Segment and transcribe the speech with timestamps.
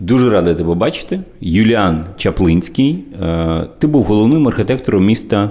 [0.00, 1.20] Дуже радий тебе бачити.
[1.40, 3.04] Юліан Чаплинський.
[3.22, 5.50] Е, Ти був головним архітектором міста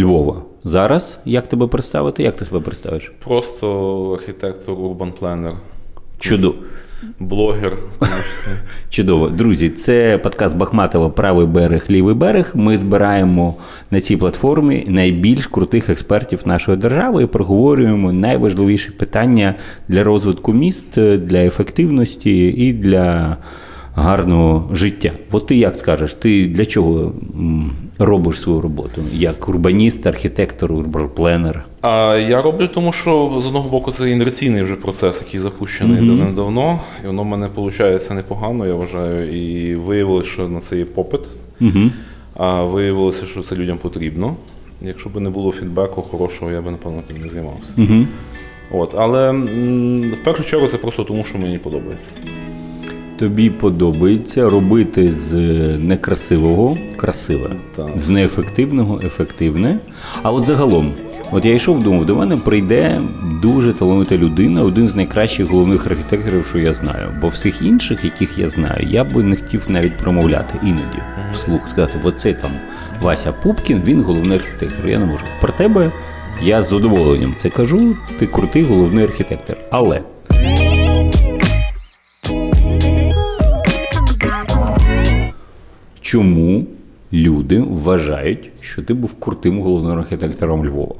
[0.00, 0.42] Львова.
[0.64, 2.22] Зараз як тебе представити?
[2.22, 3.12] Як ти себе представиш?
[3.24, 5.52] Просто архітектор, урбан пленер,
[6.18, 6.54] Чудово.
[7.20, 7.76] блогер.
[8.90, 9.28] Чудово.
[9.28, 12.50] Друзі, це подкаст Бахматова Правий берег, лівий берег.
[12.54, 13.54] Ми збираємо
[13.90, 19.54] на цій платформі найбільш крутих експертів нашої держави і проговорюємо найважливіші питання
[19.88, 23.36] для розвитку міст, для ефективності і для
[23.94, 25.12] гарного життя.
[25.30, 27.12] От ти як скажеш, ти для чого
[27.98, 29.02] робиш свою роботу?
[29.12, 31.64] Як урбаніст, архітектор, урбанпленер?
[31.80, 36.80] А я роблю, тому що з одного боку це інерційний вже процес, який запущений давним-давно,
[37.04, 39.36] і воно в мене виходить непогано, я вважаю.
[39.42, 41.20] І виявилося, що на це є попит.
[41.60, 41.90] Угу.
[42.34, 44.36] А виявилося, що це людям потрібно.
[44.82, 47.72] Якщо б не було фідбеку хорошого, я би напевно тим не займався.
[47.78, 48.06] Угу.
[48.70, 49.32] От, але
[50.12, 52.14] в першу чергу це просто тому, що мені подобається.
[53.22, 55.32] Тобі подобається робити з
[55.78, 57.88] некрасивого красиве, Так.
[57.96, 59.78] з неефективного ефективне.
[60.22, 60.94] А от загалом,
[61.32, 63.00] от я йшов, думав, до мене прийде
[63.42, 67.08] дуже талановита людина, один з найкращих головних архітекторів, що я знаю.
[67.20, 70.98] Бо всіх інших, яких я знаю, я би не хотів навіть промовляти іноді
[71.32, 72.52] вслух сказати, оце там
[73.02, 74.88] Вася Пупкін, він головний архітектор.
[74.88, 75.24] Я не можу.
[75.40, 75.92] Про тебе
[76.42, 77.96] я з задоволенням це кажу.
[78.18, 79.56] Ти крутий головний архітектор.
[79.70, 80.02] Але
[86.02, 86.66] чому
[87.12, 90.94] люди вважають, що ти був крутим головним архітектором Львова?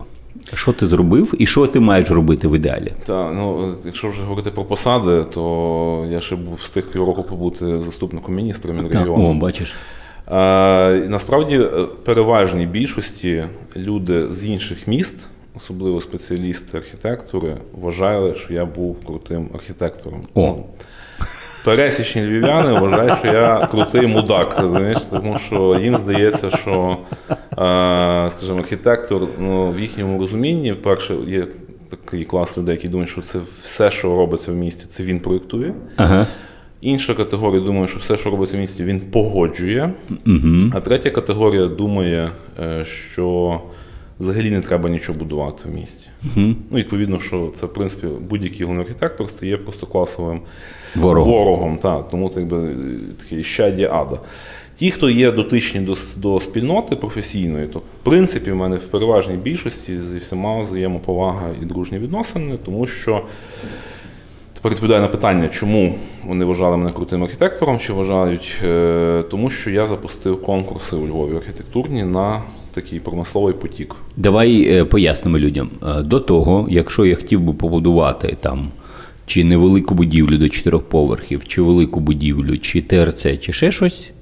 [0.55, 2.92] Що ти зробив і що ти маєш робити в ідеалі?
[3.06, 8.34] Та ну якщо вже говорити про посади, то я ще був встиг півроку побути заступником
[8.34, 9.31] міністра Мінрегіону.
[9.31, 9.75] О, бачиш.
[10.28, 10.33] Е,
[11.09, 11.69] насправді, е,
[12.05, 13.44] переважній більшості
[13.77, 20.22] люди з інших міст, особливо спеціалісти архітектури, вважали, що я був крутим архітектором.
[20.34, 20.56] О.
[21.64, 24.98] Пересічні львів'яни вважають, що я крутий мудак, розумієш?
[25.10, 26.96] тому що їм здається, що
[27.28, 31.47] е, скажімо, архітектор ну, в їхньому розумінні, перше, є
[31.88, 35.75] такий клас людей, які думають, що це все, що робиться в місті, це він проєктує.
[35.97, 36.26] Ага.
[36.81, 39.91] Інша категорія думає, що все, що робиться в місті, він погоджує.
[40.26, 40.58] Угу.
[40.75, 43.60] А третя категорія думає, е, що
[44.19, 46.08] взагалі не треба нічого будувати в місті.
[46.25, 46.47] Угу.
[46.70, 50.41] Ну, відповідно, що це, в принципі, будь-який головний архітектор стає просто класовим
[50.94, 51.26] Ворог.
[51.26, 51.76] ворогом.
[51.76, 52.75] Та, тому так би, е,
[53.22, 54.19] такий щадя ада.
[54.76, 59.36] Ті, хто є дотичні до, до спільноти професійної, то в принципі в мене в переважній
[59.36, 63.22] більшості зі всіма взаємоповага і дружні відносини, тому що
[64.54, 65.94] тепер відповідаю на питання, чому
[66.25, 71.36] вони вважали мене крутим архітектором, чи вважають, Е, тому що я запустив конкурси у Львові
[71.36, 72.42] архітектурні на
[72.75, 73.94] такий промисловий потік.
[74.16, 75.70] Давай е, пояснимо людям.
[76.00, 78.69] До того, якщо я хотів би побудувати там
[79.27, 84.12] чи невелику будівлю до чотирьох поверхів, чи велику будівлю, чи ТРЦ, чи ще щось,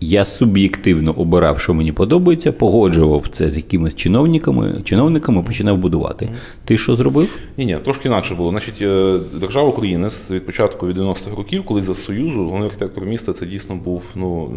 [0.00, 6.28] я суб'єктивно обирав, що мені подобається, погоджував це з якимись чиновниками, чиновниками починав будувати.
[6.64, 7.28] Ти що зробив?
[7.58, 8.50] Ні, ні, трошки інакше було.
[8.50, 13.32] Значить, е, держава України від початку від 90-х років, коли за Союзу, головний архітектор міста
[13.32, 14.48] це дійсно був ну,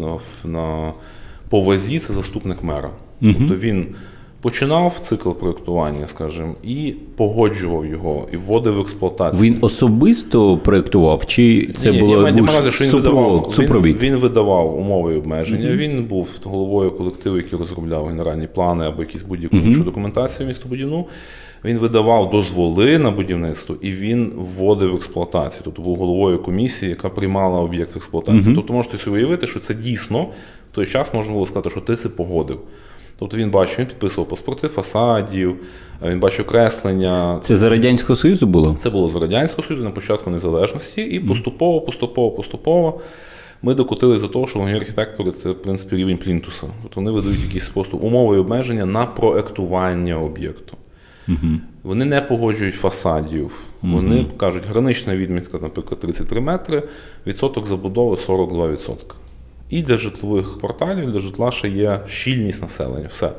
[0.44, 0.92] на, на
[1.48, 2.90] повазі, це заступник мера.
[3.20, 3.86] Тобто він
[4.40, 9.42] починав цикл проєктування, скажімо, і погоджував його, і вводив в експлуатацію.
[9.42, 12.34] Він особисто проєктував, чи це Ні, було маю
[12.64, 14.02] на що він видавав, супровід?
[14.02, 15.70] Він, він видавав умови і обмеження.
[15.70, 21.06] Він був головою колективу, який розробляв генеральні плани або якісь будь-яку іншу документацію містобудівну.
[21.64, 25.60] Він видавав дозволи на будівництво і він вводив в експлуатацію.
[25.64, 28.54] Тобто був головою комісії, яка приймала об'єкт в експлуатацію.
[28.54, 30.26] Тобто можете собі уявити, що це дійсно
[30.68, 32.60] в той час можна було сказати, що ти це погодив.
[33.18, 35.56] Тобто він бачив, він підписував паспорти фасадів,
[36.04, 38.76] він бачив креслення, Це за Радянського Союзу було?
[38.78, 43.00] це було з Радянського Союзу на початку незалежності, і поступово, поступово, поступово
[43.62, 46.66] ми докотилися до того, що головні архітектори це в принципі рівень плінтуса.
[46.82, 50.76] Тобто вони видають якісь просто умови і обмеження на проектування об'єкту.
[51.82, 53.50] Вони не погоджують фасадів.
[53.82, 56.82] Вони кажуть, гранична відмітка, наприклад, 33 метри,
[57.26, 58.94] відсоток забудови 42%.
[59.70, 63.08] І для житлових кварталів, для житла ще є щільність населення.
[63.10, 63.30] Все.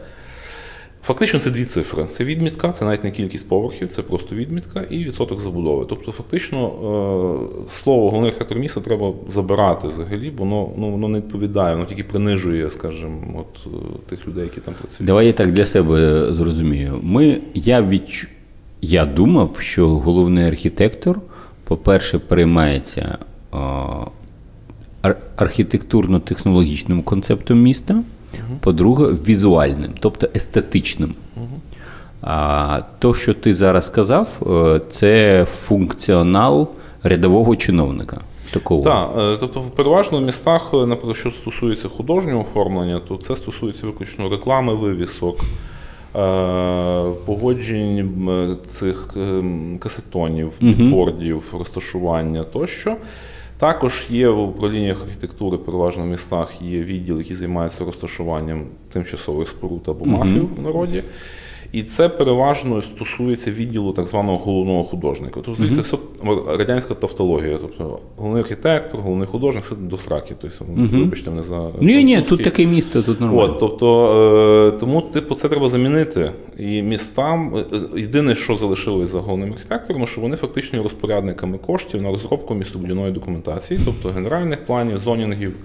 [1.03, 2.05] Фактично це дві цифри.
[2.05, 5.85] Це відмітка, це навіть не кількість поверхів, це просто відмітка і відсоток забудови.
[5.89, 11.17] Тобто, фактично, е, слово головний архітектор міста треба забирати взагалі, бо воно, ну, воно не
[11.17, 13.77] відповідає, воно тільки принижує, скажімо, от, е,
[14.09, 15.07] тих людей, які там працюють.
[15.07, 16.99] Давай я так для себе зрозумію.
[17.03, 18.27] Ми, я, відч...
[18.81, 21.21] я думав, що головний архітектор,
[21.63, 23.17] по-перше, переймається
[23.51, 24.05] а,
[25.01, 27.95] ар- архітектурно-технологічним концептом міста,
[28.59, 31.13] по-друге, візуальним, тобто естетичним.
[32.21, 36.67] А то, що ти зараз сказав, е, це функціонал
[37.03, 38.21] рядового чиновника.
[38.53, 38.83] такого?
[38.83, 43.85] Так, е, тобто переважно в містах, е, наприклад, що стосується художнього оформлення, то це стосується
[43.85, 45.39] виключно реклами вивісок,
[47.25, 52.95] погоджень цих ем, касетонів, бордів, розташування тощо.
[53.59, 59.81] Також є в управліннях архітектури, переважно в містах, є відділ, який займається розташуванням тимчасових споруд
[59.87, 61.03] або мафів в народі.
[61.71, 65.41] І це переважно стосується відділу так званого головного художника.
[65.45, 65.97] Тобто, звідси все
[66.47, 67.57] радянська тавтологія.
[67.61, 70.35] Тобто головний архітектор, головний художник, все до сраки.
[70.41, 73.43] Тобто, вибачте мене за Ні, ні, тут таке місто, тут нормально.
[73.43, 76.31] От, тобто, е, тому, типу, це треба замінити.
[76.57, 77.59] І містам е,
[77.95, 83.11] е, єдине, що залишилось за головним архітектором, що вони фактично розпорядниками коштів на розробку містобудівної
[83.11, 85.55] документації, тобто генеральних планів, зонінгів,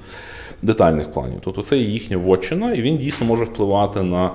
[0.62, 1.38] детальних планів.
[1.44, 4.30] Тобто це їхня вотчина, і він дійсно може впливати на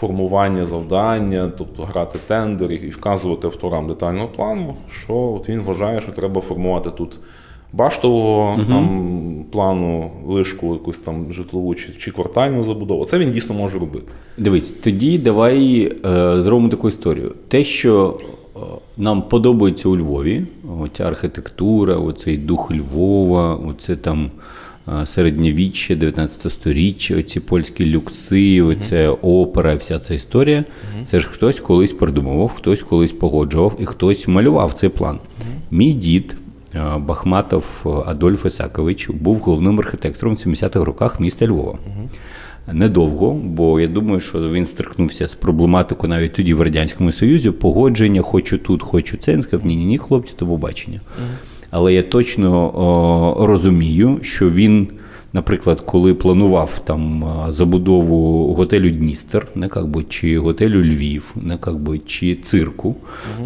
[0.00, 6.12] формування завдання, тобто грати тендер і вказувати авторам детального плану, що от він вважає, що
[6.12, 7.18] треба формувати тут.
[7.72, 13.06] Баштового там плану, лишку, якусь там житлову чи, чи квартальну забудову.
[13.06, 14.12] Це він дійсно може робити.
[14.38, 17.34] Дивись, тоді давай е, зробимо таку історію.
[17.48, 18.20] Те, що
[18.56, 18.60] е,
[18.96, 20.46] нам подобається у Львові,
[20.80, 24.30] оця архітектура, оцей дух Львова, оце там
[25.06, 30.64] середньовіччя, 19 сторіччя, оці польські люкси, оця опера, вся ця історія.
[31.10, 35.18] Це ж хтось колись придумував, хтось колись погоджував і хтось малював цей план.
[35.70, 36.36] Мій дід.
[36.74, 37.64] е, Бахматов
[38.06, 41.78] Адольф Ісакович був головним архітектором в 70-х роках міста Львова.
[42.72, 47.50] Недовго, бо я думаю, що він стикнувся з проблематикою навіть тоді в Радянському Союзі.
[47.50, 49.32] Погодження, хочу тут, хочу це.
[49.32, 51.00] Він сказав, ні, ні, ні, хлопці, до побачення.
[51.70, 54.88] Але я точно розумію, що він,
[55.32, 61.78] наприклад, коли планував там забудову готелю Дністер, не как би, чи готелю Львів, не как
[61.78, 62.96] би, чи цирку,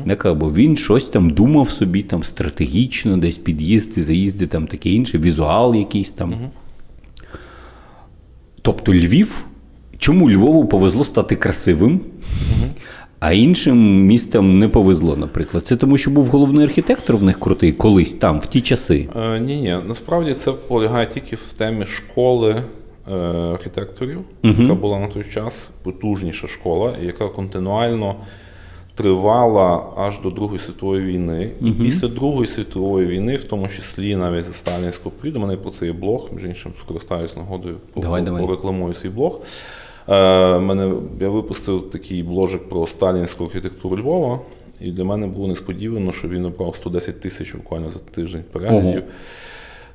[0.04, 4.90] не как би, він щось там думав собі там стратегічно, десь під'їзди, заїзди, там таке
[4.90, 6.34] інше, візуал якийсь там.
[8.62, 9.44] Тобто Львів,
[9.98, 12.00] чому Львову повезло стати красивим,
[13.22, 15.66] а іншим містам не повезло, наприклад.
[15.66, 19.08] Це тому, що був головний архітектор в них крутий колись там, в ті часи.
[19.16, 22.62] Е, ні, ні, насправді це полягає тільки в темі школи
[23.08, 23.14] е,
[23.52, 28.16] архітекторів, яка була на той час потужніша школа, яка континуально
[28.94, 31.50] тривала аж до Другої світової війни.
[31.60, 35.70] І після Другої світової війни, в тому числі навіть за сталінського періоду, у мене про
[35.70, 38.46] це є блог, між іншим скористаюсь нагодою, Давай, давай.
[38.46, 39.40] порекламую свій блог.
[40.08, 44.40] Е, мене, я випустив такий бложик про сталінську архітектуру Львова,
[44.80, 49.02] і для мене було несподівано, що він набрав 110 тисяч буквально за тиждень переглядів.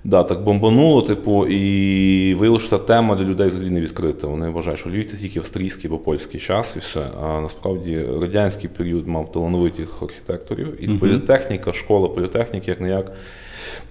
[0.04, 4.28] Да, так бомбануло, типу, і виявилося, що ця тема для людей взагалі не відкрита.
[4.28, 7.08] Вони вважають, що Львів це тільки австрійський або польський час і все.
[7.24, 13.12] А насправді радянський період мав талановитих архітекторів, і політехніка, школа політехніки, як не як.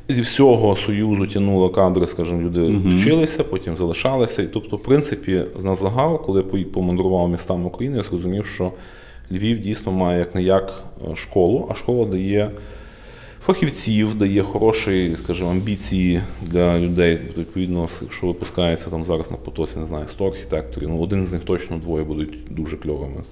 [0.08, 4.42] Зі всього Союзу тягнуло кадри, скажімо, люди вчилися, потім залишалися.
[4.42, 8.72] І тобто, в принципі, на загал, коли я помандрував містами України, я зрозумів, що
[9.32, 10.84] Львів дійсно має як не як
[11.14, 12.50] школу, а школа дає
[13.46, 17.18] фахівців, дає хороші, скажімо, амбіції для людей.
[17.26, 21.32] Тобто, Відповідно, якщо випускається там зараз на потоці, не знаю, 100 архітекторів, ну один з
[21.32, 23.22] них точно двоє будуть дуже кльовими.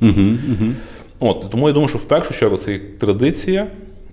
[1.18, 3.66] От, тому я думаю, що в першу чергу це традиція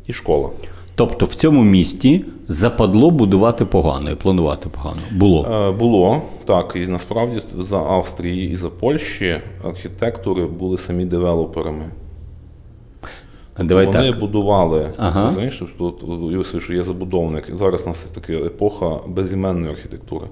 [0.07, 0.50] і школа.
[0.96, 5.02] Тобто в цьому місті западло будувати погано і планувати погано.
[5.12, 5.46] Було.
[5.52, 11.86] Е, Було так, і насправді за Австрії і за Польщі архітектори були самі девелоперами.
[13.60, 14.19] Давай Вони так.
[14.19, 15.26] будували, Ага.
[15.26, 17.52] розумієш, от, що є забудовник.
[17.57, 20.26] Зараз у нас така епоха безіменної архітектури.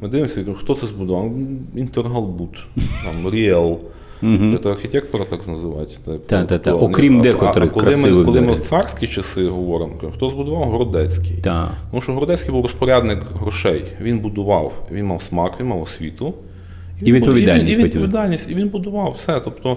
[0.00, 1.32] Ми дивимося, хто це збудував?
[1.76, 2.66] Інтергалбут,
[3.04, 3.78] там, Ріел.
[4.62, 5.98] Це архітектора так називають.
[6.04, 6.70] Типу, Та-та-та.
[6.70, 10.64] тобто, Окрім а- декотрих а коли ми, коли ми в царські часи говоримо, хто збудував
[10.64, 11.36] Городецький.
[11.42, 11.68] Так.
[11.90, 13.84] Тому що Городецький був розпорядник грошей.
[14.00, 16.34] Він будував, він мав смак, він мав освіту.
[17.02, 19.40] І відповідальність І, він- і відповідальність, і він будував все.
[19.40, 19.76] Тобто,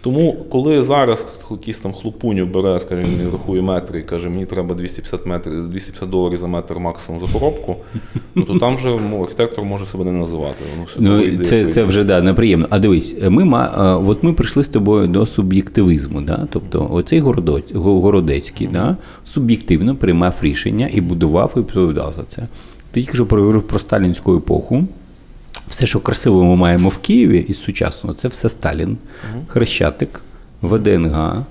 [0.00, 4.74] тому, коли зараз якийсь там хлопунів бере, скажімо, він рахує метри і каже, мені треба
[4.74, 7.76] 250 метрів, 250 доларів за метр максимум за поробку,
[8.34, 10.64] ну, то там вже ну, архітектор може себе не називати.
[10.98, 12.66] Ну, йде, це, це вже да, неприємно.
[12.70, 16.20] А дивись, ми, ма- от ми прийшли з тобою до суб'єктивізму.
[16.20, 16.46] Да?
[16.50, 22.42] Тобто, оцей Городоць, Го- Городецький да, суб'єктивно приймав рішення і будував і відповідав за це.
[22.90, 24.84] Ти тільки що проговорив про сталінську епоху.
[25.68, 28.96] Все, що красиво ми маємо в Києві із сучасного, це все Сталін,
[29.48, 30.20] Хрещатик,
[30.62, 31.44] ВДНГ.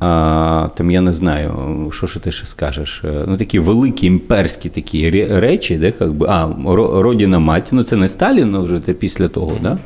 [0.00, 1.52] А, там я не знаю,
[1.92, 3.02] що ж ти ще скажеш.
[3.04, 6.48] Е, Ну, такі великі імперські такі речі, де, як би, а,
[7.02, 9.52] Родіна мать, ну це не Сталін, ну, вже це після того.
[9.62, 9.78] Да?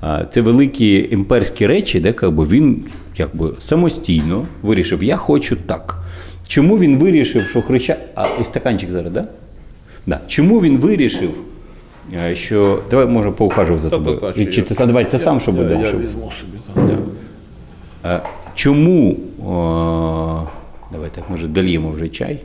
[0.00, 2.84] А, це великі імперські речі, де як би, він
[3.16, 5.98] як би, самостійно вирішив, я хочу так.
[6.48, 7.96] Чому він вирішив, що Хреща.
[8.14, 9.12] А і стаканчик зараз.
[9.12, 9.24] Да?
[10.06, 10.20] Да.
[10.26, 11.30] Чому він вирішив,
[12.34, 12.78] що.
[12.90, 14.16] Давай, може, поухажував за тобою.
[14.18, 15.76] Та-та-та, чи чи я- та давай ти сам, що я, буде.
[15.80, 16.88] Я щоб- візьму собі.
[18.02, 18.20] Так.
[18.24, 19.16] Е, Чому.
[19.46, 20.42] О,
[20.92, 22.38] давай так, може, дольємо вже чай.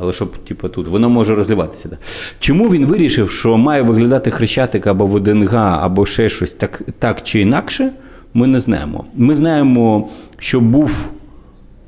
[0.00, 1.88] Але щоб, типу, тут воно може розливатися.
[1.88, 1.96] Да.
[2.38, 7.40] Чому він вирішив, що має виглядати хрещатик або ВДНГ, або ще щось так, так чи
[7.40, 7.90] інакше,
[8.34, 9.04] ми не знаємо.
[9.14, 11.06] Ми знаємо, що був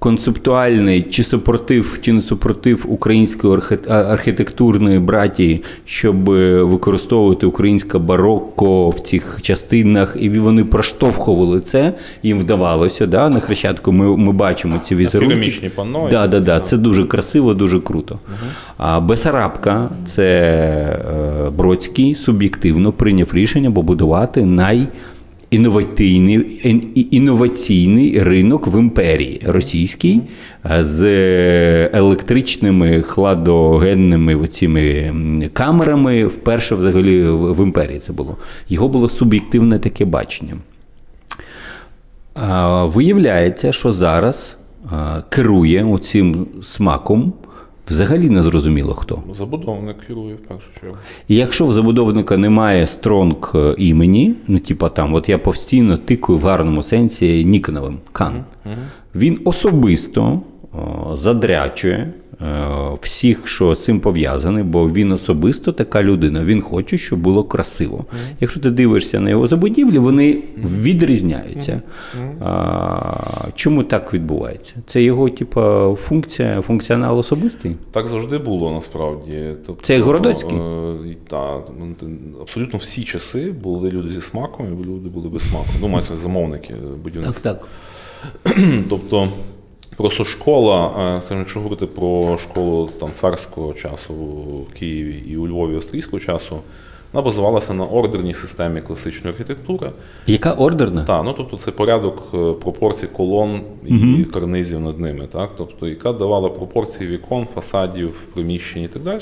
[0.02, 9.00] концептуальний чи супротив, чи не супротив української архітектурної братії, щоб е, використовувати українське барокко в
[9.00, 11.92] цих частинах, і вони проштовхували це,
[12.22, 13.06] їм вдавалося.
[13.06, 13.28] Да?
[13.28, 15.70] На Хрещатку ми, ми бачимо ці візерунки.
[15.74, 16.08] Панно.
[16.10, 16.60] Да, да, да.
[16.60, 18.18] Це дуже красиво, дуже круто.
[18.76, 20.28] А Бесарабка це
[21.46, 24.86] е, Бродський суб'єктивно прийняв рішення побудувати най.
[25.52, 26.60] Інноваційний,
[27.10, 30.20] інноваційний ринок в імперії російський
[30.70, 31.04] е, з
[31.86, 35.14] електричними хладогенними оціми
[35.52, 36.26] камерами.
[36.26, 38.36] Вперше взагалі в в імперії це було.
[38.68, 40.54] Його було суб'єктивне таке бачення.
[42.82, 44.58] Виявляється, що зараз
[45.28, 47.32] керує оцим смаком
[47.92, 49.22] взагалі не зрозуміло хто.
[49.34, 50.96] Забудовник керує в першу чергу.
[51.28, 56.38] І якщо в забудовника немає стронг е, імені, ну типа там, от я постійно тикаю
[56.38, 58.44] в гарному сенсі Ніконовим Кан,
[59.14, 60.40] він особисто
[60.72, 62.21] о, задрячує е,
[63.02, 66.44] всіх, що з цим пов'язаний, бо він особисто така людина.
[66.44, 68.04] Він хоче, щоб було красиво.
[68.40, 70.42] Якщо ти дивишся на його забудівлі, вони
[70.82, 71.82] відрізняються.
[72.40, 74.74] А, чому так відбувається?
[74.86, 77.76] Це його, типа, функція, функціонал особистий.
[77.90, 79.38] Так завжди було насправді.
[79.66, 80.58] Тобто, Це Городоцький?
[80.58, 81.94] е, та, ну,
[82.40, 85.66] абсолютно всі часи були люди зі смаком, і люди були без смаку.
[85.80, 87.52] Ну, мається замовники будівництва.
[87.52, 87.68] так.
[88.88, 89.28] Тобто,
[89.96, 90.90] просто школа,
[91.30, 96.56] е, якщо говорити про школу там, царського часу в Києві і у Львові австрійського часу,
[97.12, 99.90] вона базувалася на ордерній системі класичної архітектури.
[100.26, 101.04] Яка ордерна?
[101.04, 105.50] Так, ну тобто це порядок е, пропорцій колон і карнизів над ними, так?
[105.58, 109.20] Тобто, яка давала пропорції вікон, фасадів, приміщень і так далі.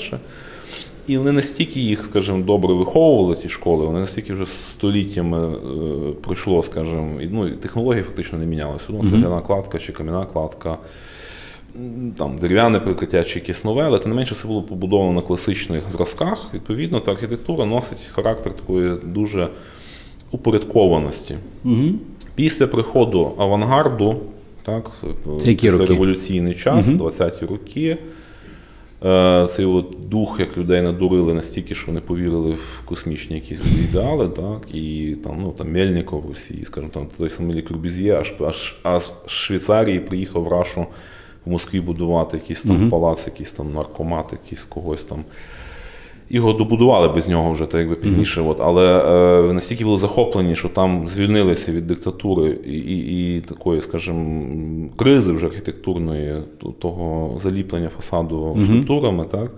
[1.07, 6.63] І вони настільки їх, скажімо, добре виховували, ті школи, вони настільки вже століттями е, пройшло,
[6.63, 8.85] скажімо, і, ну, технології фактично не мінялися.
[8.89, 10.77] Ну, цегляна кладка чи кам'яна кладка,
[12.17, 15.83] там, дерев'яне прикриття чи якесь нове, але тим не менше це було побудовано на класичних
[15.91, 16.49] зразках.
[16.53, 19.47] Відповідно, та архітектура носить характер такої дуже
[20.31, 21.35] упорядкованості.
[22.35, 24.15] Після приходу авангарду,
[24.63, 24.91] так,
[25.41, 27.97] Це це революційний час, 20-ті роки.
[29.05, 34.27] Е, Цей от дух, як людей надурили настільки, що вони повірили в космічні якісь ідеали,
[34.29, 39.03] так, і там, ну, там Мельников Росії, скажімо, там той самий лікрубізі, аж, аж, аж
[39.27, 40.85] з Швейцарії приїхав в Рашу
[41.45, 45.23] в Москві будувати якийсь там палац, якийсь там наркомат, якийсь когось там.
[46.33, 48.41] Його добудували без нього вже так якби пізніше.
[48.41, 48.85] От, але
[49.49, 54.45] е, настільки були захоплені, що там звільнилися від диктатури і, і, і такої, скажімо,
[54.97, 56.35] кризи вже архітектурної,
[56.79, 59.51] того заліплення фасаду скульптурами, так,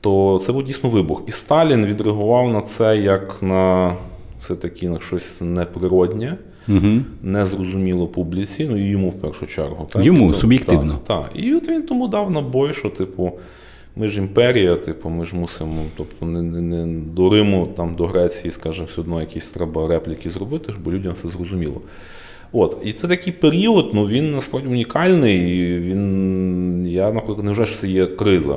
[0.00, 1.22] то це був дійсно вибух.
[1.26, 3.92] І Сталін відреагував на це як на
[4.40, 6.36] все-таки на щось неприроднє.
[7.22, 9.86] Незрозуміло публіці, ну і йому в першу чергу.
[9.92, 10.04] Так?
[10.04, 10.90] Йому, І то- суб'єктивно.
[10.90, 11.30] Так, так.
[11.34, 13.32] І от він тому дав набой, що, типу,
[13.96, 18.06] ми ж імперія, типу, ми ж мусимо, тобто не, не, не до Риму, там, до
[18.06, 21.80] Греції, скажімо, все одно якісь треба репліки зробити, бо людям все зрозуміло.
[22.54, 25.58] От, і це такий період, ну він насправді унікальний.
[25.58, 28.56] і Він, я, наприклад, не вважаю, що це є криза.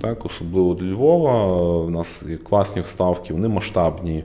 [0.00, 1.46] Так, особливо для Львова.
[1.82, 4.24] У нас є класні вставки, вони масштабні,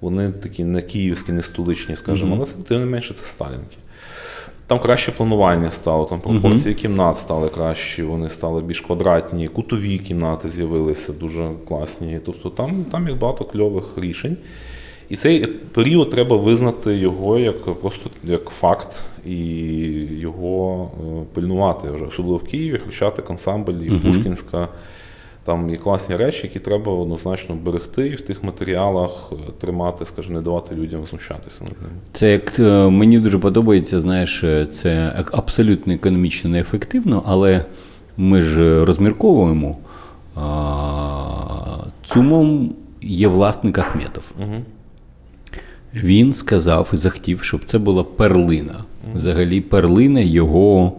[0.00, 3.76] вони такі не київські, не столичні, скажімо, але це тим не менше це сталінки.
[4.66, 10.48] Там краще планування стало, там пропорції кімнат стали кращі, вони стали більш квадратні, кутові кімнати
[10.48, 12.20] з'явилися дуже класні.
[12.26, 14.36] Тобто там, там є багато кльових рішень.
[15.08, 19.36] І цей період треба визнати його як просто як факт і
[20.20, 24.68] його е, пильнувати вже, особливо в Києві, Хрещатик, ансамбль і Пушкінська.
[25.44, 30.34] Там є класні речі, які треба однозначно берегти і в тих матеріалах е, тримати, скажімо,
[30.34, 31.94] не давати людям знущатися над ними.
[32.12, 37.64] Це як е, мені дуже подобається, знаєш, е, це абсолютно економічно неефективно, але
[38.16, 39.76] ми ж розмірковуємо.
[42.04, 44.32] Цумом є власник Ахметов.
[45.94, 48.84] Він сказав і захотів, щоб це була перлина.
[49.14, 50.92] Взагалі, перлина його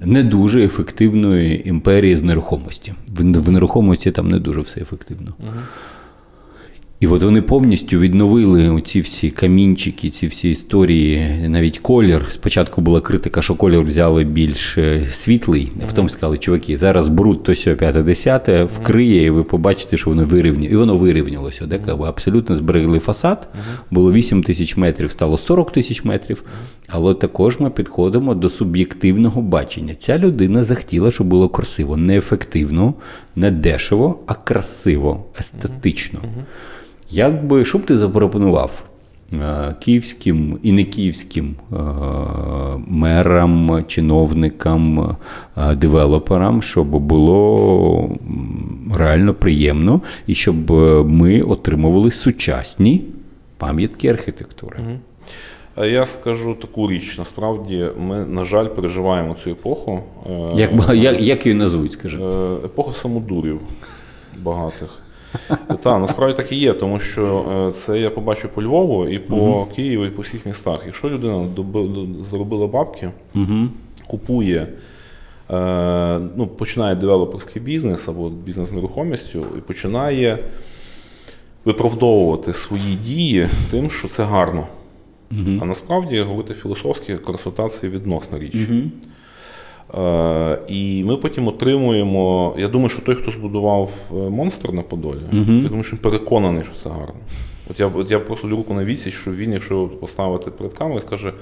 [0.00, 2.94] не дуже ефективної імперії з нерухомості.
[3.08, 5.34] В, нерухомості там не дуже все ефективно.
[7.02, 12.26] І от вони повністю відновили оці всі камінчики, ці всі історії, навіть колір.
[12.34, 17.42] Спочатку була критика, що колір взяли більш е, світлий, а потім сказали, чуваки, зараз бруд
[17.42, 20.70] то сьо 5 10 вкриє, і ви побачите, що воно вирівнює.
[20.70, 21.66] І воно вирівнялося.
[21.66, 23.48] Де, якби абсолютно зберегли фасад.
[23.90, 26.44] Було 8 тисяч метрів, стало 40 тисяч метрів.
[26.88, 29.94] Але також ми підходимо до суб'єктивного бачення.
[29.94, 32.94] Ця людина захотіла, щоб було красиво, не ефективно,
[33.36, 36.18] не дешево, а красиво, естетично.
[37.12, 38.82] Як би, що б ти запропонував
[39.32, 41.76] е, київським і не київським е,
[42.88, 45.16] мерам, чиновникам,
[45.56, 48.10] е, девелоперам, щоб було
[48.94, 50.70] реально приємно і щоб
[51.10, 53.04] ми отримували сучасні
[53.58, 54.78] пам'ятки архітектури?
[55.76, 57.18] Я скажу таку річ.
[57.18, 60.00] Насправді, ми, на жаль, переживаємо цю епоху.
[60.54, 62.18] Як, як, як її назвуть, скажи?
[62.64, 63.60] Епоха самодурів
[64.42, 65.01] багатих.
[65.82, 69.66] Так, насправді так і є, тому що е, це я побачу по Львову і по
[69.76, 70.82] Києву, і по всіх містах.
[70.86, 71.46] Якщо людина
[72.30, 73.10] заробила бабки,
[74.06, 74.66] купує,
[75.50, 80.38] е, ну, починає девелоперський бізнес або бізнес з нерухомістю і починає
[81.64, 84.66] виправдовувати свої дії тим, що це гарно.
[85.62, 88.54] А насправді говорити філософськи, красота це відносна річ.
[88.54, 88.90] Е,
[90.68, 92.54] і ми потім отримуємо.
[92.58, 96.64] Я думаю, що той, хто збудував е, монстр на Подолі, я думаю, що він переконаний,
[96.64, 97.14] що це гарно.
[97.70, 101.32] От я, от я просто руку на відсіч, що він, якщо поставити перед камерою, скаже: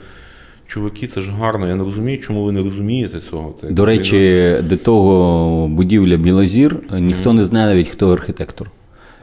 [0.67, 3.55] чуваки, це ж гарно, я не розумію, чому ви не розумієте цього.
[3.63, 8.71] До речі, до того будівля Білозір ніхто не знає навіть, хто архітектор.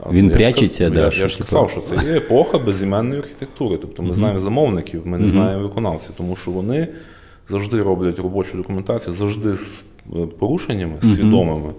[0.06, 2.58] А, Він я прячеться, каз- да, я, я ж типу, сказав, що це є епоха
[2.58, 3.78] безіменної архітектури.
[3.80, 6.88] Тобто ми знаємо замовників, ми не знаємо виконавців, тому що вони
[7.48, 9.84] завжди роблять робочу документацію, завжди з
[10.16, 11.72] е, порушеннями, свідомими.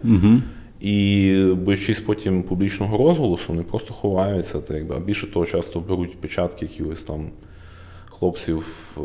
[0.81, 4.59] І боячись потім публічного розголосу, вони просто ховаються.
[4.61, 7.29] Та, якби, а більше того, часто беруть печатки якихось там
[8.19, 8.65] хлопців,
[8.97, 9.01] е,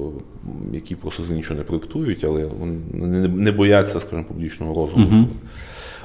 [0.72, 5.24] які просто з нічого не проєктують, але вони не, бояться, скажімо, публічного розголосу.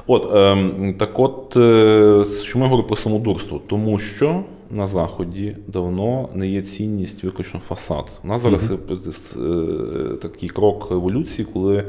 [0.08, 3.62] От, ем, так от, е, чому я говорю про самодурство?
[3.68, 8.06] Тому що на Заході давно не є цінність виключно фасад.
[8.24, 11.86] У нас зараз е, такий крок еволюції, коли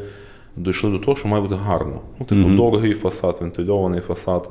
[0.57, 2.01] дійшли до того, що має бути гарно.
[2.21, 4.51] Ну, типу, дорогий фасад, вентильований фасад,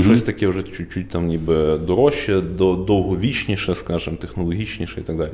[0.00, 2.40] щось таке вже чуть-чуть там ніби дорожче,
[2.86, 5.32] довговічніше, скажімо, технологічніше і так далі.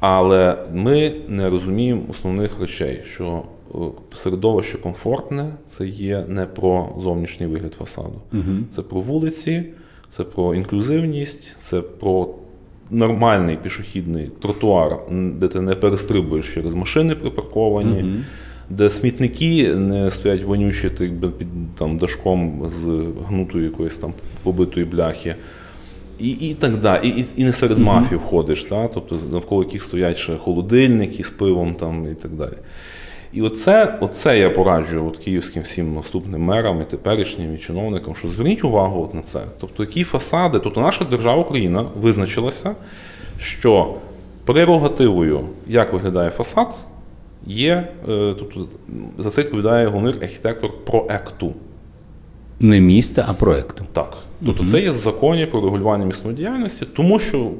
[0.00, 3.42] Але ми не розуміємо основних речей, що
[3.74, 3.78] е,
[4.14, 8.20] середовище комфортне це є не про зовнішній вигляд фасаду.
[8.76, 9.64] Це про вулиці,
[10.16, 12.28] це про інклюзивність, це про
[12.90, 18.14] нормальний пішохідний тротуар, де ти не перестрибуєш через машини припарковані,
[18.70, 22.86] де смітники не стоять вонючі так би, під там, дашком з
[23.28, 25.34] гнутої якоїсь там побитої бляхи.
[26.18, 27.08] І, і так далі.
[27.08, 28.88] І, і, і не серед мафів ходиш, та?
[28.88, 32.54] тобто навколо яких стоять ще холодильники з пивом там, і так далі.
[33.32, 38.28] І оце, оце я пораджую от київським всім наступним мерам і теперішнім і чиновникам, що
[38.28, 39.40] зверніть увагу от на це.
[39.60, 42.74] Тобто, які фасади, тобто наша держава Україна визначилася,
[43.40, 43.94] що
[44.44, 46.68] прерогативою, як виглядає фасад,
[47.46, 48.68] є, е, тобто
[49.18, 51.54] за це відповідає головний архітектор проекту.
[52.60, 53.84] Не міста, а проекту.
[53.92, 54.16] Так.
[54.46, 57.50] Тобто це є в законі про регулювання місної діяльності, тому що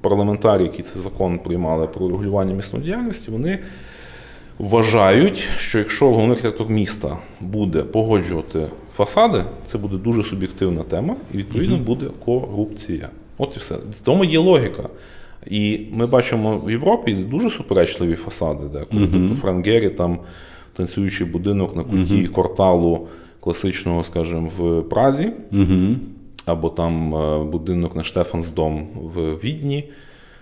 [0.00, 3.58] парламентарі, які цей закон приймали про регулювання місної діяльності, вони
[4.58, 11.36] вважають, що якщо головний архітектор міста буде погоджувати фасади, це буде дуже суб'єктивна тема, і
[11.36, 13.08] відповідно буде корупція.
[13.38, 13.74] От і все.
[13.74, 14.88] В тому є логіка.
[15.46, 19.06] І ми бачимо в Європі дуже суперечливі фасади, де коли
[19.40, 20.18] Франк Геррі, там
[20.72, 23.08] танцюючий будинок на куті кварталу
[23.40, 25.32] класичного, скажімо, в Празі,
[26.46, 29.84] або там е, будинок на Штефансдом в Відні,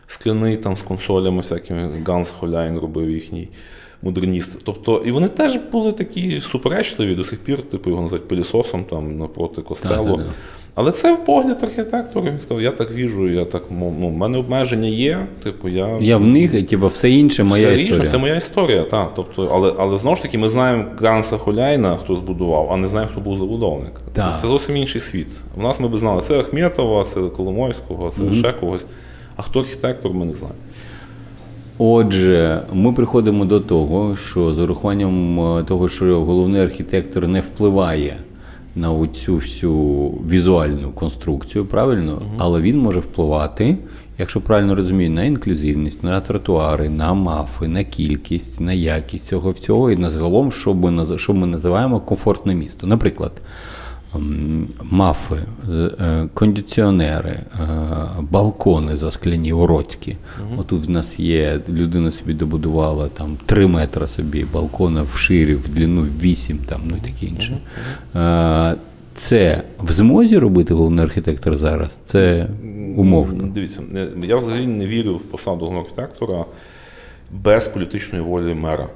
[0.07, 3.48] скляний там з консолями, всякими Ганс Холяйн робив їхній
[4.03, 4.65] модерніст.
[4.65, 9.19] Тобто, і вони теж були такі суперечливі до сих пір, типу його називають пилісосом там
[9.19, 10.17] напроти костелу.
[10.17, 10.27] Так.
[10.75, 12.31] Але це погляд архітектора.
[12.31, 15.27] Він сказав, я так віжу, я так ну, в мене обмеження є.
[15.43, 18.11] Типу, я, Я в них, типу, все інше моя все інше, історія.
[18.11, 19.12] це моя історія, так.
[19.17, 23.12] Тобто, але, але знову ж таки, ми знаємо Ганса Холяйна, хто збудував, а не знаємо,
[23.12, 23.93] хто був забудовник.
[24.12, 24.38] Так.
[24.43, 25.29] Це зовсім інший світ.
[25.57, 28.87] У нас ми б знали, це Ахметова, це Коломойського, це ще когось.
[29.37, 30.59] А хто архітектор, ми не знаємо.
[31.85, 38.16] Отже, ми приходимо до того, що з урахуванням е, того, що головний архітектор не впливає
[38.77, 43.77] на оцю всю візуальну конструкцію, правильно, але він може впливати,
[44.18, 49.90] якщо правильно розумію, на інклюзивність, на тротуари, на мафи, на кількість, на якість цього всього
[49.90, 52.87] і на загалом, що ми, називаємо комфортне місто.
[52.87, 53.33] Наприклад,
[54.83, 55.35] мафи,
[56.01, 57.46] е, кондиціонери, е,
[58.20, 60.16] балкони заскляні, уродські.
[60.59, 65.68] Отут в нас є, людина собі добудувала там 3 метри собі балкона в ширі, в
[65.68, 67.59] длину 8, там, ну і таке інше.
[68.16, 68.77] Е,
[69.14, 71.98] Це в змозі робити головний архітектор зараз?
[72.05, 72.48] Це
[72.96, 73.44] умовно.
[73.55, 73.83] Дивіться,
[74.22, 76.44] я взагалі не вірю в посаду головного архітектора
[77.33, 78.88] без політичної волі мера.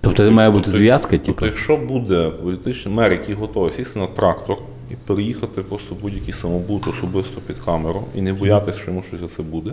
[0.00, 1.46] Тобто це має бути Тобто- зв'язка, Тобто, типу.
[1.46, 4.58] якщо буде політичний мер, який готовий сісти на трактор
[4.90, 9.28] і переїхати просто будь-який самобут особисто під камеру і не боятися, що йому щось за
[9.28, 9.72] це буде,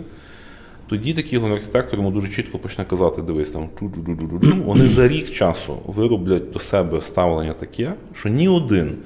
[0.88, 4.64] тоді такий головний архітектор йому дуже чітко почне казати: дивись там чу-чу-чу-чу-чу.
[4.64, 8.96] Вони за рік часу вироблять до себе ставлення таке, що ні один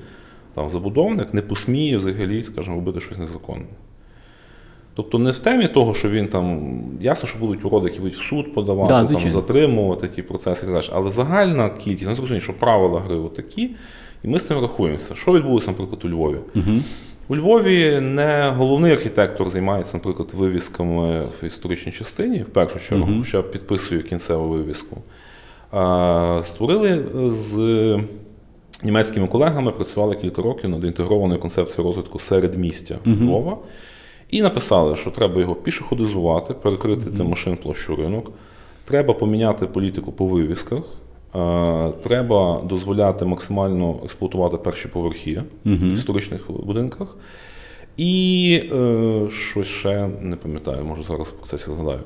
[0.54, 3.64] там забудовник не посміє взагалі, скажімо, робити щось незаконне.
[4.94, 8.22] Тобто не в темі того, що він там, ясно, що будуть уроди, які будуть в
[8.28, 10.92] суд подавати, Да, там, затримувати ті процеси і так далі.
[10.94, 13.70] Але загальна кількість, ну зрозуміло, що правила гри такі,
[14.24, 15.14] і ми з цим рахуємося.
[15.14, 16.36] Що відбулося, наприклад, у Львові?
[17.28, 21.06] У Львові не головний архітектор займається, наприклад, вивісками
[21.42, 24.96] в історичній частині, в першу чергу, що підписує кінцеву вивіску.
[25.72, 26.98] А, створили
[27.30, 27.56] з
[28.84, 33.56] німецькими колегами, працювали кілька років над інтегрованою концепцією розвитку середмістя Львова.
[34.30, 38.30] І написали, що треба його пішоходизувати, перекрити для машин площу ринок.
[38.84, 40.82] Треба поміняти політику по вивісках.
[41.36, 47.16] е, Треба дозволяти максимально експлуатувати перші поверхи в історичних будинках.
[47.96, 52.00] І е, щось ще не пам'ятаю, може зараз в процесі згадаю.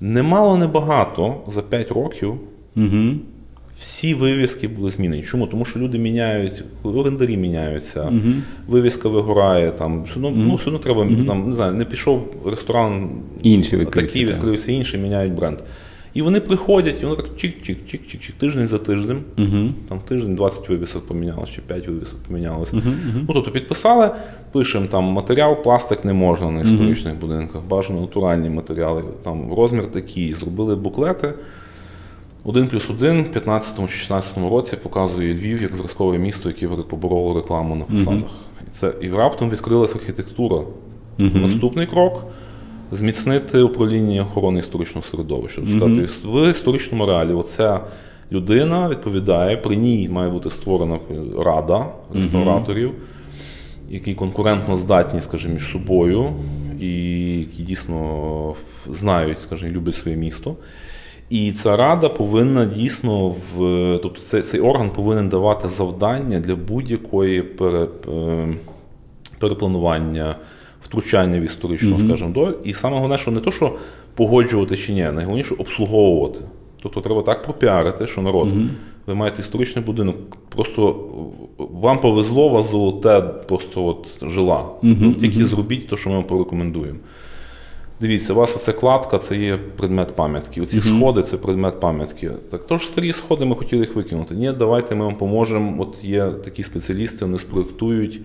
[0.00, 2.34] Немало небагато за 5 років
[2.76, 3.14] Угу.
[3.80, 5.22] Всі вивіски були змінені.
[5.22, 5.46] Чому?
[5.46, 8.12] Тому що люди міняють, орендарі міняються,
[8.68, 13.10] вивіска вигорає, там, все одно, ну, все одно треба, там, не знаю, не пішов ресторан,
[13.42, 15.58] Інший відкрився, такий відкрився інший, міняють бренд.
[16.14, 19.68] І вони приходять, і воно так чик-чик-чик-чик-чик, тиждень за тижнем, Угу.
[19.88, 22.72] там тиждень 20 вивісок помінялось, чи 5 вивісок помінялось.
[22.72, 24.10] Ну, тобто підписали,
[24.52, 30.34] пишемо там матеріал, пластик не можна на історичних будинках, бажано натуральні матеріали, там розмір такий,
[30.34, 31.34] зробили буклети.
[32.46, 37.34] Один плюс один в 15 чи 16 році показує Львів як зразкове місто, яке побороло
[37.34, 38.30] рекламу на фасадах.
[38.60, 40.62] І це і раптом відкрилася архітектура.
[41.18, 42.24] Наступний крок
[42.92, 45.60] зміцнити управління охорони історичного середовища.
[45.60, 47.80] Тобто сказати, в історичному реалі оця
[48.32, 50.98] людина відповідає, при ній має бути створена
[51.38, 52.92] рада реставраторів,
[53.90, 56.32] які конкурентно здатні, скажімо, між собою,
[56.80, 56.88] і
[57.38, 58.54] які дійсно
[58.90, 60.56] знають, скажімо, люблять своє місто.
[61.30, 67.42] І ця рада повинна дійсно в тобто цей, цей орган повинен давати завдання для будь-якої
[67.42, 68.48] пере, е,
[69.38, 70.34] перепланування,
[70.84, 72.54] втручання в історичну, скажімо, долю.
[72.64, 73.72] І саме головне, що не то, що
[74.14, 76.38] погоджувати чи ні, найголовніше обслуговувати.
[76.82, 78.48] Тобто треба так пропіарити, що народ,
[79.06, 80.16] ви маєте історичний будинок,
[80.48, 81.04] просто
[81.58, 84.64] вам повезло, вас золоте просто от жила.
[85.20, 86.98] Тільки зробіть те, що ми вам порекомендуємо.
[88.00, 90.60] Дивіться, у вас оця кладка це є предмет пам'ятки.
[90.60, 92.30] Оці сходи це предмет пам'ятки.
[92.50, 94.34] Так то ж старі сходи, ми хотіли їх викинути.
[94.34, 95.82] Ні, давайте ми вам поможемо.
[95.82, 98.20] От є такі спеціалісти, вони спроектують,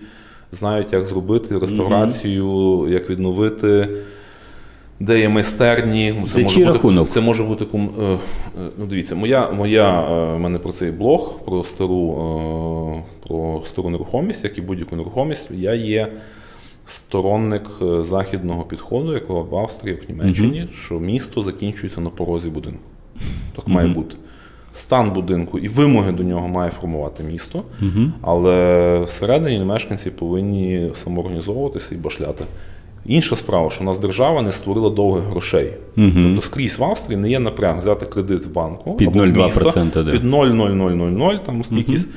[0.52, 3.88] знають, як зробити реставрацію, як відновити.
[5.00, 7.08] Де є майстерні, За може бути, рахунок?
[7.10, 8.18] це може бути е,
[8.78, 12.16] ну дивіться, моя, моя е, в мене про цей блог, про стару,
[12.98, 15.50] е, про стару нерухомість, як і будь-яку нерухомість.
[15.50, 16.08] Я є
[16.92, 22.80] сторонник е, західного підходу, якого в Австрії, в Німеччині, що місто закінчується на порозі будинку.
[23.56, 24.16] Так має бути.
[24.72, 27.62] Стан будинку і вимоги до нього має формувати місто,
[28.22, 32.44] але всередині мешканці повинні самоорганізовуватися і башляти.
[33.06, 35.72] Інша справа, що у нас держава не створила довгих грошей.
[35.94, 39.84] Тобто скрізь в Австрії не є напряг взяти кредит в банку Під або в 0,2%,
[39.84, 42.08] міста, під 0,0000, там скількись,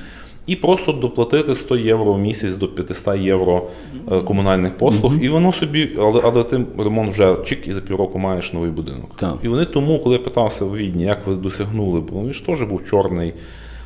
[0.48, 3.68] і просто доплатити 100 євро в місяць до 500 євро
[4.12, 8.20] е, комунальних послуг, і воно собі, але, але ти ремонт вже чик, і за півроку
[8.20, 9.16] маєш новий будинок.
[9.16, 9.36] Так.
[9.44, 12.62] І вони тому, коли я питався в Відні, як ви досягнули, бо він ж теж
[12.62, 13.34] був чорний.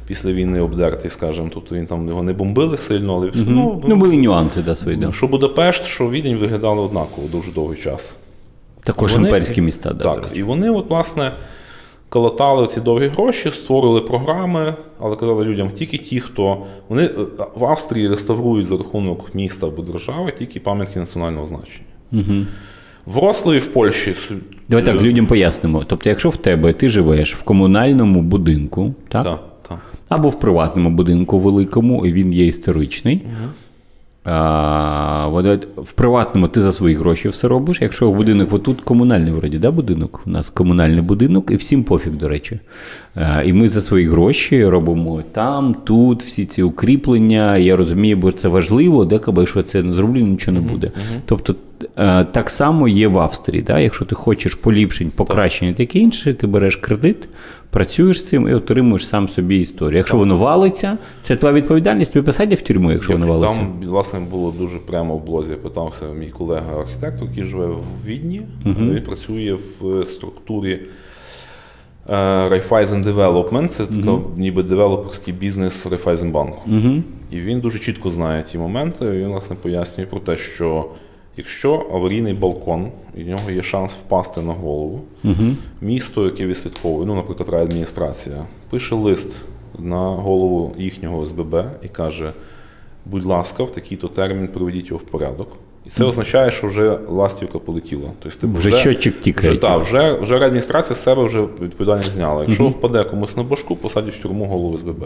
[0.07, 3.95] Після війни обдертий, скажімо, тобто він там його не бомбили сильно, але все одно Ну,
[3.95, 4.97] були нюанси да, свої.
[4.97, 5.11] Да.
[5.11, 8.17] що Будапешт, що Відень виглядали однаково дуже довгий час.
[8.83, 9.93] Також Вони- імперські міста.
[9.93, 11.31] Да, до так, і вони, от, власне,
[12.09, 16.65] калатали ці довгі гроші, створили програми, але казали людям, тільки ті, хто.
[16.89, 17.11] Вони е,
[17.55, 21.85] в Австрії реставрують за рахунок міста або держави тільки пам'ятки національного значення.
[22.11, 22.45] Угу.
[23.05, 24.15] В в Польщі.
[24.69, 25.83] Давай так, е, людям пояснимо.
[25.87, 29.23] Тобто, якщо в тебе ти живеш в комунальному будинку, так?
[29.23, 29.79] Так, так.
[30.09, 33.21] або в приватному будинку великому, і він є історичний.
[33.25, 33.47] А,
[35.31, 37.81] от, в приватному ти за свої гроші все робиш.
[37.81, 40.21] Якщо в будинок, отут комунальний вроді, да, будинок.
[40.25, 42.59] У нас комунальний будинок, і всім пофіг, до речі.
[43.45, 47.57] І ми за свої гроші робимо там, тут, всі ці укріплення.
[47.57, 50.91] Я розумію, бо це важливо, деколи, якщо це не зроблю, нічого не буде.
[51.25, 51.55] Тобто
[52.31, 53.61] так само є в Австрії.
[53.61, 53.79] Да?
[53.79, 57.29] Якщо ти хочеш поліпшень, покращення і таке інше, ти береш кредит,
[57.69, 59.97] працюєш з цим і отримуєш сам собі історію.
[59.97, 63.57] Якщо воно валиться, це твоя відповідальність, тобі посадять в тюрму, якщо воно валиться.
[63.57, 65.51] Там, власне, було дуже прямо в блозі.
[65.51, 68.41] Я питався мій колега-архітектор, який живе в Відні.
[68.65, 70.79] Він працює в структурі
[72.09, 73.67] Raiffeisen Development.
[73.67, 76.61] Це така, ніби девелоперський бізнес Райфайзенбанку.
[77.31, 79.05] І він дуже чітко знає ті моменти.
[79.11, 80.85] Він, власне, пояснює про те, що
[81.39, 85.01] якщо аварійний балкон, і в нього є шанс впасти на голову,
[85.81, 89.41] місто, яке відслідковує, ну, наприклад, райадміністрація, пише лист
[89.79, 92.31] на голову їхнього СББ і каже:
[93.05, 95.47] будь ласка, в такий-то термін приведіть його в порядок.
[95.85, 98.09] І це означає, що вже ластівка полетіла.
[98.19, 99.79] Тобто, типу, Вже щотчик тікає, Вже, типу.
[99.79, 102.43] вже, вже адміністрація з себе вже відповідальність зняла.
[102.43, 105.03] Якщо впаде комусь на башку, посадять в тюрму голову СББ.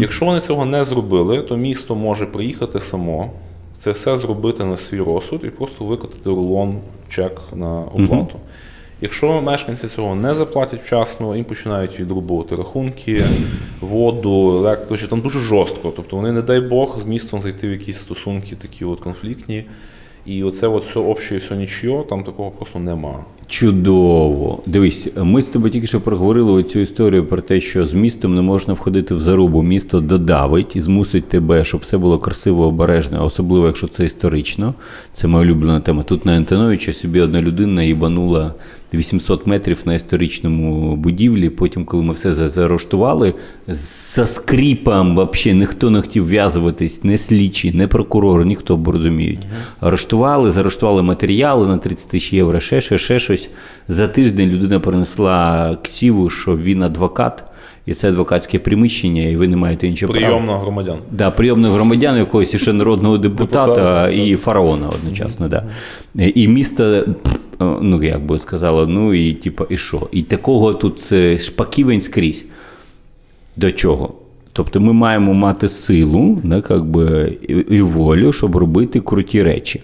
[0.00, 3.30] Якщо вони цього не зробили, то місто може приїхати само,
[3.80, 8.38] це все зробити на свій розсуд і просто викотати рулон чек на оплату.
[9.00, 13.24] Якщо мешканці цього не заплатять вчасно, їм починають відрубувати рахунки,
[13.80, 15.92] воду, електро, там дуже жорстко.
[15.96, 19.64] Тобто вони, не дай Бог, з містом зайти в якісь стосунки такі от конфліктні.
[20.26, 23.24] І оце от все обще, все нічого, там такого просто нема.
[23.48, 24.62] Чудово.
[24.66, 28.42] Дивись, ми з тобою тільки що проговорили цю історію про те, що з містом не
[28.42, 29.62] можна входити в зарубу.
[29.62, 34.74] Місто додавить і змусить тебе, щоб все було красиво, обережно, особливо якщо це історично.
[35.14, 36.02] Це моя улюблена тема.
[36.02, 38.54] Тут на Антоновича собі одна людина їбанула
[38.96, 41.50] 800 метрів на історичному будівлі.
[41.50, 43.34] Потім, коли ми все заарештували,
[44.14, 49.40] за скріпом взагалі ніхто не хотів в'язуватись, не слідчі, не прокурор, ніхто бо розуміють.
[49.80, 53.50] Арештували, заарештували матеріали на 30 тисяч євро, ще щось, ще щось.
[53.88, 57.44] За тиждень людина принесла ксіву, що він адвокат,
[57.86, 60.40] і це адвокатське приміщення, і ви не маєте нічого права.
[60.40, 60.98] На громадян.
[61.10, 65.48] Да, прийомних громадян, якогось ще народного депутата Депутата, і фараона одночасно.
[65.48, 65.64] Да.
[66.14, 67.04] І місто,
[67.60, 70.08] ну як би сказала, ну і типа, і що?
[70.12, 72.44] І такого тут е, шпаківень скрізь.
[73.56, 74.14] До чого?
[74.52, 77.38] Тобто ми маємо мати силу, да, би,
[77.70, 79.82] і волю, щоб робити круті речі.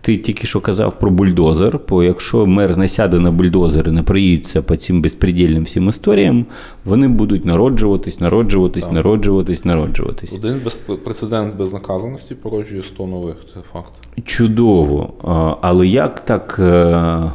[0.00, 4.02] Ти тільки що казав про бульдозер, бо якщо мер не сяде на бульдозер і не
[4.02, 6.46] приїдеться по цим безпредельним всім історіям,
[6.84, 10.34] вони будуть народжуватись, народжуватись, народжуватись, народжуватись.
[10.34, 13.92] Один без прецедент безнаказаності породжує 100 нових, це факт.
[14.24, 15.12] Чудово.
[15.60, 17.32] Але як так е,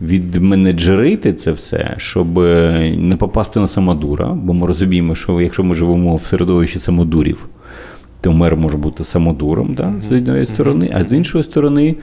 [0.00, 4.28] відменеджерити це все, щоб е, не попасти на самодура?
[4.28, 7.46] Бо ми розуміємо, що якщо ми живемо в середовищі самодурів,
[8.20, 11.96] то мер може бути самодуром да, з однієї сторони, а з іншої сторони.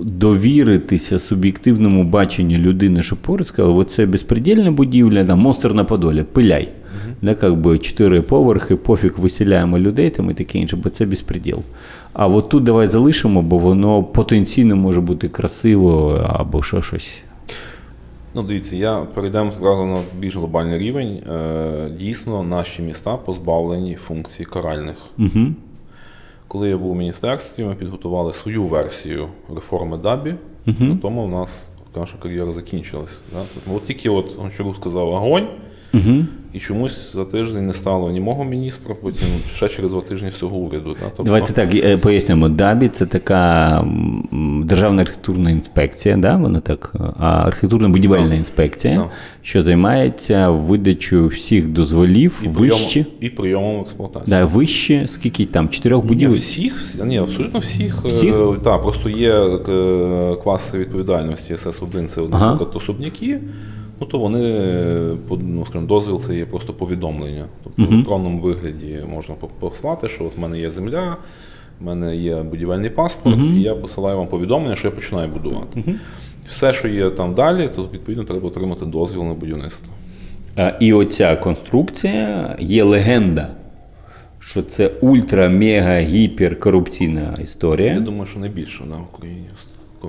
[0.00, 6.68] Довіритися суб'єктивному баченню людини, що поруч сказали, оце безпредельна будівля, да, монстр на Подолі, пиляй.
[7.22, 11.58] Да, как би чотири поверхи, пофіг виселяємо людей там і таке інше, бо це безпреділ.
[12.12, 17.22] А от тут давай залишимо, бо воно потенційно може бути красиво або що щось.
[18.34, 21.08] Ну, дивіться, я перейдемо зразу на більш глобальний рівень.
[21.08, 24.96] Е, Дійсно, наші міста позбавлені функцій каральних.
[25.18, 25.46] Угу.
[26.48, 30.34] Коли я був у міністерстві, ми підготували свою версію реформи ДАБІ,
[30.66, 31.64] на тому в нас
[31.96, 33.20] наша кар'єра закінчилась.
[33.32, 33.72] Да?
[33.74, 35.48] От тільки от Гончарук сказав огонь,
[35.94, 36.24] Угу.
[36.52, 40.56] і чомусь за тиждень не стало ні мого міністра, потім ще через два тижні всього
[40.56, 40.90] уряду.
[41.00, 41.06] Да?
[41.06, 42.48] Тобто, Давайте так е, пояснимо.
[42.48, 43.84] ДАБІ це така
[44.64, 46.36] державна архітектурна інспекція, да?
[46.36, 49.08] вона так, а архітектурно-будівельна інспекція, Так.
[49.42, 53.06] що займається видачею всих дозволів і, вище.
[53.20, 54.26] і прийомом експлуатації.
[54.30, 56.36] Да, вище, скільки там, чотирьох Ні, будівель?
[56.36, 58.04] всіх, ні, абсолютно всіх.
[58.04, 58.34] Всіх?
[58.34, 62.46] Е, Так, просто є е, класи відповідальності СС1, це, Ага.
[62.50, 63.40] наприклад, особняки.
[64.00, 64.40] Ну, то вони,
[65.40, 67.46] ну, скажімо, дозвіл це є просто повідомлення.
[67.64, 71.16] Тобто в електронному вигляді можна послати, що от в мене є земля,
[71.80, 75.80] в мене є будівельний паспорт, і я посилаю вам повідомлення, що я починаю будувати.
[76.48, 79.92] Все, що є там далі, то відповідно треба отримати дозвіл на будівництво.
[80.56, 83.48] А, І оця конструкція є легенда,
[84.40, 87.34] що це ультра, мега, гіпер корупційна
[87.94, 89.46] Я думаю, що найбільше на Україні.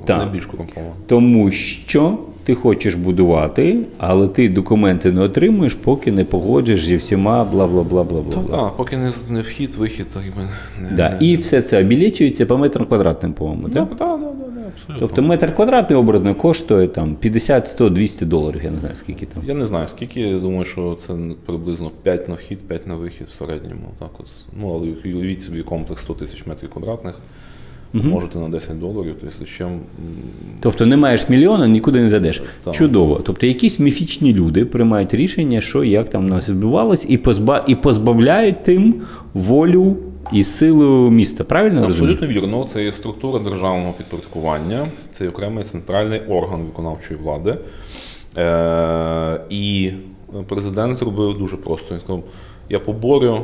[0.05, 0.17] Так.
[0.17, 0.93] Найбільш корумповано.
[1.07, 7.43] тому що ти хочеш будувати, але ти документи не отримуєш, поки не погоджиш зі всіма
[7.43, 8.41] бла бла бла бла бла.
[8.41, 8.57] Бла.
[8.57, 10.41] так, поки не, не вхід, вихід, так якби
[10.81, 10.97] не.
[10.97, 11.09] Да.
[11.09, 13.69] не- І все це обілічується по метрам квадратним, по-моєму.
[13.69, 13.87] Так?
[13.89, 14.95] да, да, да, да, абсолютно.
[14.99, 19.43] Тобто метр квадратний образно коштує там 50, 100, 200 доларів, я не знаю скільки там.
[19.47, 21.13] Я не знаю, скільки, я думаю, що це
[21.45, 23.85] приблизно 5 на вхід, 5 на вихід в середньому.
[23.99, 24.25] Так от.
[24.61, 27.15] Ну, але уявіть собі комплекс 100 тисяч метрів квадратних.
[28.03, 29.15] Можете на 10 доларів.
[29.21, 29.79] Тобто, зачем м,
[30.59, 32.41] Тобто не маєш мільйона, нікуди не зайдеш.
[32.63, 32.73] Так.
[32.75, 33.21] Чудово.
[33.25, 37.65] Тобто якісь міфічні люди приймають рішення, що як там у нас відбувалось, і, позба...
[37.67, 38.95] і позбавляють тим
[39.33, 39.97] волю
[40.33, 41.43] і силу міста.
[41.43, 41.83] Правильно?
[41.85, 47.57] Абсолютно вірно, це є структура державного підпорядкування, це окремий центральний орган виконавчої влади.
[48.37, 49.91] Е- і
[50.47, 51.93] президент зробив дуже просто.
[51.93, 52.23] Він сказав:
[52.69, 53.39] я поборю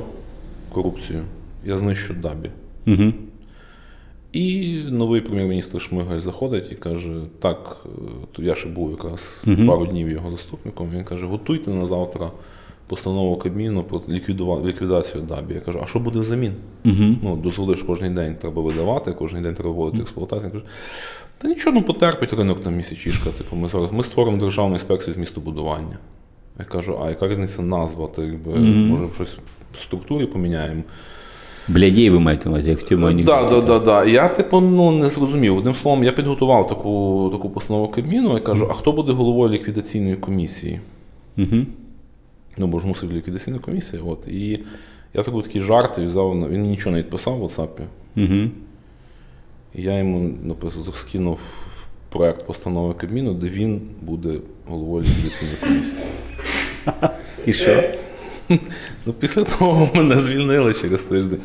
[0.74, 1.20] корупцію,
[1.66, 2.50] я знищу дабі.
[2.88, 3.14] Угу.
[4.34, 7.90] І новий прем'єр-міністр Шмигаль заходить і каже: так, е,
[8.32, 10.90] то я ще був якраз пару днів його заступником.
[10.96, 12.32] Він каже: готуйте на завтра
[12.88, 14.02] постанову Кабміну про
[14.66, 15.54] ліквідацію ДАБі.
[15.54, 16.54] Я кажу, а що буде взамін?
[16.86, 17.16] Угу.
[17.24, 20.52] Ну, дозволи ж кожен день треба видавати, кожен день треба вводити експлуатацію.
[20.54, 20.74] Він каже,
[21.38, 23.30] та нічого, ну потерпить ринок там місячішка.
[23.30, 25.98] Типу, ми зараз ми створимо державну інспекцію з містобудування.
[26.60, 28.08] Я кажу, а яка різниця назва?
[28.08, 29.38] Ти, якби, може щось
[29.80, 30.84] в структурі поміняємо.
[31.68, 33.50] Блядей ви маєте на увазі, як в цьому Так, анекдоті.
[33.50, 34.06] да, да, да.
[34.06, 35.58] Я типу ну не зрозумів.
[35.58, 40.16] Одним словом, я підготував таку, таку постанову Кабміну і кажу, а хто буде головою ліквідаційної
[40.16, 40.80] комісії?
[41.38, 41.66] Угу.
[42.58, 44.02] Ну, бо ж мусив ліквідаційна комісія.
[44.06, 44.28] От.
[44.28, 44.60] І
[45.14, 47.70] я зробив такий жарт і взяв, він нічого не відписав в WhatsApp.
[48.18, 48.50] Угу.
[49.76, 51.40] І я йому написав, скинув
[52.10, 56.02] проект постанови Кабміну, де він буде головою ліквідаційної комісії.
[57.46, 57.84] І що?
[59.06, 61.40] Ну, після того мене звільнили через тиждень.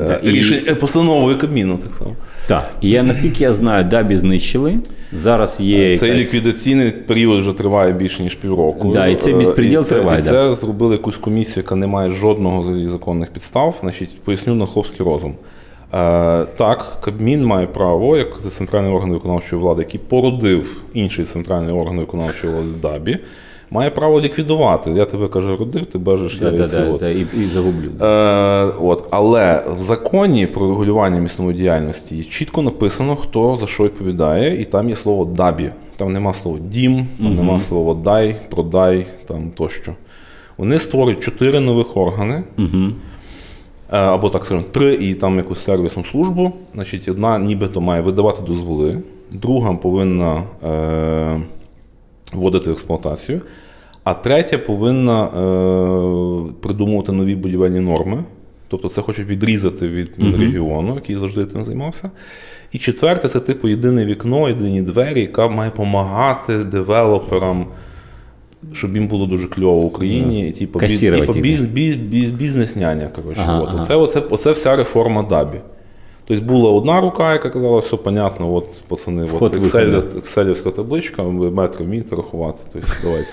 [0.00, 2.10] Е, і- Рішення е, постановою Кабміну так само.
[2.48, 2.70] Так.
[2.80, 4.78] І я, наскільки я знаю, Дабі знищили.
[5.12, 5.96] Зараз є.
[5.98, 8.92] Цей якась- ліквідаційний період вже триває більше ніж півроку.
[8.92, 10.30] Да, і цей Е, безпреділ і це, триває, І да.
[10.30, 13.78] це зробили якусь комісію, яка не має жодного законних підстав.
[13.80, 15.34] Значить, поясню на хлопський розум.
[15.94, 21.98] Е, так, Кабмін має право, як центральний орган виконавчої влади, який породив інший центральний орган
[21.98, 23.18] виконавчої влади ДАБі,
[23.72, 24.90] має право ліквідувати.
[24.90, 27.90] Я тебе каже, родив, ти бажеш, я Да, да, да, да, і, і загублю.
[28.00, 34.60] Е, от, але в законі про регулювання місцевої діяльності чітко написано, хто за що відповідає,
[34.60, 35.70] і там є слово дабі.
[35.96, 39.92] Там нема слова дім, там нема слова дай, продай там тощо.
[40.56, 42.44] Вони створюють чотири нових органи.
[42.58, 42.92] Угу.
[43.88, 46.52] Або так скажемо, три і там якусь сервісну службу.
[46.74, 48.98] Значить, одна нібито має видавати дозволи,
[49.32, 51.40] друга повинна е,
[52.32, 53.40] вводити в експлуатацію,
[54.04, 58.24] а третя повинна е, придумувати нові будівельні норми.
[58.68, 62.10] Тобто це хочуть відрізати від регіону, який завжди тим займався.
[62.72, 67.66] І четверте, це типу єдине вікно, єдині двері, яка має допомагати девелоперам,
[68.72, 70.48] щоб їм було дуже кльово в Україні.
[70.48, 73.08] І, типу, бі- Касірувати типу, біз, біз, біз, бізнес-няня.
[73.08, 73.80] Коротше, Ага, ага.
[73.80, 75.58] Оце, оце, оце вся реформа Дабі.
[76.24, 81.50] Тобто була одна рука, яка казала, все понятно, от пацани, от виход, екселівська табличка, ви
[81.50, 82.62] метри вмієте рахувати.
[82.72, 83.28] Тобто, давайте.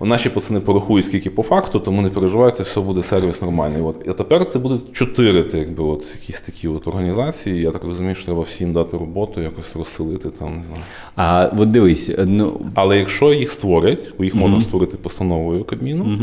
[0.00, 3.82] Наші пацани порахують, скільки по факту, тому не переживайте, все буде сервіс нормальний.
[3.82, 4.08] От.
[4.08, 7.62] А тепер це буде чотири ти, якби, от, якісь такі от організації.
[7.62, 10.82] Я так розумію, що треба всім дати роботу, якось розселити там, не знаю.
[11.16, 16.18] А от дивись, ну, Але якщо їх створять, бо їх можна створити постановою Кабміну,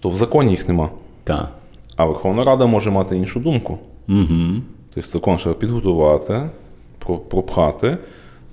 [0.00, 0.90] то в законі їх нема.
[1.24, 1.52] так.
[1.96, 3.78] А Верховна Рада може мати іншу думку.
[4.08, 4.26] Угу.
[4.94, 6.50] Тобто закон треба підготувати,
[7.28, 7.98] пропхати.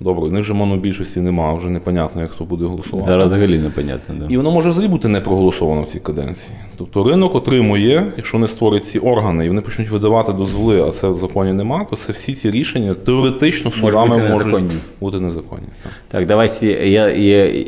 [0.00, 3.06] Добре, в них вже монобільшості нема, вже непонятно, як хто буде голосувати.
[3.06, 4.14] Зараз взагалі непонятно.
[4.18, 4.26] Да.
[4.28, 6.58] І воно може взагалі бути не проголосовано в цій каденції.
[6.76, 11.08] Тобто ринок отримує, якщо не створять ці органи, і вони почнуть видавати дозволи, а це
[11.08, 15.66] в законі нема, то це всі ці рішення теоретично судами бути можуть бути незаконні.
[15.82, 15.92] Так.
[16.08, 17.64] Так, давай сі, я, я,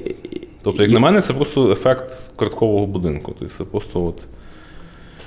[0.63, 3.35] Тобто, як на мене, це просто ефект карткового будинку.
[3.39, 4.23] Тобто це просто от,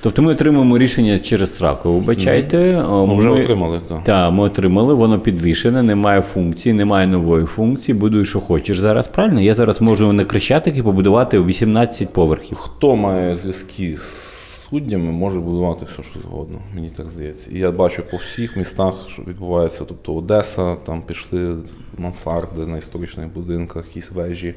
[0.03, 1.93] Тобто ми отримуємо рішення через сраку.
[1.93, 3.79] Вибачайте, о, ну, вже отримали.
[3.89, 4.03] Так.
[4.03, 7.97] Так, ми отримали, воно підвішене, немає функції, немає нової функції.
[7.97, 9.07] Будуй, що хочеш зараз.
[9.07, 9.41] Правильно?
[9.41, 12.57] Я зараз можу на Крещатики побудувати 18 поверхів.
[12.57, 14.31] Хто має зв'язки з
[14.69, 17.49] суддями, може будувати все, що згодно, мені так здається.
[17.51, 19.85] І я бачу по всіх містах, що відбувається.
[19.87, 21.55] Тобто Одеса, там пішли
[21.97, 24.53] мансарди на історичних будинках, якісь вежі.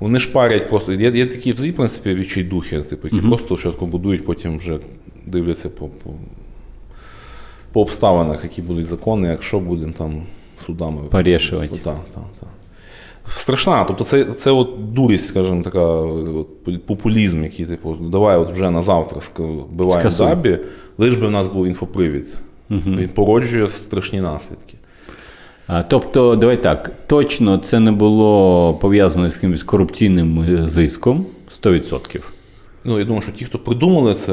[0.00, 0.92] Вони шпарять просто.
[0.92, 4.78] Є, є такі, в принципі, відчайдухи, типу, які просто спочатку будують, потім вже
[5.26, 6.10] дивляться по, по,
[7.72, 10.22] по обставинах, які будуть закони, якщо будемо там
[10.66, 11.02] судами.
[11.10, 11.68] Порішувати.
[11.68, 12.48] Так, так, так.
[13.28, 13.84] Страшна.
[13.84, 18.82] Тобто це, це от дурість, скажімо, така от, популізм, який, типу, давай от вже на
[18.82, 20.58] завтра вбиваємо дабі,
[20.98, 22.38] лиш би в нас був інфопривід.
[22.70, 24.74] Він породжує страшні наслідки.
[25.88, 31.26] Тобто, давай так, точно це не було пов'язано з якимось корупційним е, зиском
[31.62, 32.20] 100%.
[32.84, 34.32] Ну, я думаю, що ті, хто придумали це,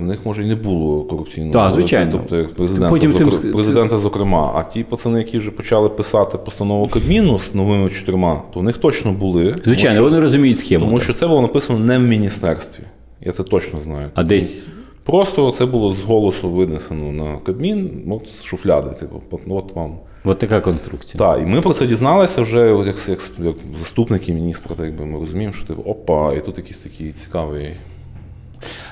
[0.00, 1.52] в них може і не було корупційного.
[1.52, 2.12] Так, звичайно.
[2.12, 4.52] Тобто, як президента, Потім зокр- президента зокрема.
[4.54, 8.78] А ті пацани, які вже почали писати постанову Кабміну з новими чотирма, то в них
[8.78, 9.56] точно були.
[9.64, 10.84] Звичайно, тому що, вони розуміють схему.
[10.84, 11.04] тому так.
[11.04, 12.82] що це було написано не в міністерстві.
[13.20, 14.08] Я це точно знаю.
[14.14, 14.68] А десь
[15.08, 19.94] Просто це було з голосу винесено на Кабмін, от з шуфляди, типу, от, вам.
[20.24, 21.18] От така конструкція.
[21.18, 25.06] Так, і ми про це дізналися вже от як, як, як заступники міністра, так якби
[25.06, 27.70] ми розуміємо, що типу, опа, і тут якийсь такий цікавий.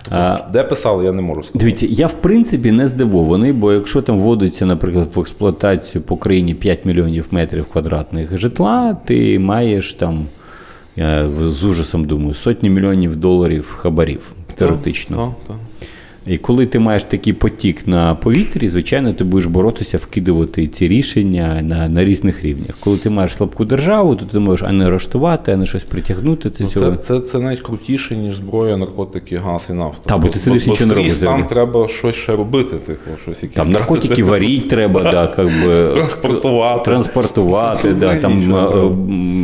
[0.03, 1.59] Тобто, А, де писали, я не можу сказати.
[1.59, 6.55] Дивіться, я в принципі не здивований, бо якщо там вводиться, наприклад, в експлуатацію по країні
[6.55, 10.27] 5 мільйонів метрів квадратних житла, ти маєш там,
[10.97, 15.35] я з ужасом думаю, сотні мільйонів доларів хабарів теоретично.
[16.27, 21.62] І коли ти маєш такий потік на повітрі, звичайно, ти будеш боротися, вкидувати ці рішення
[21.62, 22.77] на, на різних рівнях.
[22.81, 26.51] Коли ти маєш слабку державу, то ти можеш а не арештувати, а не щось притягнути.
[26.51, 26.91] Це, Ну, цього.
[26.91, 30.09] це, це, це навіть крутіше, ніж зброя, наркотики, газ і нафта.
[30.09, 33.57] Та, бо ти сидиш, нічого не робиш там треба щось ще робити, типу, щось якісь
[33.57, 36.85] Там наркотики варіть треба, да, как би, Транспортувати.
[36.85, 38.55] транспортувати, да, там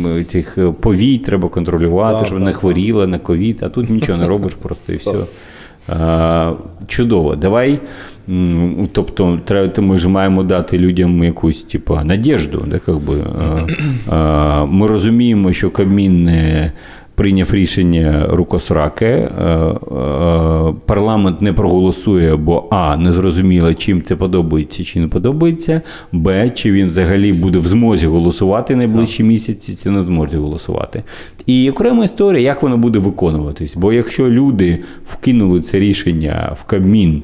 [0.07, 2.55] е, тих е, повій треба контролювати, щоб не так.
[2.55, 5.15] хворіли на ковід, а тут нічого не робиш просто і все.
[6.87, 7.35] Чудово.
[7.35, 7.79] Давай.
[8.91, 9.39] Тобто,
[9.77, 12.65] ми ж маємо дати людям якусь типу, надіжду.
[12.67, 13.15] Да, как би,
[14.67, 16.71] ми розуміємо, що Кабмін не
[17.15, 19.05] прийняв рішення рукосраке.
[19.05, 19.73] е,
[20.85, 25.81] Парламент не проголосує, бо А, не зрозуміло, чим це подобається чи не подобається.
[26.11, 31.03] Б, чи він взагалі буде в змозі голосувати найближчі місяці, чи не зможе голосувати.
[31.45, 33.75] І окрема історія, як воно буде виконуватись.
[33.75, 37.23] Бо якщо люди вкинули це рішення в Кабмін,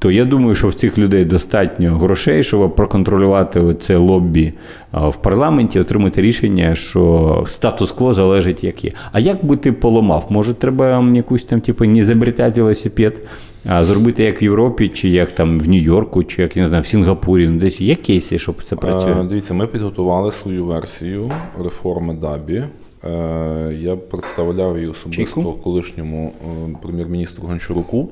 [0.00, 4.52] то я думаю, що в цих людей достатньо грошей, щоб проконтролювати це лоббі
[4.92, 8.92] в парламенті, отримати рішення, що статус-кво залежить як є.
[9.12, 10.26] А як би ти поламав?
[10.28, 13.26] Може, треба якусь там, типу, не забрітати велосипед,
[13.64, 16.82] а зробити як в Європі, чи як там в Нью-Йорку, чи як я не знаю,
[16.82, 17.48] в Сінгапурі.
[17.48, 19.12] Ну, десь є кейси, щоб це працює.
[19.20, 21.30] Е, Дивіться, ми підготували свою версію
[21.64, 22.62] реформи ДАБІ.
[23.04, 25.52] Е, Я представляв її особисто Чайку?
[25.52, 28.08] колишньому е, прем'єр-міністру Гончаруку.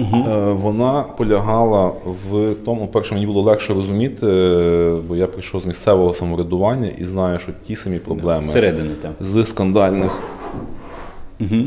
[0.00, 1.92] Е, Вона полягала
[2.30, 7.04] в тому, перше, мені було легше розуміти, е, бо я прийшов з місцевого самоврядування і
[7.04, 9.12] знаю, що ті самі проблеми Всередини там.
[9.20, 10.18] з скандальних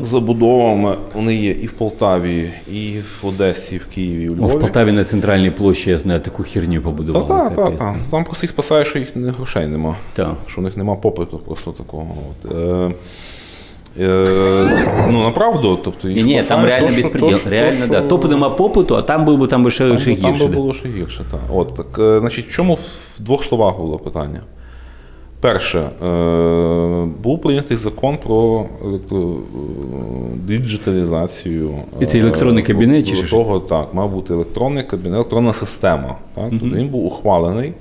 [0.02, 4.56] забудовами вони є і в Полтаві, і в Одесі, і в Києві, і Ну, Львові.
[4.56, 7.28] в Полтаві на центральній площі, я знаю, таку херню побудували.
[7.28, 7.78] та, та, капець.
[7.78, 7.96] та.
[8.10, 9.96] Там просто їх спасає, що їх грошей нема.
[10.14, 10.34] Та.
[10.46, 12.06] Що у них нема попиту просто такого.
[12.44, 12.52] От.
[14.00, 17.30] Е, ну, направду, тобто їх Ні, там спасає реально то, що- безпреділ.
[17.30, 17.98] то, що- Реально, то, да.
[17.98, 20.44] що- Топу нема попиту, а там був би там би ще, ще там гірше.
[20.46, 20.56] би да.
[20.60, 21.24] було ще гірше.
[21.30, 21.40] Так.
[21.54, 22.80] От, так, е, значить, в чому в
[23.18, 24.40] двох словах було питання?
[25.40, 29.36] Перше, е, був прийнятий закон про електро, е,
[30.46, 31.74] діджиталізацію.
[32.00, 36.16] І це електронний е, кабінет чи що того, так, мав бути електронний кабінет, електронна система.
[36.34, 36.44] Так?
[36.50, 37.72] Тобто він був ухвалений.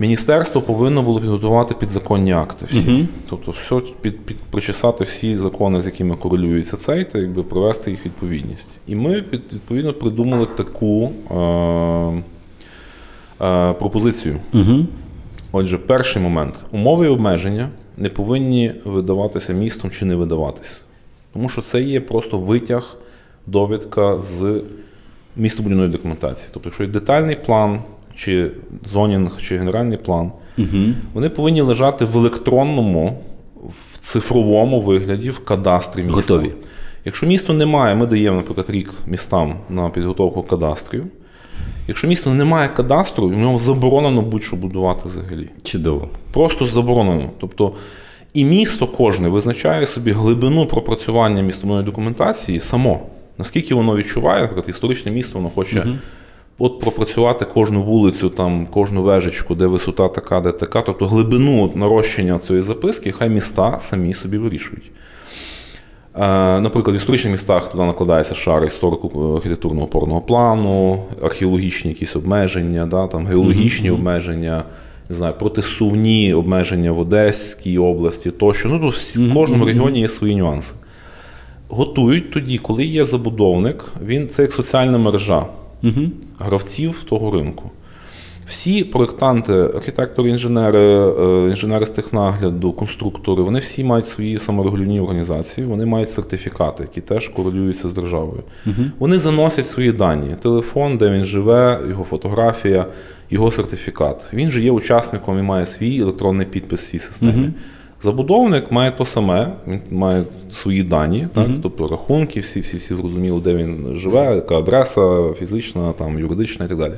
[0.00, 3.08] Міністерство повинно було підготувати підзаконні акти всі.
[3.30, 8.06] Тобто, все під, під, причесати всі закони, з якими корелюється цей, та якби привести їх
[8.06, 8.80] відповідність.
[8.86, 11.34] І ми під, відповідно придумали таку е,
[13.46, 14.36] е, пропозицію.
[14.54, 14.86] Угу.
[15.52, 16.54] Отже, перший момент.
[16.72, 20.84] Умови і обмеження не повинні видаватися містом чи не видаватись.
[21.32, 22.96] Тому що це є просто витяг,
[23.46, 24.62] довідка з
[25.36, 26.48] містобудівної документації.
[26.52, 27.80] Тобто, якщо є детальний план,
[28.24, 28.50] чи
[28.92, 30.68] зонінг, чи генеральний план, Угу.
[31.14, 33.18] вони повинні лежати в електронному,
[33.68, 36.14] в цифровому вигляді, в кадастрі міста.
[36.34, 36.52] Готові.
[37.04, 41.04] Якщо місто не має, ми даємо, наприклад, рік містам на підготовку кадастрів.
[41.88, 45.48] Якщо місто не має кадастру, в ньому заборонено будь-що будувати взагалі.
[45.62, 46.08] Чудово.
[46.32, 47.30] Просто заборонено.
[47.40, 47.72] Тобто,
[48.34, 53.00] і місто кожне визначає собі глибину пропрацювання містобудівної документації само.
[53.38, 55.86] Наскільки воно відчуває, наприклад, історичне місто, воно хоче
[56.60, 60.82] от пропрацювати кожну вулицю, там, кожну вежечку, де висота така, де така.
[60.82, 64.90] Тобто глибину нарощення цієї записки, хай міста самі собі вирішують.
[66.14, 73.06] Е, Наприклад, в історичних містах туди накладається шар історико-архітектурного опорного плану, археологічні якісь обмеження, да,
[73.06, 74.62] там, геологічні обмеження,
[75.08, 78.68] не знаю, протисувні обмеження в Одеській області тощо.
[78.68, 80.74] Ну, тут в кожному регіоні є свої нюанси.
[81.68, 85.46] Готують тоді, коли є забудовник, він це як соціальна мережа
[86.38, 87.70] гравців того ринку.
[88.46, 95.66] Всі проєктанти, архітектори, інженери, е, інженери з технагляду, конструктори, вони всі мають свої саморегулівні організації,
[95.66, 98.42] вони мають сертифікати, які теж корелюються з державою.
[98.98, 102.86] Вони заносять свої дані: телефон, де він живе, його фотографія,
[103.30, 104.28] його сертифікат.
[104.32, 107.48] Він же є учасником і має свій електронний підпис в цій системі.
[108.02, 110.24] Забудовник має то саме, він має
[110.62, 111.46] свої дані, так?
[111.62, 116.68] тобто рахунки, всі, всі, всі зрозуміло, де він живе, яка адреса фізична, там, юридична і
[116.68, 116.94] так далі.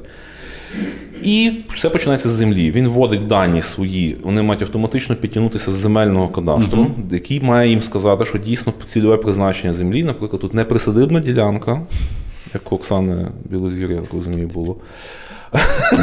[1.23, 2.71] І все починається з землі.
[2.71, 8.25] Він вводить дані свої, вони мають автоматично підтягнутися з земельного кадастру, який має їм сказати,
[8.25, 11.81] що дійсно цільове призначення землі, наприклад, тут не присадибна ділянка,
[12.55, 14.77] як у Оксани Білозір, я розумію, було.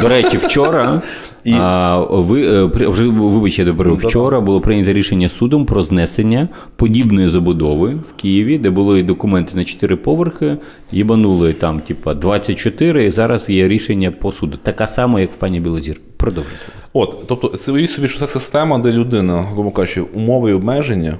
[0.00, 1.02] До речі, вчора
[1.44, 6.48] І- а, ви е, вже вибач, я добре, вчора було прийнято рішення судом про знесення
[6.76, 10.56] подібної забудови в Києві, де були документи на 4 поверхи,
[10.92, 14.58] їбанули там, типа, 24, і зараз є рішення по суду.
[14.62, 16.00] Така сама, як в пані Білозір.
[16.16, 16.58] Продовжуйте.
[16.92, 21.18] От, тобто, це уявіть собі, що це система, де людина, грубо кажучи, умови і обмеження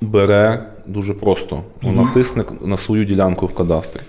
[0.00, 1.62] бере дуже просто.
[1.82, 4.00] Вона тисне на свою ділянку в кадастрі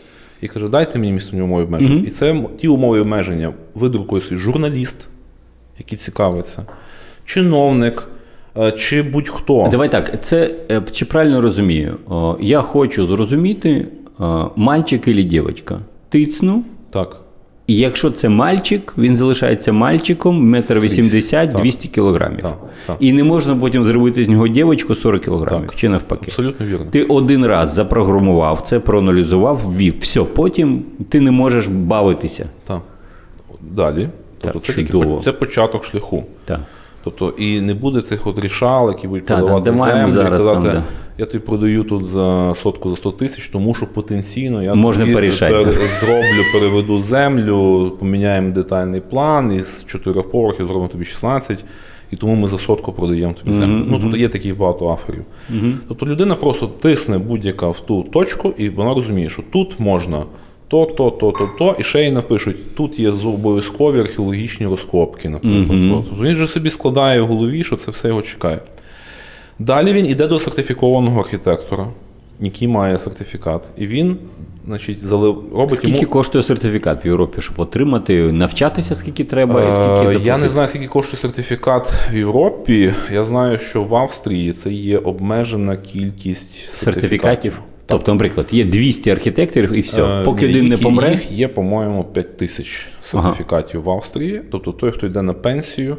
[0.42, 2.04] і каже: дайте мені місто умови обмеження.
[2.08, 5.08] І це ті умови обмеження видрукує собі журналіст,
[5.80, 6.66] який цікавиться,
[7.26, 8.08] чиновник
[8.58, 9.68] е, чи будь-хто.
[9.72, 11.98] Давай так, це е, чи правильно розумію?
[12.42, 13.88] Я хочу зрозуміти,
[14.56, 15.80] мальчик і дівчинка.
[16.10, 16.64] Тицну.
[16.90, 17.22] Так.
[17.70, 21.61] І якщо це мальчик, він залишається мальчиком, метр вісімдесят, Так.
[21.61, 22.41] 200 кілограмів.
[22.41, 22.57] Так,
[22.88, 22.97] так.
[22.99, 25.76] І не можна потім зробити з нього дівчинку 40 кілограмів, Так.
[25.76, 26.26] чи навпаки.
[26.28, 26.86] Абсолютно вірно.
[26.91, 29.99] Ти один раз запрограмував це, проаналізував, ввів.
[29.99, 32.45] Все, потім ти не можеш бавитися.
[32.63, 32.82] Так.
[33.61, 34.09] Далі.
[34.41, 35.22] Тобто це, чудово.
[35.24, 36.24] це початок шляху.
[36.45, 36.59] Так.
[37.03, 40.76] Тобто і не буде цих от рішал, які будуть маємо землю, зараз і казати, там,
[40.76, 40.84] да.
[41.20, 45.13] Я тобі продаю тут за сотку за 100 тисяч, тому що потенційно я Можна тобі
[45.15, 51.65] пер- зроблю, переведу землю, поміняємо детальний план, і з 4 поверхів зробимо тобі 16,
[52.11, 53.86] і тому ми за сотку продаємо тобі землю.
[53.88, 55.24] Ну, тобто є таких багато аферів.
[55.88, 60.24] Тобто людина просто тисне будь-яка в ту точку, і вона розуміє, що тут можна.
[60.67, 65.65] То, то, то, то, то, і ще й напишуть, тут є обов'язкові археологічні розкопки, наприклад.
[66.09, 68.59] Тобто він же собі складає в голові, що це все його чекає.
[69.60, 71.88] Далі він іде до сертифікованого архітектора,
[72.39, 74.18] який має сертифікат, і він,
[74.66, 76.07] значить, залив, робить Скільки йому.
[76.10, 80.24] коштує сертифікат в Європі, щоб отримати, навчатися, скільки треба, і Е, скільки заплатити?
[80.26, 82.93] Я не знаю, скільки коштує сертифікат в Європі.
[83.14, 86.80] Я знаю, що в Австрії це є обмежена кількість сертифікатів.
[86.80, 87.60] сертифікатів.
[87.86, 90.03] Тобто, наприклад, є 200 архітекторів і все.
[90.03, 91.12] Е, Поки один не помре.
[91.12, 94.41] Їх є, по-моєму, 5 тисяч сертифікатів в Австрії.
[94.51, 95.97] Тобто той, хто йде на пенсію,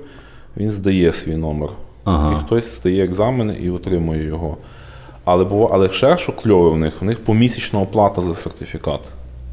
[0.56, 1.68] він здає свій номер.
[2.04, 2.32] Ага.
[2.32, 4.56] І хтось стає екзамен і отримує його.
[5.24, 9.00] Але, було, але ще що кльове в них, в них помісячна оплата за сертифікат.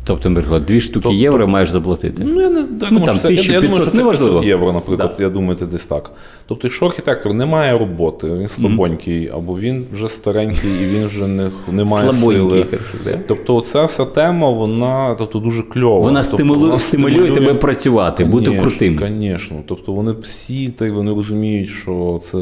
[0.03, 2.23] Тобто, наприклад, дві штуки Тобто- євро маєш заплатити.
[2.25, 4.31] Ну, я не я думаю, там, що це, я, я думаю, що це неважливо.
[4.33, 5.15] 500 євро, наприклад.
[5.19, 6.11] Я думаю, це десь так.
[6.47, 11.27] Тобто, якщо архітектор не має роботи, він слабонький, або він вже старенький і він вже
[11.27, 12.65] не, не має Слабонький,
[13.03, 13.19] сили.
[13.27, 15.99] Тобто, ця вся тема, вона тобто, дуже кльова.
[15.99, 18.99] Вона тобто, стимулює, стимулює тебе працювати, бути крутим.
[19.07, 19.57] Звісно.
[19.65, 22.37] Тобто вони всі так, вони розуміють, що це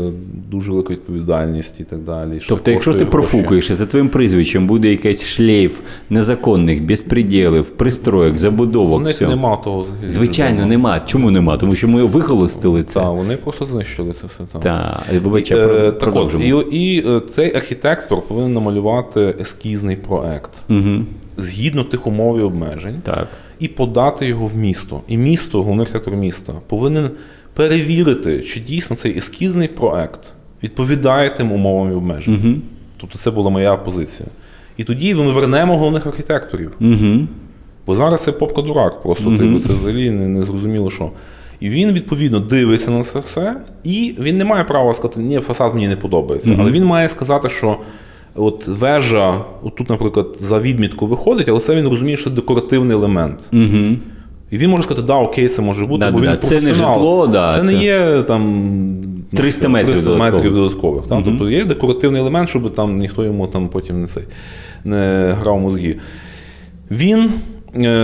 [0.52, 2.40] дуже велика відповідальність і так далі.
[2.40, 5.80] що Тобто, якщо ти профукаєш, за твоїм прізвищем буде якийсь шлейф
[6.10, 9.02] незаконних, безпреділів, пристроїк, забудовок.
[9.02, 9.86] У них нема того.
[10.08, 11.00] Звичайно, нема.
[11.00, 11.58] Чому нема?
[11.58, 13.00] Тому що ми вихолостили це.
[13.00, 13.66] Так, вони просто
[13.96, 14.62] знищили це все там.
[14.62, 20.52] Так, вибач, Е, я так от, і, і е, цей архітектор повинен намалювати ескізний проект
[20.70, 21.06] Угу.
[21.38, 23.28] згідно тих умов і обмежень, Так.
[23.60, 25.02] і подати його в місто.
[25.08, 27.10] І місто, головний архітектор міста, повинен
[27.54, 30.20] перевірити, чи дійсно цей ескізний проект
[30.64, 32.42] відповідає тим умовам і обмеженням.
[32.46, 32.56] Угу.
[32.98, 34.30] Тобто це була моя позиція.
[34.78, 36.72] І тоді ми вернемо головних архітекторів.
[36.82, 37.28] Угу.
[37.88, 41.12] Бо зараз це попка дурак, просто mm типу, це взагалі не, не зрозуміло що.
[41.60, 45.74] І він, відповідно, дивиться на це все, і він не має права сказати, ні, фасад
[45.74, 46.56] мені не подобається.
[46.60, 47.78] Але він має сказати, що
[48.36, 52.98] от вежа, от тут, наприклад, за відмітку виходить, але це він розуміє, що це декоративний
[52.98, 53.40] елемент.
[53.54, 53.96] Угу.
[54.52, 56.38] І він може сказати, да, окей, це може бути, Да, бо да, він да.
[56.38, 58.72] Це не житло, да, це, це- не є там
[59.34, 60.36] 300 метрів 300 додатково.
[60.38, 61.08] метрів додаткових.
[61.08, 64.24] Там, Тобто є декоративний елемент, щоб там ніхто йому там потім не цей
[64.84, 65.96] не грав мозги.
[66.92, 67.32] Він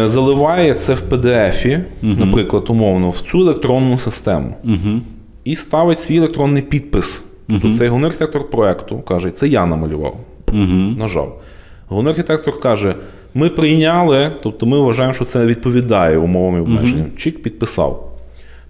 [0.05, 5.01] заливає це в PDF, наприклад, умовно, в цю електронну систему Угу.
[5.43, 7.25] і ставить свій електронний підпис.
[7.47, 10.17] Тобто цей головний архітектор проекту каже, це я намалював.
[10.47, 10.95] Угу.
[10.97, 11.41] Нажав.
[11.87, 12.95] Головний архітектор каже:
[13.33, 17.05] ми прийняли, тобто ми вважаємо, що це відповідає умовам і обмеженням.
[17.17, 18.11] Чик підписав.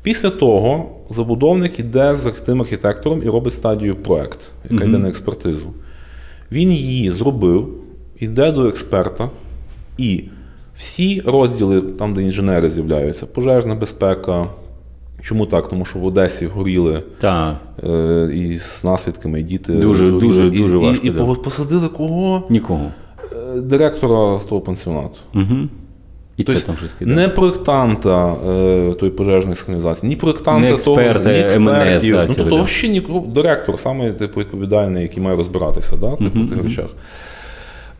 [0.03, 4.39] Після того забудовник іде з тим архітектором і робить стадію проект,
[4.71, 5.73] яка йде на експертизу.
[6.51, 7.69] Він її зробив,
[8.19, 9.29] іде до експерта,
[9.97, 10.23] і
[10.81, 14.47] всі розділи, там, де інженери з'являються, пожежна безпека.
[15.21, 15.69] Чому так?
[15.69, 17.55] Тому що в Одесі горіли Так.
[17.83, 20.21] е, і з наслідками, і діти Дуже, горіли.
[20.21, 21.33] дуже, і, дуже і, важко, І, да.
[21.35, 22.43] посадили кого?
[22.49, 22.85] Нікого.
[23.55, 25.17] Е, Директора з того пансіонату.
[25.35, 25.55] Угу.
[26.37, 31.35] І Тобто там щось не проєктанта е, тої пожежної сигналізації, ні проєктанта Не експерта, того,
[31.35, 32.13] ні МНС, експертів.
[32.13, 36.49] да, ну, тобто, взагалі ні, директор, саме типу, відповідальний, який має розбиратися да, типу, в
[36.49, 36.89] тих речах.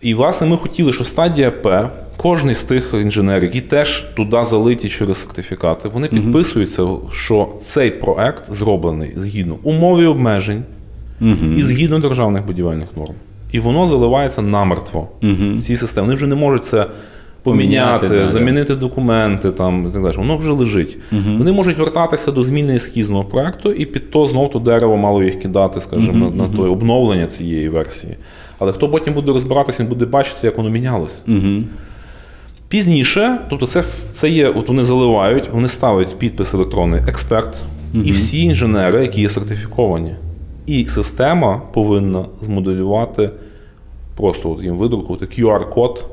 [0.01, 4.89] І, власне, ми хотіли, що стадія П, кожний з тих інженерів, які теж туди залиті
[4.89, 10.63] через сертифікати, вони підписуються, що цей проект зроблений згідно умов і обмежень
[11.21, 11.53] Угу.
[11.57, 13.13] і згідно державних будівельних норм.
[13.51, 15.57] І воно заливається намертво Угу.
[15.57, 16.05] в цій системі.
[16.05, 16.85] Вони вже не можуть це
[17.43, 20.17] поміняти, Поміняти, замінити документи там, і так далі.
[20.17, 20.97] Воно вже лежить.
[21.37, 25.39] Вони можуть вертатися до зміни ескізного проекту, і під то знов то дерево мало їх
[25.39, 28.15] кидати, скажімо, на, на той обновлення цієї версії.
[28.61, 31.21] Але хто потім буде розбиратися, він буде бачити, як воно мінялось.
[31.27, 31.63] Угу.
[32.67, 37.61] Пізніше, тобто це, це є, от вони заливають, вони ставлять підпис електронний експерт
[37.93, 40.15] і всі інженери, які є сертифіковані.
[40.65, 43.29] І система повинна змоделювати,
[44.15, 46.05] просто от їм видрукувати QR-код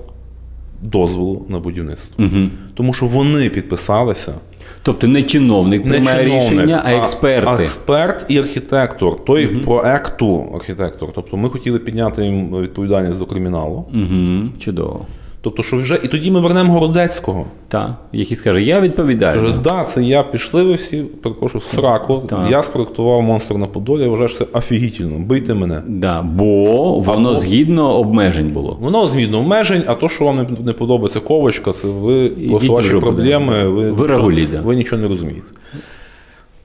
[0.82, 2.24] дозволу на будівництво.
[2.24, 2.48] Угу.
[2.74, 4.34] Тому що вони підписалися.
[4.82, 7.50] Тобто не чиновник Не приймає чиновник, рішення, а експерти.
[7.50, 11.08] А експерт і архітектор, той проекту архітектор.
[11.14, 13.84] Тобто ми хотіли підняти їм відповідальність до криміналу.
[13.94, 14.48] Угу.
[14.58, 15.06] Чудово.
[15.40, 17.46] Тобто, що вже і тоді ми вернемо Городецького.
[17.68, 17.90] Так.
[18.12, 19.40] Який скаже, я відповідальний.
[19.40, 22.22] Каже, да, це я пішли ви всі, перепрошую, в сраку.
[22.28, 22.46] Так.
[22.50, 25.18] Я спроектував монстр на Подолі, я вважаю, що це офігітельно.
[25.18, 25.82] Бийте мене.
[25.86, 26.44] Да, бо
[26.98, 28.76] воно Або- згідно обмежень було.
[28.80, 32.90] Воно змінно обмежень, а то, що вам не, не подобається ковочка, це ви просто ваші
[32.90, 34.60] проблеми, ви, Ви рагулі, да.
[34.60, 35.48] ви нічого не розумієте.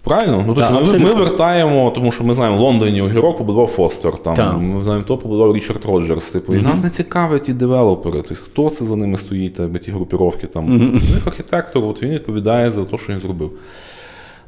[0.04, 0.43] Правильно?
[0.47, 4.18] Ну, Так, тобто ми, ми вертаємо, тому що ми знаємо, в Лондоні огірок побудував Фостер,
[4.18, 4.58] там, Так.
[4.60, 6.32] ми знаємо, то побудував Річард Роджерс.
[6.32, 8.24] Типу, і нас не цікавить ті девелопери.
[8.30, 10.66] Тобто, хто це за ними стоїть, та, ті групіровки там.
[10.66, 13.51] У них архітектор, от він відповідає за те, що він зробив.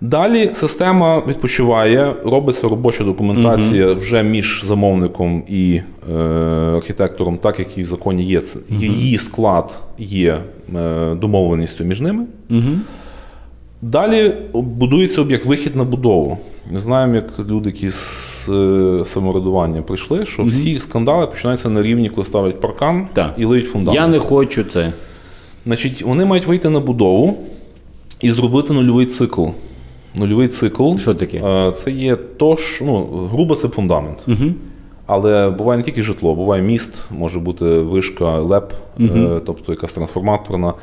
[0.02, 5.82] Далі система відпочиває, робиться робоча документація вже між замовником і
[6.16, 6.20] е,
[6.76, 8.42] архітектором, так як і в законі є.
[8.70, 10.38] Її склад є
[10.76, 12.26] е, домовленістю між ними.
[12.50, 12.70] Угу.
[13.92, 16.38] Далі будується об'єкт, вихід на будову.
[16.72, 22.10] Ми знаємо, як люди, які з е, самоврядування прийшли, що всі скандали починаються на рівні,
[22.10, 23.34] коли ставлять паркан Так.
[23.38, 23.96] і лиють фундамент.
[23.96, 24.94] Я не хочу це.
[25.66, 27.38] Значить, вони мають вийти на будову
[28.22, 29.48] і зробити нульовий цикл.
[30.16, 31.38] Нульовий цикл Що таке?
[31.38, 34.18] е, це є то, що ну, грубо це фундамент.
[34.28, 34.54] Угу.
[35.06, 40.74] Але буває не тільки житло, буває міст, може бути вишка, леп, е, тобто якась трансформаторна.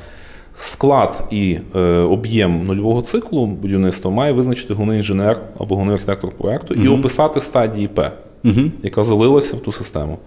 [0.55, 6.75] Склад і е, об'єм нульового циклу будівництва має визначити головний інженер або головний архітектор проєкту
[6.75, 8.13] і описати стадії П,
[8.45, 8.61] Угу.
[8.83, 10.19] яка залилася в ту систему.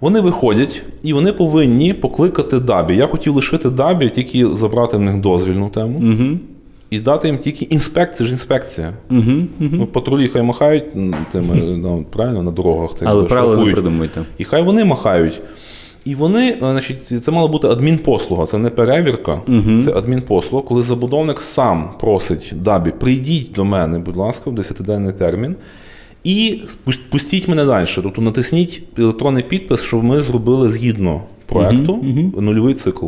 [0.00, 2.96] Вони виходять і вони повинні покликати дабі.
[2.96, 6.38] Я хотів лишити дабі, тільки забрати в них дозвільну тему Угу.
[6.90, 8.92] і дати їм тільки інспекція, ж інспекція.
[9.58, 10.84] Ну, патрулі хай махають
[11.32, 12.94] тими, ну, правильно, на дорогах.
[12.98, 14.20] так Але правила не придумуйте.
[14.38, 15.40] І хай вони махають.
[16.04, 19.40] І вони, е, значить, це мала бути адмінпослуга, це не перевірка,
[19.84, 25.56] це адмінпослуга, коли забудовник сам просить дабі, прийдіть до мене, будь ласка, в 10-денний термін,
[26.24, 26.60] і
[27.10, 27.86] пустіть мене далі.
[27.94, 32.04] Тобто натисніть електронний підпис, що ми зробили згідно проекту
[32.40, 33.06] нульовий цикл.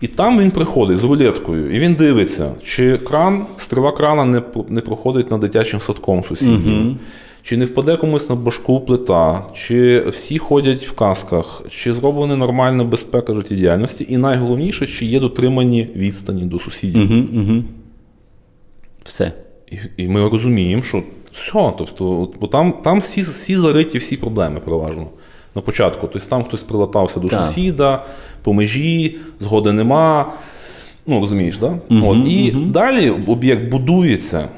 [0.00, 4.80] І там він приходить з рулеткою, і він дивиться, чи кран, стріла крана не, не
[4.80, 6.98] проходить над дитячим садком сусіднім,
[7.46, 12.84] чи не впаде комусь на башку плита, чи всі ходять в касках, чи зроблена нормальна
[12.84, 17.12] безпека життєдіяльності, і найголовніше, чи є дотримані відстані до сусідів.
[17.12, 17.40] Угу.
[17.40, 17.64] Угу.
[19.04, 19.32] Все.
[19.70, 24.60] І, і ми розуміємо, що все, тобто, бо там, там всі, всі зариті всі проблеми
[24.64, 25.06] переважно.
[25.54, 26.08] На початку.
[26.12, 27.46] Тобто там хтось прилатався до Так.
[27.46, 28.04] сусіда,
[28.42, 30.32] по межі, згоди нема.
[31.06, 31.72] Ну, розумієш, так?
[31.90, 32.06] Да?
[32.06, 34.48] От, і далі об'єкт будується.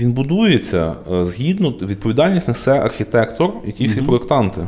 [0.00, 4.60] Він будується е, згідно, відповідальність несе архітектор і ті всі проєктанти.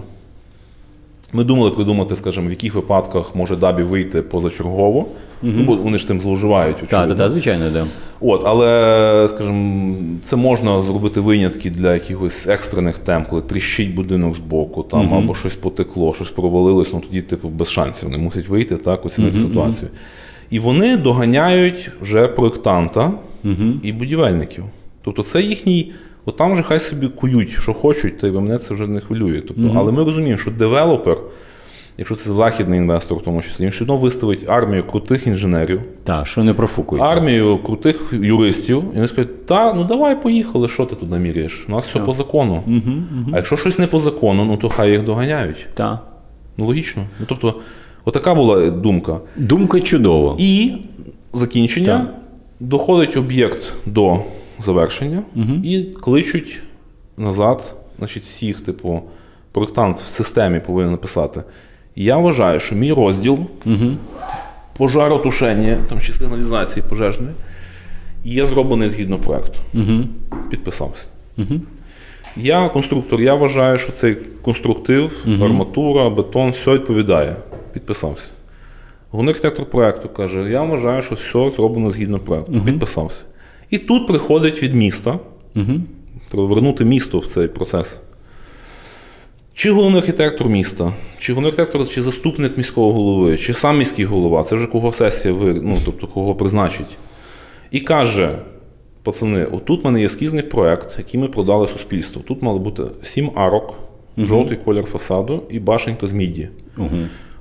[1.32, 5.06] Ми думали придумати, скажімо, в яких випадках може дабі вийти позачергово,
[5.42, 6.76] ну, бо вони ж тим зловживають.
[7.08, 7.84] Так, так, звичайно, да.
[8.20, 14.38] От, але, скажімо, це можна зробити винятки для якихось екстрених тем, коли тріщить будинок з
[14.38, 18.08] боку, там, або щось потекло, щось провалилось, ну тоді, типу, без шансів.
[18.08, 19.90] Вони мусять вийти, так, оцінити ситуацію.
[20.50, 23.12] І вони доганяють вже проєктанта
[23.82, 24.64] і будівельників.
[25.03, 25.92] Тобто це їхній.
[26.24, 29.40] От там вже хай собі кують, що хочуть, то й мене це вже не хвилює.
[29.40, 31.16] Тобто, Але ми розуміємо, що девелопер,
[31.99, 36.26] якщо це західний інвестор, в тому числі, він все одно виставить армію крутих інженерів, Так,
[36.26, 37.05] що не профукують.
[37.05, 41.64] армію крутих юристів, і вони скажуть, та, ну давай поїхали, що ти тут наміряєш?
[41.68, 42.62] У нас все по закону.
[43.32, 45.66] А якщо щось не по закону, ну то хай їх доганяють.
[45.74, 45.99] Так.
[46.57, 47.03] Ну логічно.
[47.20, 47.55] Ну тобто,
[48.05, 49.20] отака була думка.
[49.36, 50.34] Думка чудова.
[50.38, 50.72] І
[51.32, 52.07] закінчення
[52.61, 54.18] доходить об'єкт до
[54.64, 55.22] завершення
[55.64, 56.61] і кличуть
[57.16, 59.02] назад, значить, всіх, типу,
[59.52, 61.42] проєктант в системі повинен написати.
[61.96, 63.38] Я вважаю, що мій розділ
[64.76, 67.32] пожаротушення там, чи сигналізації пожежної
[68.24, 69.59] є зроблений згідно проєкту.
[70.50, 71.06] Підписався.
[72.36, 77.36] Я конструктор, я вважаю, що цей конструктив, арматура, бетон, все відповідає.
[77.72, 78.30] Підписався.
[79.11, 82.52] Головний архітектор проєкту каже: я вважаю, що все зроблено згідно проєкту.
[82.64, 83.24] Підписався.
[83.70, 85.18] І тут приходить від міста.
[86.30, 88.00] Треба вернути місто в цей процес.
[89.54, 94.44] Чи головний архітектор міста, чи головний архітектор, чи заступник міського голови, чи сам міський голова,
[94.44, 96.96] це вже кого сесія ви, ну, тобто кого призначить.
[97.70, 98.38] І каже:
[99.02, 102.22] пацани, отут в мене є ескізний проект, який ми продали суспільству.
[102.22, 103.74] Тут мало бути сім арок,
[104.18, 106.48] жовтий колір фасаду і башенька з міді.
[106.78, 106.96] Угу.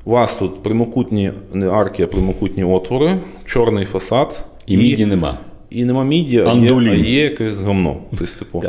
[0.06, 4.44] У вас тут прямокутні не арки, а прямокутні отвори, чорний фасад.
[4.66, 5.38] І міді нема.
[5.70, 7.98] І нема міді, а є, а є якесь гамно.
[8.40, 8.64] Типу.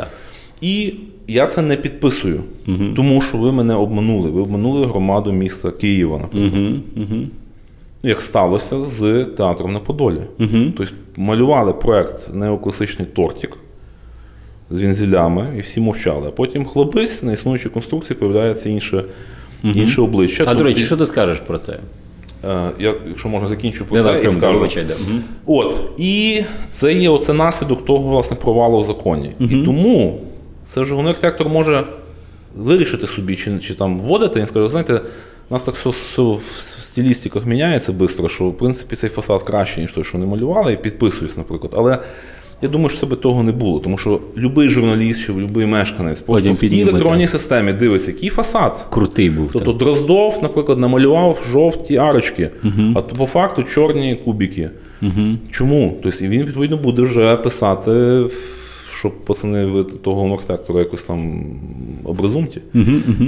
[0.61, 0.93] І
[1.27, 2.43] я це не підписую,
[2.95, 4.29] тому що ви мене обманули.
[4.29, 6.63] Ви обманули громаду міста Києва, наприклад.
[6.63, 6.75] Угу.
[6.95, 7.21] Угу.
[8.03, 10.21] Як сталося з театром на Подолі.
[10.39, 10.71] Угу.
[10.77, 13.57] Тобто малювали проект неокласичний тортик
[14.71, 16.27] з вінзелями, і всі мовчали.
[16.27, 19.03] А потім хлопець на існуючій конструкції появляється інше,
[19.63, 20.43] інше обличчя.
[20.43, 21.79] А до Тобто, речі, що ти скажеш про це?
[22.43, 24.53] Е, я, якщо можна закінчу про це і скажу.
[24.53, 24.93] вибачай, да.
[25.45, 29.31] От, і це є оце наслідок того власне провалу в законі.
[29.39, 30.21] І тому
[30.73, 31.83] це ж головний архітектор може
[32.55, 35.01] вирішити собі, чи, чи там вводити, він скаже, знаєте,
[35.49, 36.41] у нас так все, все в
[36.81, 40.77] стилістиках міняється швидко, що в принципі цей фасад краще, ніж той, що вони малювали, і
[40.77, 41.73] підписуюсь, наприклад.
[41.77, 41.97] Але
[42.61, 46.19] я думаю, що це би того не було, тому що будь-який журналіст чи будь-який мешканець
[46.19, 48.85] просто Потім в тій електронній системі дивиться, який фасад.
[48.89, 49.49] Крутий був.
[49.53, 49.79] Тобто так.
[49.79, 52.49] Дроздов, наприклад, намалював жовті арочки,
[52.95, 54.69] а то по факту чорні кубики.
[55.51, 55.97] Чому?
[56.03, 58.23] Тобто, він, відповідно, буде вже писати,
[58.99, 61.43] щоб пацани ви того архітектора якось там
[62.03, 62.61] образумті.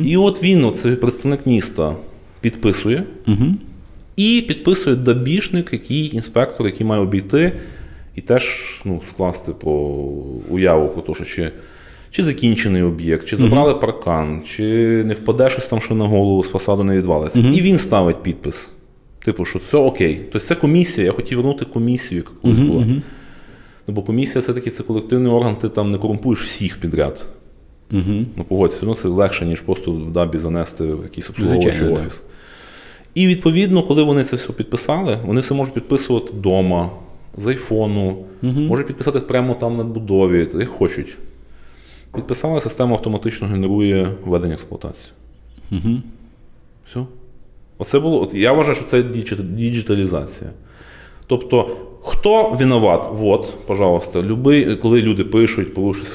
[0.05, 1.95] І от він, оцей представник міста,
[2.41, 3.03] підписує.
[4.15, 7.51] І підписує добішник, який інспектор, який має обійти,
[8.16, 8.45] і теж
[8.86, 9.72] ну, скласти по
[10.49, 11.51] уяву про те, що чи,
[12.12, 14.64] чи закінчений об'єкт, чи забрали паркан, чи
[15.03, 17.39] не впаде щось там, що на голову з фасаду не відвалиться.
[17.39, 18.70] І він ставить підпис.
[19.26, 20.16] Типу, що все окей.
[20.24, 22.86] Тобто це комісія, я хотів вернути комісію, яка колись була.
[23.88, 27.26] Ну, бо комісія це такий це колективний орган, ти там не корумпуєш всіх підряд.
[27.91, 28.26] Угу.
[28.36, 32.24] Ну, погодься, ну, це легше, ніж просто в дабі занести в якийсь обслуговуючий офіс.
[33.16, 36.89] І відповідно, коли вони це все підписали, вони це можуть підписувати вдома,
[37.38, 41.17] з айфону, можуть підписати прямо там на будові, як хочуть.
[42.15, 45.13] Підписали, система автоматично генерує введення в експлуатацію.
[45.71, 45.97] Угу.
[46.89, 46.99] Все.
[47.77, 48.21] Оце було.
[48.21, 49.03] От я вважаю, що це
[49.43, 50.51] діджиталізація.
[51.27, 53.09] Тобто, хто виноват?
[53.21, 56.09] От, пожалуйста, любий, коли люди пишуть, порушують.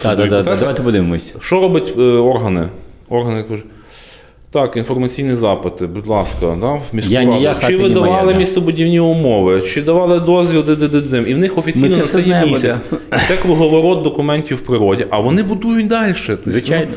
[0.60, 1.34] Давайте подивимося.
[1.40, 2.68] що роблять е, органи?
[3.08, 3.66] Органи кажуть,
[4.56, 7.42] так, інформаційні запити, будь ласка, да, Я ні раду.
[7.42, 8.38] я, хата чи ви ні давали моя, да.
[8.38, 11.24] містобудівні умови, чи давали дозвіл дидидидим.
[11.28, 12.76] І в них офіційно це знаємо, місяць.
[13.28, 16.14] Це круговорот документів в природі, а вони будують далі.
[16.26, 16.92] Тобто, Звичайно.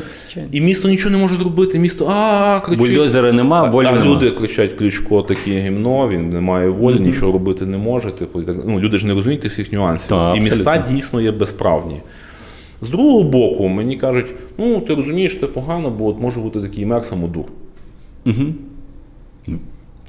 [0.52, 1.78] І місто нічого не може зробити.
[1.78, 2.78] Місто а кричить.
[2.78, 4.04] Бульдозера нема, волі а нема.
[4.04, 8.10] люди кричать Кличко таке гімно, він не має волі, нічого робити не може.
[8.10, 10.08] Типу, так, ну, люди ж не розуміють всіх нюансів.
[10.08, 10.94] Так, і міста абсолютно.
[10.94, 11.96] дійсно є безправні.
[12.82, 14.26] З другого боку, мені кажуть,
[14.58, 17.44] ну ти розумієш, це погано, бо от може бути такий мер самодур.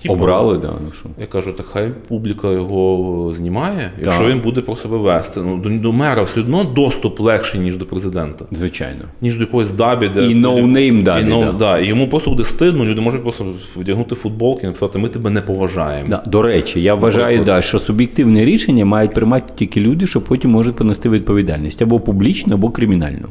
[0.01, 1.09] Типу, Обрали, да, ну що.
[1.19, 4.31] Я кажу, так хай публіка його знімає, якщо Так.
[4.31, 5.39] він буде про себе вести.
[5.45, 8.45] Ну, до, до мера все одно доступ легший, ніж до президента.
[8.51, 9.01] Звичайно.
[9.21, 11.51] Ніж до якогось дабі, де І no name дабі, і, no- да.
[11.51, 11.79] да.
[11.79, 13.45] і йому просто буде стидно, люди можуть просто
[13.75, 16.09] вдягнути футболки і написати, ми тебе не поважаємо.
[16.09, 16.23] Да.
[16.27, 20.75] До речі, я вважаю, да, що суб'єктивне рішення мають приймати тільки люди, що потім можуть
[20.75, 23.27] понести відповідальність або публічну, або кримінальну.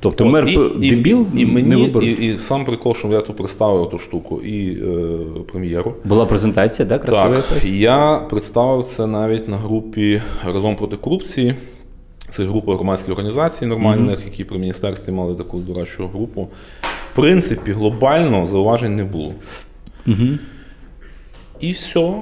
[0.00, 2.18] Тобто мер і, і, дебіл і, не мені, виборить.
[2.20, 5.18] і, і сам прикол, що я тут представив ту штуку і е,
[5.52, 5.94] прем'єру.
[6.04, 7.64] Була презентація, да, красива Так, якась?
[7.70, 11.54] я представив це навіть на групі Разом проти корупції.
[12.30, 16.48] Це група громадських організацій нормальних, які при міністерстві мали таку дурачу групу.
[17.12, 19.32] В принципі, глобально зауважень не було.
[21.60, 22.12] І все.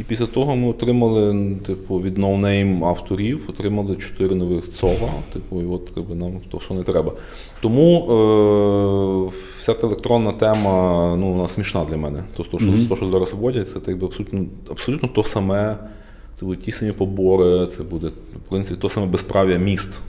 [0.00, 5.10] І після того ми отримали, типу, від no name авторів, отримали чотири нових цова.
[5.32, 7.12] Типу, і от якби, нам то, що не треба.
[7.60, 12.24] Тому е, вся та електронна тема ну, вона смішна для мене.
[12.36, 15.76] Тобто, що, то, що зараз вводять, це якби, абсолютно, абсолютно то саме.
[16.38, 18.06] Це будуть ті самі побори, це буде,
[18.46, 20.00] в принципі, то саме безправ'я міст.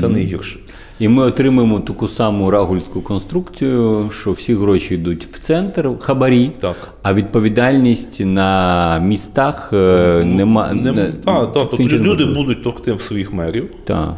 [0.00, 0.58] Це найгірше.
[0.98, 6.76] І ми отримаємо таку саму рагульську конструкцію, що всі гроші йдуть в центр, хабарі, Так.
[7.02, 10.72] а відповідальність на містах е, нема.
[10.72, 12.34] Не, не- та, та, тобто люди буде.
[12.34, 13.70] будуть товкти в своїх мерів.
[13.84, 14.14] Так.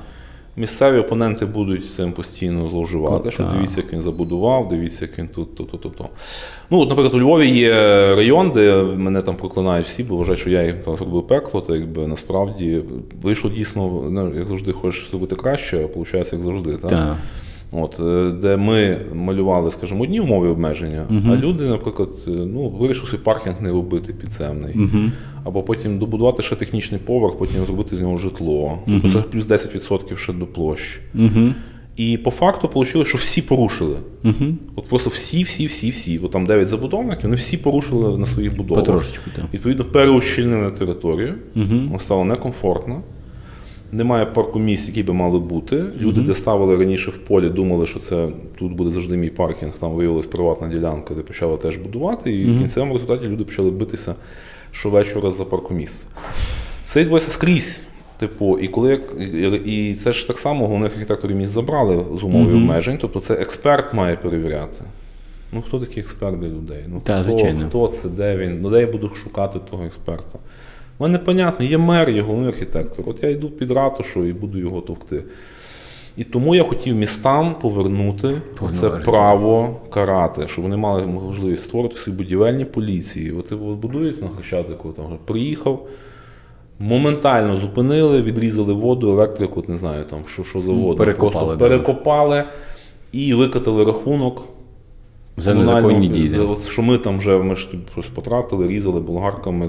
[0.56, 3.52] Місцеві опоненти будуть цим постійно зловживати, що Так.
[3.52, 6.08] дивіться, як він забудував, дивіться, як він тут, то, то, то, то.
[6.70, 7.70] Ну, от, наприклад, у Львові є
[8.14, 11.76] район, де мене там проклинають всі, бо вважають, що я їм там зробив пекло, та
[11.76, 12.80] якби насправді
[13.22, 16.70] вийшло дійсно, ну, як завжди, хочеш зробити краще, а виходить, як завжди.
[16.76, 16.90] Так?
[16.90, 17.16] Так.
[17.72, 23.08] От, е, де ми малювали, скажімо, одні умови обмеження, а люди, наприклад, е, ну, вирішили
[23.08, 24.74] свій паркінг не робити підземний.
[25.44, 28.78] Або потім добудувати ще технічний поверх, потім зробити з нього житло.
[28.86, 30.98] Тобто це плюс 10% ще до площі.
[31.14, 31.52] Угу.
[31.96, 33.96] І по факту вийшло, що всі порушили.
[34.24, 34.54] Угу.
[34.76, 36.18] От просто всі, всі, всі, всі.
[36.18, 38.84] От там 9 забудовників, вони всі порушили на своїх будовах.
[38.84, 39.44] Потрошечку, так.
[39.54, 41.98] Відповідно, переущільнили територію, Угу.
[41.98, 43.02] стало некомфортно.
[43.92, 45.84] Немає парку місць, які би мали бути.
[46.00, 48.28] Люди, де ставили раніше в полі, думали, що це
[48.58, 49.72] тут буде завжди мій паркінг.
[49.80, 52.32] Там виявилась приватна ділянка, де почали теж будувати.
[52.32, 54.14] І в кінцевому результаті люди почали битися
[54.72, 56.06] щовечора за паркомісце.
[56.84, 57.80] Це відбувається скрізь.
[58.18, 59.00] Типу, і коли
[59.64, 62.98] і- це ж так само головних архітекторів міст забрали з умови обмежень.
[63.00, 64.84] Тобто це експерт має перевіряти.
[65.52, 66.84] Ну хто такий експерт для людей?
[66.88, 67.66] Ну Та, хто, звичайно.
[67.68, 68.58] хто це, де він?
[68.62, 70.38] Ну де я буду шукати того експерта?
[71.00, 73.04] У мене понятно, є мер, є головний архітектор.
[73.08, 75.22] От я йду під ратушу і буду його товкти.
[76.16, 79.04] І тому я хотів містам повернути це Повноваження.
[79.04, 83.32] право карати, щоб вони мали можливість створити свої будівельні поліції.
[83.32, 85.86] От будують на Хрещатику, там приїхав,
[86.78, 90.96] моментально зупинили, відрізали воду, електрику, не знаю, там що, що за воду.
[90.96, 91.68] перекопали, Просто да.
[91.68, 92.44] перекопали
[93.12, 94.42] і викатали рахунок.
[95.40, 96.28] За незаконні дії.
[96.28, 99.68] за- от Що ми там вже ми ж тут щось потратили, різали болгарками,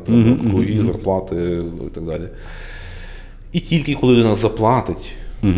[0.50, 2.24] круги, зарплати і так далі.
[3.54, 5.12] І тільки коли людина заплатить,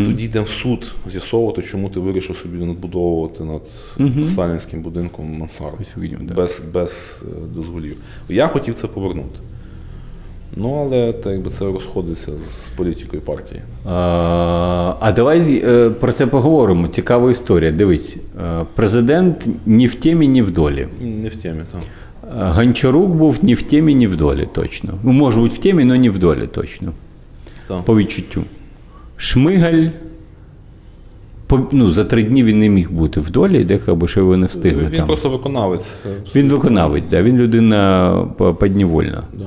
[0.07, 3.61] тоді йдемо в суд з'ясовувати, чому ти вирішив собі надбудовувати над
[4.29, 5.77] сталінським будинком мансарду.
[6.35, 7.97] Без, без е, дозволів.
[8.29, 9.39] Я хотів це повернути.
[10.55, 13.61] Ну, але так, якби це розходиться з політикою партії.
[13.85, 16.87] А, а давай е, про це поговоримо.
[16.87, 17.71] Цікава історія.
[17.71, 20.87] Дивись, е, президент ні в темі, ні в долі.
[21.01, 21.81] Не в темі, так.
[22.41, 24.93] Е, Гончарук був ні в темі, ні в долі, точно.
[25.03, 26.91] Ну, може бути в темі, але ні в долі, точно.
[27.67, 27.83] Так.
[27.85, 28.43] По відчуттю.
[29.17, 29.87] Шмигаль.
[31.71, 34.45] Ну, за три дні він не міг бути в долі, дехай би ще його не
[34.45, 35.07] встигли Він там.
[35.07, 35.95] просто виконавець.
[36.35, 39.23] Він виконавець, да, він людина по- підневольна.
[39.33, 39.45] Да.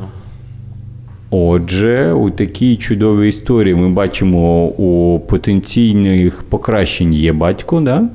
[1.30, 8.08] Отже, у такій чудовій історії ми бачимо у потенційних покращень є батько, да?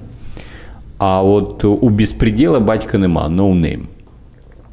[0.97, 3.82] а от у безпреділа батька нема, no name.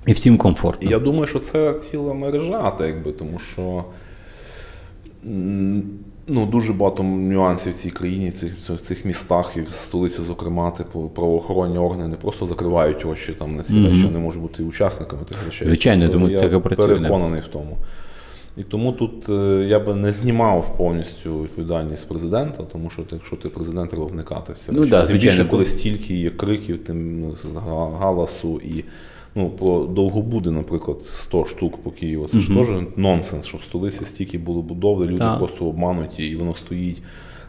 [0.06, 0.90] І всім комфортно.
[0.90, 3.84] Я думаю, що це ціла мережа, так якби, тому що
[6.28, 10.18] ну, дуже багато нюансів в цій країні, в цих, в цих містах і в столиці,
[10.26, 14.62] зокрема, типу, правоохоронні органи не просто закривають очі там на ці речі, вони можуть бути
[14.62, 15.68] і учасниками тих речей.
[15.68, 17.76] Звичайно, Тобто тому це я так і працює, переконаний в тому.
[18.58, 23.48] І тому тут е, я би не знімав повністю відповідальність президента, тому що якщо ти
[23.48, 24.72] президент, треба вникати все.
[24.72, 27.36] Ну да, Тим більше, коли стільки є криків, тим ну,
[28.00, 28.84] галасу і
[29.34, 32.28] ну, про довгобуди, наприклад, 100 штук по Києву.
[32.28, 35.36] Це ж теж нонсенс, що в столиці стільки було будови, люди да.
[35.36, 37.02] просто обмануті, і воно стоїть.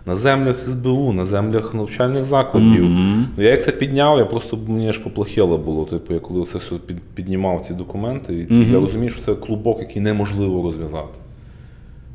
[0.09, 2.83] На землях СБУ, на землях навчальних закладів.
[2.89, 5.85] Ну, Я як це підняв, я просто мені аж поплохело було.
[5.85, 9.79] Типу, я коли це все під, піднімав ці документи, і я розумію, що це клубок,
[9.79, 11.19] який неможливо розв'язати.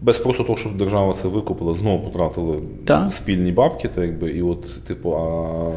[0.02, 3.12] Без просто того, щоб держава це викупила, знову потратили Так.
[3.12, 5.70] спільні бабки, так якби, і от, типу, а.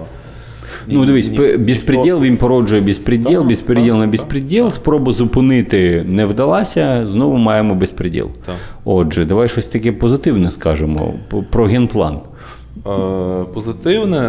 [0.87, 4.71] Ну, дивись, безпреділ він породжує безпреділ, безпреділ на безпреділ.
[4.71, 8.29] Спроба зупинити не вдалася, знову маємо безпреділ.
[8.85, 11.13] Отже, давай щось таке позитивне скажемо
[11.51, 12.19] про генплан.
[12.87, 14.21] Е, Позитивне,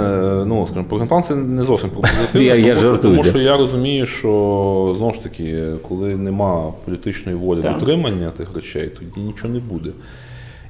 [0.47, 2.01] ну скажімо, про генплан це не зовсім про
[2.33, 2.47] позитивне.
[2.47, 6.63] Я- я тому, що- жартую, тому що я розумію, що знову ж таки, коли нема
[6.85, 9.91] політичної волі дотримання тих речей, тоді нічого не буде.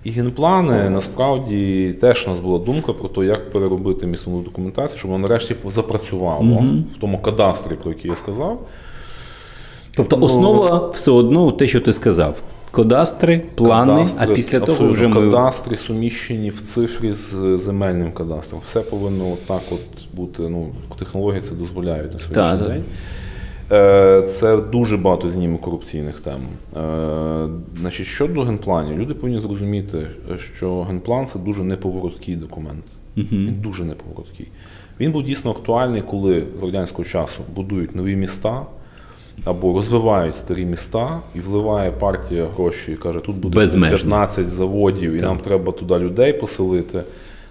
[0.05, 5.11] І генплани насправді теж у нас була думка про те, як переробити місцеву документацію, щоб
[5.11, 6.39] вона нарешті запрацювала
[6.95, 8.61] в тому кадастрі, про який я сказав.
[9.97, 12.37] Тобто Ну, основа все одно те, що ти сказав.
[12.71, 15.15] Кадастри, плани, Кадастри, а після того вже ми.
[15.15, 18.61] кадастри суміщені в цифрі з земельним кадастром.
[18.67, 19.81] Все повинно так от
[20.15, 20.43] бути.
[20.43, 20.69] Ну,
[20.99, 22.83] технології це дозволяють на Так, сьогоднішній день.
[22.83, 23.28] Е,
[24.27, 26.41] Це дуже багато зніме корупційних тем.
[26.77, 27.49] Е,
[27.81, 30.07] Значить, щодо генпланів, люди повинні зрозуміти,
[30.57, 32.85] що генплан це дуже неповороткий документ.
[33.17, 34.49] Він дуже неповороткий.
[35.01, 38.67] Він був дійсно актуальний, коли з радянського часу будують нові міста
[39.45, 43.97] або розвивають старі міста, і вливає партія гроші і каже, тут буде Безмежно.
[43.97, 47.03] 15 заводів, і нам треба туди людей поселити.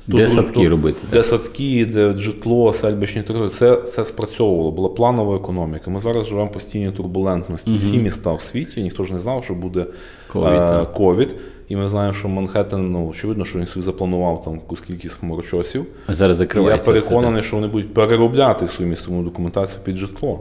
[0.07, 3.49] Де Тут- садки тут- робити, Де садки, де житло, сельбичні території.
[3.49, 5.91] Це, це спрацьовувало, була планова економіка.
[5.91, 7.77] Ми зараз живемо в постійній турбулентності.
[7.77, 9.85] Всі міста в світі, ніхто ж не знав, що буде
[10.27, 10.93] Ковід, е, так.
[10.93, 11.35] ковід.
[11.69, 15.85] І ми знаємо, що Манхеттен, ну, очевидно, що він собі запланував там якусь кількість хмарочосів.
[16.07, 16.85] А зараз І я закривається.
[16.85, 20.39] переконаний, що вони будуть переробляти свою місцеву документацію під житло,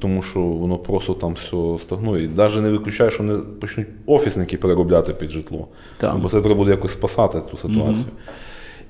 [0.00, 2.24] тому що воно просто там все стагнує.
[2.24, 5.68] І навіть не виключаю, що вони почнуть офісники переробляти під житло.
[5.96, 6.18] Так.
[6.18, 8.04] Бо це треба буде якось спасати цю ситуацію.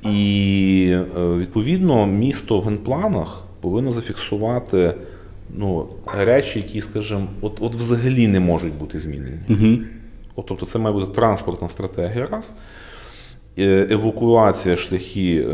[0.05, 4.95] І е, відповідно місто в генпланах повинно зафіксувати
[5.57, 5.87] ну,
[6.19, 9.39] речі, які, скажімо, от, от взагалі не можуть бути змінені.
[9.49, 9.79] Угу.
[10.37, 12.55] От, тобто це має бути транспортна стратегія раз.
[13.59, 15.47] е, евакуація шляхи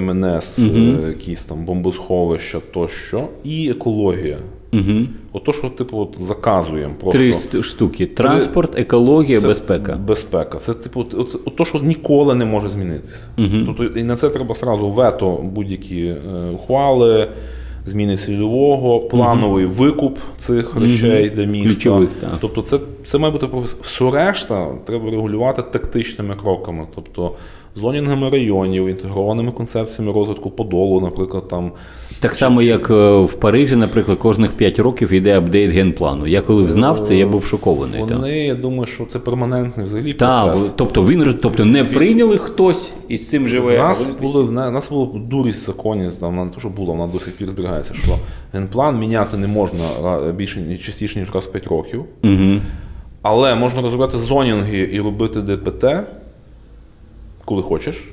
[0.00, 4.38] МНС, е, якісь там бомбосховища тощо, і екологія.
[4.72, 5.06] Угу.
[5.32, 7.18] Ото, що типу от заказуємо просто.
[7.18, 9.96] Три штуки: транспорт, екологія, Це безпека.
[9.96, 10.58] Безпека.
[10.58, 13.28] Це типу, от, от, от то, що ніколи не може змінитися.
[13.66, 17.28] Тобто, і на це треба сразу вето будь-які е, ухвали,
[17.84, 21.68] зміни цільового, плановий викуп цих речей для міста.
[21.68, 22.30] Ключових, так.
[22.40, 23.46] Тобто, це, це має бути
[23.82, 26.86] Все решта треба регулювати тактичними кроками.
[26.94, 27.32] Тобто
[27.76, 31.72] зонінгами районів, інтегрованими концепціями розвитку подолу, наприклад, там.
[32.20, 36.26] Так само, як е, в Парижі, наприклад, кожних 5 років йде апдейт генплану.
[36.26, 38.02] Я коли взнав це, я був шокований.
[38.02, 40.72] Вони, я думаю, що це перманентний взагалі Так, процес.
[40.76, 43.78] тобто він тобто не прийняли хтось і з цим живе.
[43.78, 47.12] У нас були в нас була дурість в законі, там не то, що була, вона
[47.12, 48.18] до сих пір зберігається, що
[48.52, 49.82] генплан міняти не можна
[50.36, 52.04] більше частіше, ніж раз в 5 років.
[52.24, 52.60] Угу.
[53.22, 55.84] Але можна розробляти зонінги і робити ДПТ,
[57.44, 58.04] коли хочеш.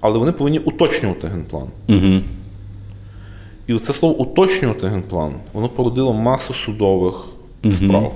[0.00, 1.66] Але вони повинні уточнювати генплан.
[1.88, 2.20] Угу.
[3.70, 7.14] І це слово уточнювати генплан, воно породило масу судових
[7.72, 8.12] справ.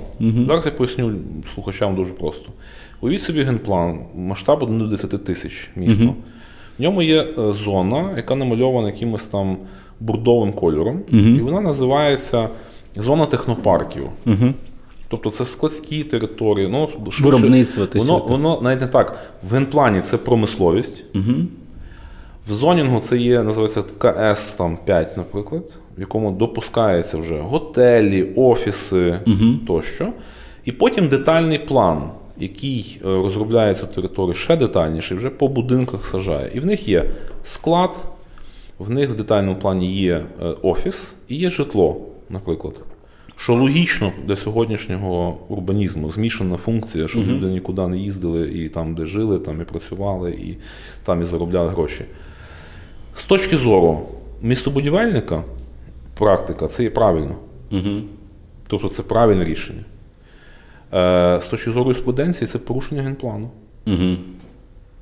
[0.47, 1.13] Зараз я поясню
[1.55, 2.49] слухачам дуже просто.
[3.01, 6.13] Уявіть собі генплан масштабу до 10 тисяч місто.
[6.79, 9.57] В ньому є е, зона, яка намальована якимось там
[9.99, 12.49] бурдовим кольором, і вона називається
[12.95, 14.03] зона технопарків.
[15.07, 16.67] Тобто це складські території.
[16.67, 19.19] Ну, швидше, Виробництво, Воно, воно навіть не так.
[19.49, 21.03] В генплані це промисловість.
[22.47, 29.19] В зонінгу це є, називається КС там 5, наприклад, в якому допускаються вже готелі, офіси
[29.67, 30.13] тощо.
[30.65, 36.51] І потім детальний план, який е, розробляє цю територію ще детальніше, вже по будинках сажає.
[36.53, 37.05] І в них є
[37.43, 38.05] склад,
[38.79, 42.73] в них в детальному плані є е, офіс і є житло, наприклад.
[43.37, 49.05] Що логічно для сьогоднішнього урбанізму, змішана функція, щоб люди нікуди не їздили і там, де
[49.05, 50.57] жили, там і працювали, і
[51.03, 52.05] там і заробляли гроші.
[53.15, 54.07] З точки зору
[54.41, 55.43] містобудівельника,
[56.17, 57.35] практика це є правильно.
[57.71, 58.01] Угу.
[58.67, 59.83] Тобто це правильне рішення.
[60.93, 63.49] Е, з точки зору юриспруденції це порушення генплану.
[63.87, 64.15] Угу.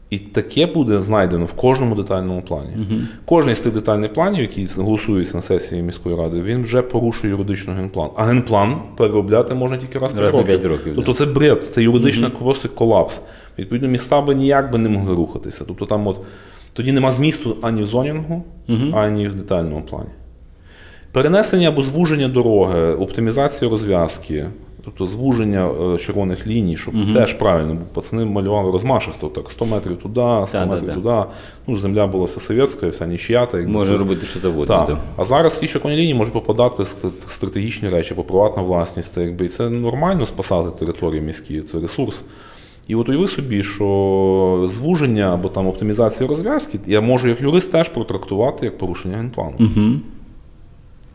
[0.10, 2.70] І таке буде знайдено в кожному детальному плані.
[3.26, 7.74] Кожний з тих детальних планів, які голосуються на сесії міської ради, він вже порушує юридично
[7.74, 8.10] генплан.
[8.16, 12.70] А генплан переробляти можна тільки раз, на п'ять років, Тобто це бред, це юридичний просто
[12.70, 13.22] колапс.
[13.60, 15.66] Відповідно, міста би ніяк би не могли рухатися.
[15.68, 16.18] Тобто там от
[16.74, 18.44] тоді нема змісту ані в зонінгу,
[18.94, 20.10] ані в детальному плані.
[21.12, 24.46] Перенесення або звуження дороги, оптимізація розв'язки,
[24.86, 29.98] тобто звуження е, червоних ліній, щоб теж правильно, бо пацани малювали розмашисто, так 100 метрів
[29.98, 30.94] туди, 100 Та, метрів та.
[30.94, 31.24] туди.
[31.68, 33.58] Ну, земля була вся совєтська, вся нічията.
[33.58, 34.98] Може робити що так.
[35.18, 39.50] А зараз ті червоні лінії можуть попадати ст- стратегічні речі, по приватна власність, якби і
[39.50, 42.22] це нормально спасати території міські, це ресурс.
[42.88, 47.90] І от уяви собі, що звуження або там оптимізація розв'язки я можу як юрист теж
[47.90, 49.54] протрактувати як порушення генплану.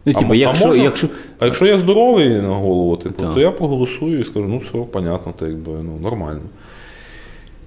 [0.04, 1.08] Ну, А типу, а якщо, можна- якщо...
[1.38, 5.32] А якщо я здоровий на голову, типу, то я проголосую і скажу, ну все, понятно,
[5.38, 6.40] то якби ну, нормально.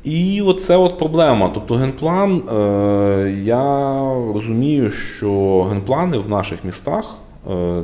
[0.03, 1.51] І оце от проблема.
[1.53, 4.01] Тобто генплан, е, я
[4.33, 7.15] розумію, що генплани в наших містах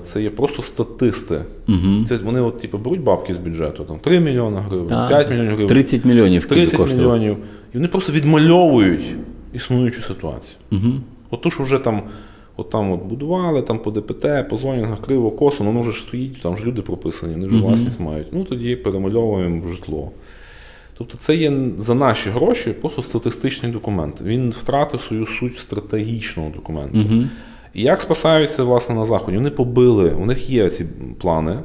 [0.06, 1.42] це є просто статисти.
[1.68, 2.06] Угу.
[2.08, 5.68] Це вони от, типу, беруть бабки з бюджету, там 3 мільйони гривень, 5 мільйонів гривень,
[5.68, 7.02] 30 мільйонів 30 коштує.
[7.02, 7.38] мільйонів.
[7.74, 9.16] І вони просто відмальовують
[9.54, 10.56] існуючу ситуацію.
[10.72, 10.94] Угу.
[11.30, 12.04] От то, що вже там,
[12.58, 16.42] от там от будували, там по ДПТ, по зонінгах, криво, косо, воно вже ж стоїть,
[16.42, 18.28] там ж люди прописані, вони ж власність мають.
[18.32, 20.12] Ну тоді перемальовуємо житло.
[20.98, 24.22] Тобто це є за наші гроші просто статистичний документ.
[24.22, 27.00] Він втратив свою суть стратегічного документу.
[27.00, 27.24] Угу.
[27.78, 29.38] І як спасаються власне на Заході?
[29.38, 30.86] Вони побили, у них є ці
[31.20, 31.60] плани.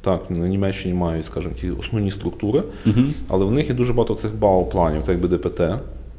[0.00, 2.94] Так, на Німеччині мають, скажімо, ті основні структури, Угу.
[2.96, 5.60] але але в них є дуже багато цих БАО-планів, так якби ДПТ,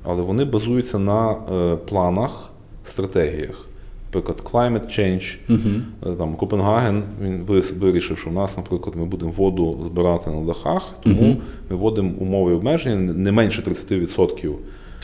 [0.03, 2.49] але вони базуються на е, планах,
[2.83, 3.65] стратегіях.
[4.05, 6.11] Наприклад, climate change, Угу.
[6.13, 7.43] Е, там Копенгаген він
[7.79, 11.37] вирішив, що в нас, наприклад, ми будемо воду збирати на дахах, тому
[11.69, 14.51] ми вводимо умови обмеження не менше 30%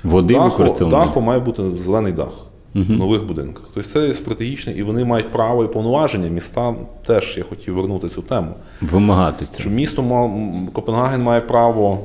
[0.04, 2.46] Води даху, даху має бути зелений дах
[2.76, 3.64] в нових будинках.
[3.74, 6.28] Тобто це стратегічне, і вони мають право і повноваження.
[6.30, 8.54] Міста теж я хотів вернути цю тему.
[8.82, 9.62] Вимагати це.
[9.62, 12.00] Що місто ма- Копенгаген має право,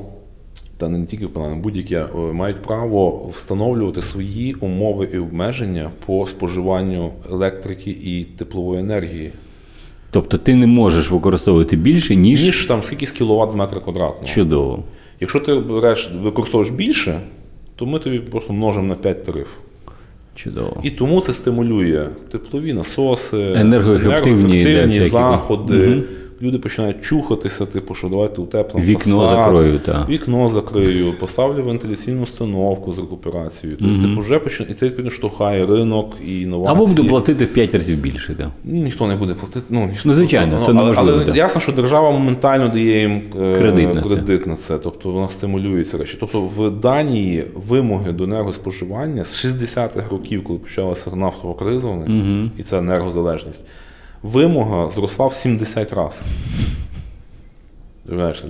[0.79, 7.11] та не тільки Копенгаген, будь-які е, мають право встановлювати свої умови і обмеження по споживанню
[7.31, 9.31] електрики і теплової енергії.
[10.11, 14.25] Тобто ти не можеш використовувати більше, ніж, Ніж там скільки кіловат з метра квадратного.
[14.27, 14.83] чудово.
[15.21, 17.21] Якщо ти береш, використовуєш більше,
[17.77, 19.47] то ми тобі просто множимо на 5 тариф.
[20.43, 20.81] Чудово.
[20.83, 26.03] І тому це стимулює теплові насоси, Енергоефективні енергоефективні заходи,
[26.43, 30.09] люди починають чухатися, типу, що давайте утеплимо Вікно фасад, закрою, так.
[30.09, 33.79] Вікно закрию, поставлю вентиляційну установку з рекуперацією.
[33.81, 36.77] Тобто, типу, вже починає, і це відповідно штовхає ринок і інновації.
[36.77, 38.35] Або буду платити в 5 разів більше.
[38.35, 38.49] Так.
[38.65, 39.67] Ніхто не буде платити.
[39.71, 43.55] Ну, ніхто, Ну, звичайно, ну, це але, але ясно, що держава моментально дає їм е,
[43.55, 44.47] Кредит на це.
[44.47, 44.79] на це.
[44.79, 46.17] Тобто вона стимулює ці речі.
[46.21, 52.09] Тобто в Данії вимоги до енергоспоживання з 60-х років, коли почалася нафтова криза, у них,
[52.59, 53.65] і це енергозалежність,
[54.23, 56.27] вимога зросла в 70 разів.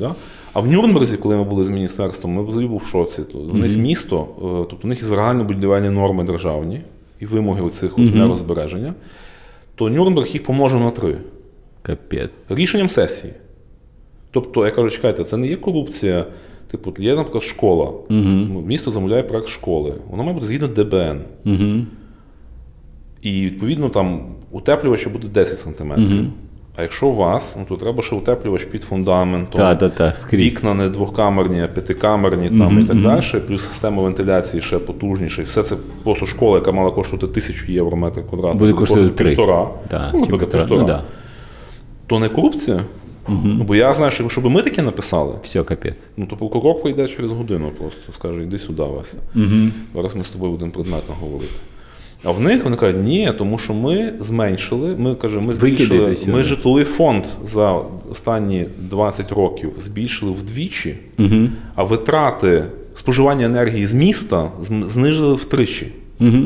[0.01, 0.15] Да?
[0.53, 3.23] А в Нюрнберзі, коли ми були з міністерством, ми взагалі був в шоці.
[3.23, 6.81] То В них місто, е, тобто у них є загальнобудівельні норми державні
[7.21, 8.95] і вимоги оцих от енергозбереження,
[9.75, 11.19] то Нюрнберг їх помножив на три
[11.83, 12.51] Капець.
[12.51, 13.33] рішенням сесії.
[14.31, 16.27] Тобто, я кажу, чекайте, це не є корупція.
[16.71, 17.93] Типу, є, наприклад, школа.
[18.09, 19.95] Ну, Місто замовляє проект школи.
[20.11, 21.21] Воно має бути згідно ДБН.
[21.47, 21.85] Угу.
[23.23, 26.27] І відповідно там утеплювача буде 10 сантиметрів.
[26.77, 29.77] А якщо у вас, ну, то треба ще утеплювач під фундаментом.
[29.79, 30.41] Так, так, скрізь.
[30.41, 35.43] Вікна не двохкамерні, а п'ятикамерні там і так далі, плюс система вентиляції ще потужніша.
[35.43, 38.59] І все це просто школа, яка мала коштувати тисячу євро метр квадратний.
[38.59, 39.69] Буде коштувати півтора.
[39.89, 40.65] Так, ну, півтора.
[40.65, 40.81] півтора.
[40.81, 41.03] Ну, да.
[42.07, 42.81] То не корупція.
[43.29, 46.09] Ну, бо я знаю, що якщо б ми таке написали, Все, капець.
[46.17, 49.17] ну то прокурор прийде через годину просто, скаже, йди сюди, Вася.
[49.35, 49.71] Угу.
[49.95, 51.53] Зараз ми з тобою будемо предметно говорити.
[52.25, 56.43] А в них вони кажуть, ні, тому що ми зменшили, ми кажемо, ми збільшили, ми
[56.43, 61.49] житловий фонд за останні 20 років збільшили вдвічі, Угу.
[61.75, 62.65] а витрати
[62.97, 64.51] споживання енергії з міста
[64.83, 65.87] знижили втричі.
[66.21, 66.39] Угу.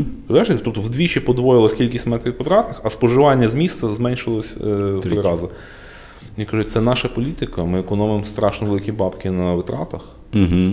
[0.64, 5.46] Тобто вдвічі подвоїлась кількість метрів квадратних, а споживання з міста зменшилось е, в три рази.
[6.38, 10.00] І кажуть, це наша політика, ми економимо страшно великі бабки на витратах.
[10.34, 10.70] Угу.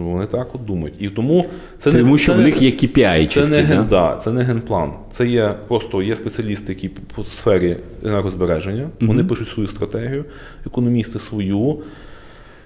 [0.00, 0.94] Тобто вони так от думають.
[0.98, 1.46] І тому
[1.78, 3.84] це Тому що це в них є KPI це не, ген, да?
[3.84, 4.92] да, це не генплан.
[5.12, 8.88] Це є просто є спеціалісти, які по сфері енергозбереження.
[9.00, 10.24] Вони пишуть свою стратегію,
[10.66, 11.78] економісти свою,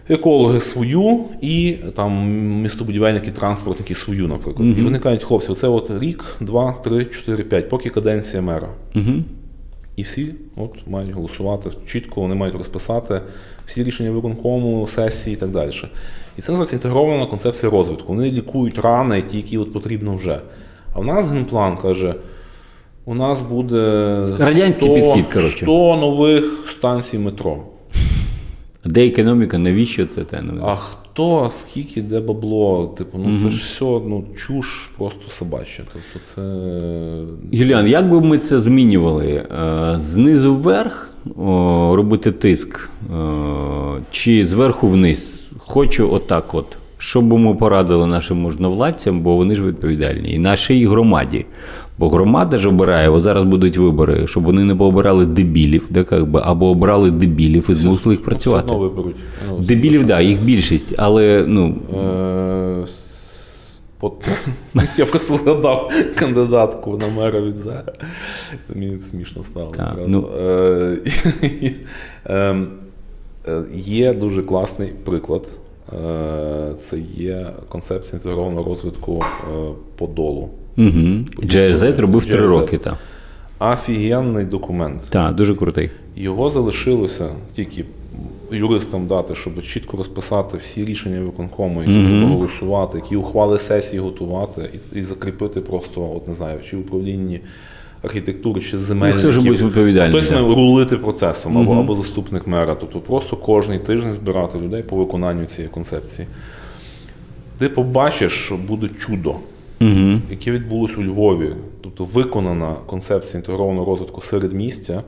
[0.08, 2.30] екологи свою, і там
[2.62, 4.78] містобудівельники, транспортники свою, наприклад.
[4.78, 8.68] І вони кажуть, хлопці, оце от рік, два, три, чотири, п'ять, поки каденція мера.
[8.94, 9.12] Угу.
[9.96, 13.20] І всі от мають голосувати чітко, вони мають розписати
[13.66, 15.72] всі рішення виконкому, сесії і так далі.
[16.38, 18.14] І це називається інтегрована концепція розвитку.
[18.14, 20.40] Вони лікують рани, ті, які от потрібно вже.
[20.94, 22.14] А в нас генплан каже:
[23.04, 23.76] у нас буде
[24.38, 25.56] Радянський підхід, коротше.
[25.64, 27.58] 100 нових станцій метро.
[28.84, 30.42] Де економіка, навіщо це те?
[30.62, 32.94] А хто, скільки, де бабло?
[32.98, 35.82] Типу, ну це ж все ну, чуш просто собача.
[35.92, 36.42] Тобто це.
[37.52, 39.26] Юліан, як би ми це змінювали?
[39.26, 41.10] Е, Знизу вверх
[41.96, 43.16] робити тиск, е,
[44.10, 45.33] чи зверху вниз?
[45.66, 46.66] Хочу отак от.
[46.98, 51.46] Що б ми порадили нашим можновладцям, бо вони ж відповідальні, і нашій громаді.
[51.98, 56.30] Бо громада ж обирає, от зараз будуть вибори, щоб вони не пообирали дебілів, де, як
[56.30, 58.66] би, або обрали дебілів і змусили їх працювати.
[58.66, 59.16] Все одно виберуть.
[59.48, 62.86] Ну, Дебілів, так, да, їх більшість, але ну, Е,
[64.98, 67.82] Я просто згадав кандидатку на мера від ЗЕ.
[68.74, 69.72] Мені смішно стало.
[73.74, 75.46] Є дуже класний приклад.
[75.92, 79.54] Е, Це є концепція інтегрованого розвитку е,
[79.96, 80.48] Подолу.
[80.78, 80.88] угу.
[81.42, 82.78] GRZ робив три роки.
[82.78, 82.96] Так,
[83.58, 85.02] Офігенний документ.
[85.10, 85.90] так, дуже крутий.
[86.16, 87.84] Його залишилося тільки
[88.52, 92.18] юристам дати, щоб чітко розписати всі рішення виконкому, які Мгм.
[92.20, 96.80] треба голосувати, які ухвали сесії готувати, і, і закріпити просто, от не знаю, чи в
[96.80, 97.40] управлінні
[98.04, 100.20] архітектури, чи Ну, хто ж буде відповідальний?
[100.22, 101.78] Хтось має рулити процесом або, Мгм.
[101.80, 102.74] або заступник мера.
[102.74, 106.28] Тобто просто кожний тиждень збирати людей по виконанню цієї концепції.
[107.58, 109.34] Ти побачиш, що буде чудо
[109.80, 110.18] Угу.
[110.30, 111.50] яке відбулось у Львові,
[111.82, 115.02] тобто виконана концепція інтегрованого розвитку середмістя,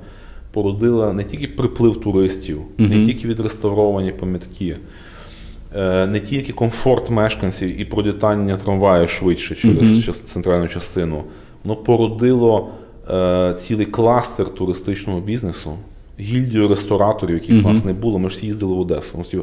[0.52, 4.76] породила не тільки приплив туристів, не тільки відреставровані пам'ятки,
[5.76, 11.22] е, не тільки комфорт мешканців і пролітання трамваю швидше через час- центральну частину,
[11.64, 12.68] воно породило
[13.58, 15.72] цілий кластер туристичного бізнесу.
[16.20, 18.18] Гільдію рестораторів, яких в нас не було.
[18.18, 19.08] Ми ж всі їздили в Одесу.
[19.14, 19.40] У нас є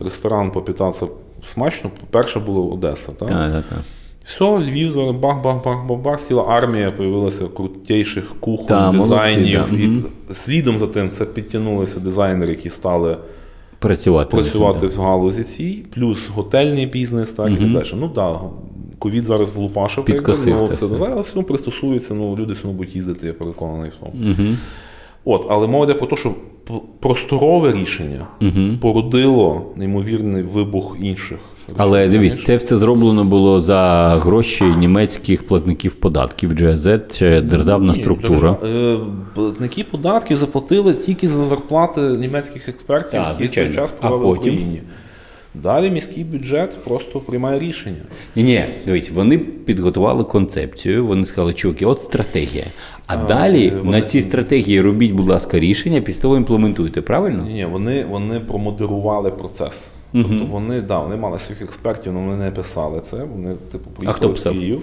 [0.00, 1.06] Ресторан попитатися
[1.52, 1.90] смачно.
[2.10, 3.12] Перша була Одеса.
[3.12, 3.28] Так?
[3.28, 3.78] Так, так, так.
[4.26, 9.60] Все, Львів зараз бах-бах-бах-бах-бах, ціла армія появилася крутейших кухонь, Та, молодці, дизайнів.
[9.70, 10.04] да, І мгм.
[10.32, 13.16] слідом за тим це підтягнулися дизайнери, які стали
[13.78, 14.36] Працювати.
[14.36, 17.86] працювати в галузі цій, плюс готельний бізнес, так і так далі.
[17.94, 18.40] Ну так, да,
[19.02, 23.32] ковід зараз влупашив, Підкосив ну, це зараз ну, пристосується, ну люди все будуть їздити, я
[23.32, 24.12] переконаний в тому.
[24.14, 24.58] Мгм.
[25.24, 26.34] От, але мова йде про те, що
[27.00, 28.26] просторове рішення
[28.80, 31.38] породило неймовірний вибух інших.
[31.76, 36.52] Але дивись, це все зроблено було за гроші німецьких платників податків.
[36.52, 38.56] GZ– це державна Ні, структура.
[38.62, 38.98] держа- е,
[39.34, 44.28] Платники податків заплатили тільки за зарплати німецьких експертів, які в той час провели в?
[44.28, 44.82] Україні.
[45.54, 48.02] Далі міський бюджет просто приймає рішення.
[48.36, 52.66] Ні, ні, дивись, вони підготували концепцію, вони сказали, чуваки, от стратегія.
[53.06, 57.44] А, далі е, вони- на цій стратегії робіть, будь ласка, рішення, після того імплементуйте, правильно?
[57.44, 59.92] Ні, ні, вони, вони промодерували процес.
[60.12, 63.16] Тобто вони, да, вони мали своїх експертів, але вони не писали це.
[63.16, 64.42] Вони, типу, хто приїхали в?
[64.60, 64.82] Київ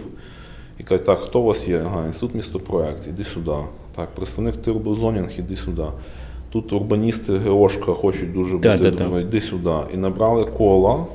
[0.79, 1.81] і кажуть, так, хто у вас є?
[1.85, 3.51] Ага, інститут містопроект, іди сюди.
[3.95, 5.83] Так, представник турбозонінг, іди сюди.
[6.51, 9.03] Тут урбаністи Геошка хочуть дуже бути, Та-та-та.
[9.03, 9.73] думаю, іди сюди.
[9.93, 11.05] І набрали кола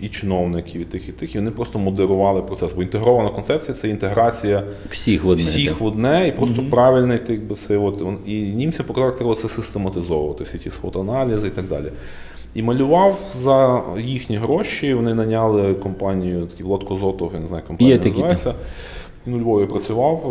[0.00, 2.72] і чиновників, і тих, і тих, і вони просто модерували процес.
[2.72, 5.42] Бо інтегрована концепція це інтеграція Всіх в одне.
[5.44, 9.48] всіх в одне і просто правильний так би це от і німці показали, треба це
[9.48, 11.86] систематизовувати, всі ті сфотоаналізи і так далі.
[12.54, 14.94] І малював за їхні гроші.
[14.94, 18.54] Вони наняли компанію, такий Влад Козотов, я не знаю, компанія Є такі, називається.
[19.26, 20.28] Він у Львові працював, е,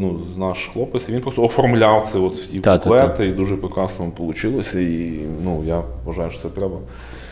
[0.00, 3.24] ну, наш хлопець, і він просто оформляв це от ті Та-та-та.
[3.24, 4.80] і дуже прекрасно вийшло.
[4.80, 6.76] І ну, я вважаю, що це треба.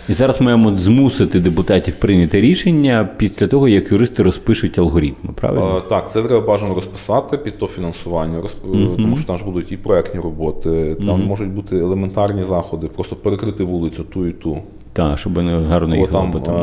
[0.09, 5.77] І зараз маємо змусити депутатів прийняти рішення після того, як юристи розпишуть алгоритми, правильно?
[5.87, 9.73] Е, Так, це треба бажано розписати під то фінансування, розп- тому що там ж будуть
[9.73, 14.59] і проектні роботи, там можуть бути елементарні заходи, просто перекрити вулицю ту і ту.
[14.93, 16.55] Так, щоб вони гарно О, їх там, потім.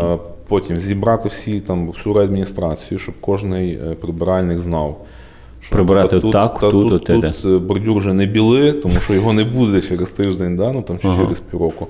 [0.50, 5.06] Потім зібрати всі там всю реадміністрацію, щоб кожний е, прибиральник знав.
[5.62, 8.96] що Прибирати та так, та тут, тут, тут, тут е, бордюр вже не біли, тому
[8.96, 10.72] що його не буде через тиждень, да?
[10.72, 11.22] ну, там, чи Ага.
[11.24, 11.88] через півроку.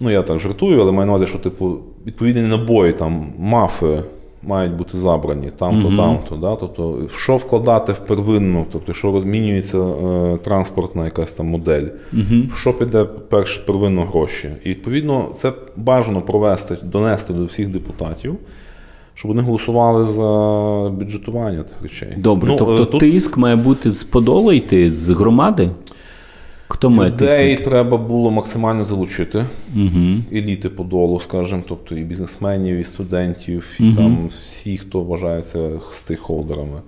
[0.00, 4.02] Ну, я так жартую, але маю на увазі, що типу, відповідні набої, там, мафи
[4.46, 6.36] мають бути забрані там-то, там-то.
[6.36, 6.56] Да?
[6.56, 12.56] Тобто, в що вкладати в первинну, тобто, що розмінюється е, транспортна якась там модель, в
[12.56, 14.48] що піде перш первинно гроші.
[14.64, 18.36] І відповідно це бажано провести, донести до всіх депутатів,
[19.14, 20.22] щоб вони голосували за
[20.90, 22.14] бюджетування тих речей.
[22.16, 25.70] Добре, Ну, тобто е, тут тиск має бути з подолу йти, з громади?
[26.68, 27.70] Хто має людей тиснути?
[27.70, 29.44] треба було максимально залучити.
[29.76, 30.16] Угу.
[30.32, 36.80] еліти подолу, скажімо, тобто і бізнесменів, і студентів, і там всі, хто вважається стейкхолдерами.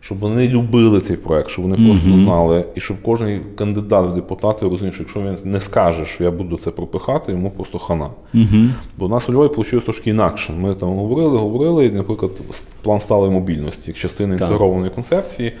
[0.00, 4.68] Щоб вони любили цей проект, щоб вони просто знали, і щоб кожен кандидат в депутати
[4.68, 8.10] розумів, що якщо він не скаже, що я буду це пропихати, йому просто хана.
[8.34, 8.64] Угу.
[8.98, 10.52] Бо у нас у Львові вийшло трошки інакше.
[10.52, 12.30] Ми там говорили, говорили, і, наприклад,
[12.82, 15.52] план сталої мобільності, як частина інтегрованої концепції.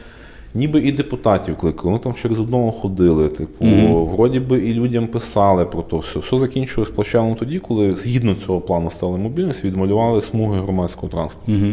[0.56, 3.28] Ніби і депутатів кликали, ну там через одного ходили.
[3.28, 3.64] Типу,
[4.04, 6.18] вроді би і людям писали про то все.
[6.18, 11.52] Все закінчилось плачевно тоді, коли згідно цього плану стали мобільність, відмалювали смуги громадського транспорту.
[11.52, 11.72] Угу.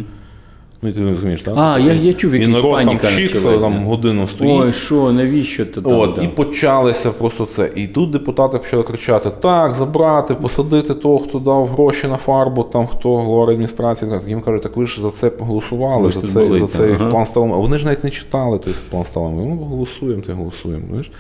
[0.84, 1.54] Ну і ти розумієш, так?
[1.58, 3.80] А, я- я чув, і якась народ там паніка вчився, почалась, там да.
[3.80, 4.62] годину стоїть.
[4.62, 5.94] Ой, що, навіщо ти там?
[5.94, 7.70] От, і почалося просто це.
[7.76, 12.88] І тут депутати почали кричати: так, забрати, посадити того, хто дав гроші на фарбу, там
[12.88, 14.12] хто голова адміністрації.
[14.12, 16.60] Так їм кажуть, так ви ж за це голосували, Ви ж за тут цей, були,
[16.60, 17.10] за так, цей ага.
[17.10, 17.54] план сталом.
[17.54, 19.36] А вони ж навіть не читали той план сталом.
[19.38, 20.84] Ну, голосуємо, й голосуємо.
[20.90, 21.12] Знаєш?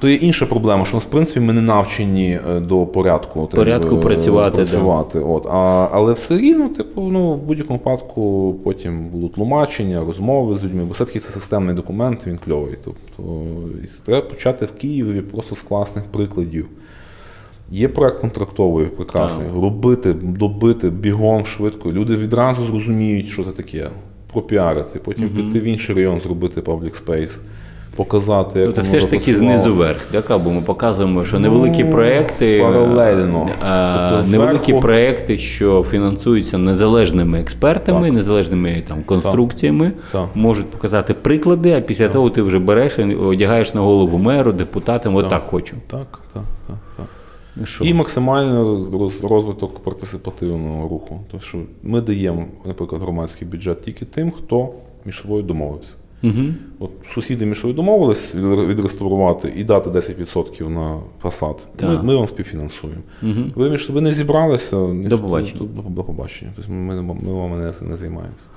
[0.00, 3.46] То є інша проблема, що в принципі ми не навчені е, до порядку.
[3.46, 5.20] Порядку би, працювати, да.
[5.20, 5.46] От.
[5.46, 10.84] А, але все рівно, типу, ну, в будь-якому випадку потім будуть тлумачення, розмови з людьми,
[10.84, 12.74] бо все-таки це системний документ, він кльовий.
[12.84, 13.42] Тобто
[13.84, 16.66] і треба почати в Києві просто з класних прикладів.
[17.70, 19.46] Є проект контрактовий прекрасний.
[19.54, 21.92] Робити, добити бігом швидко.
[21.92, 23.90] Люди відразу зрозуміють, що це таке.
[24.32, 27.40] Пропіарити, потім піти в інший район, зробити public space,
[28.04, 30.30] показати, як Ну, це все ж таки знизу вверх, так?
[30.30, 33.48] Або ми показуємо, що невеликі проекти Ну, паралельно.
[33.68, 38.14] а, Тобто невеликі зверху- проекти, що фінансуються незалежними експертами, Так.
[38.14, 40.26] незалежними там конструкціями, Так.
[40.34, 45.16] можуть показати приклади, а після того ти вже береш і одягаєш на голову меру, депутатам,
[45.16, 45.76] отак хочу.
[45.86, 47.06] Так, так, так, так.
[47.56, 47.84] Ну, що?
[47.84, 51.20] І максимальний роз- роз- розвиток партисипативного руху.
[51.30, 54.68] Тобто, що ми даємо, наприклад, громадський бюджет тільки тим, хто
[55.04, 55.92] між собою домовився.
[56.22, 56.42] Угу.
[56.78, 61.68] От сусіди між собою домовились відреставрувати і дати 10% на фасад.
[61.82, 63.00] Ми, ми вам співфінансуємо.
[63.22, 63.44] Угу.
[63.54, 65.58] Ви між собою не зібралися, До побачення.
[65.58, 66.52] До, до, до побачення.
[66.56, 68.48] Тобто ми, ми, ми вами не, не займаємося.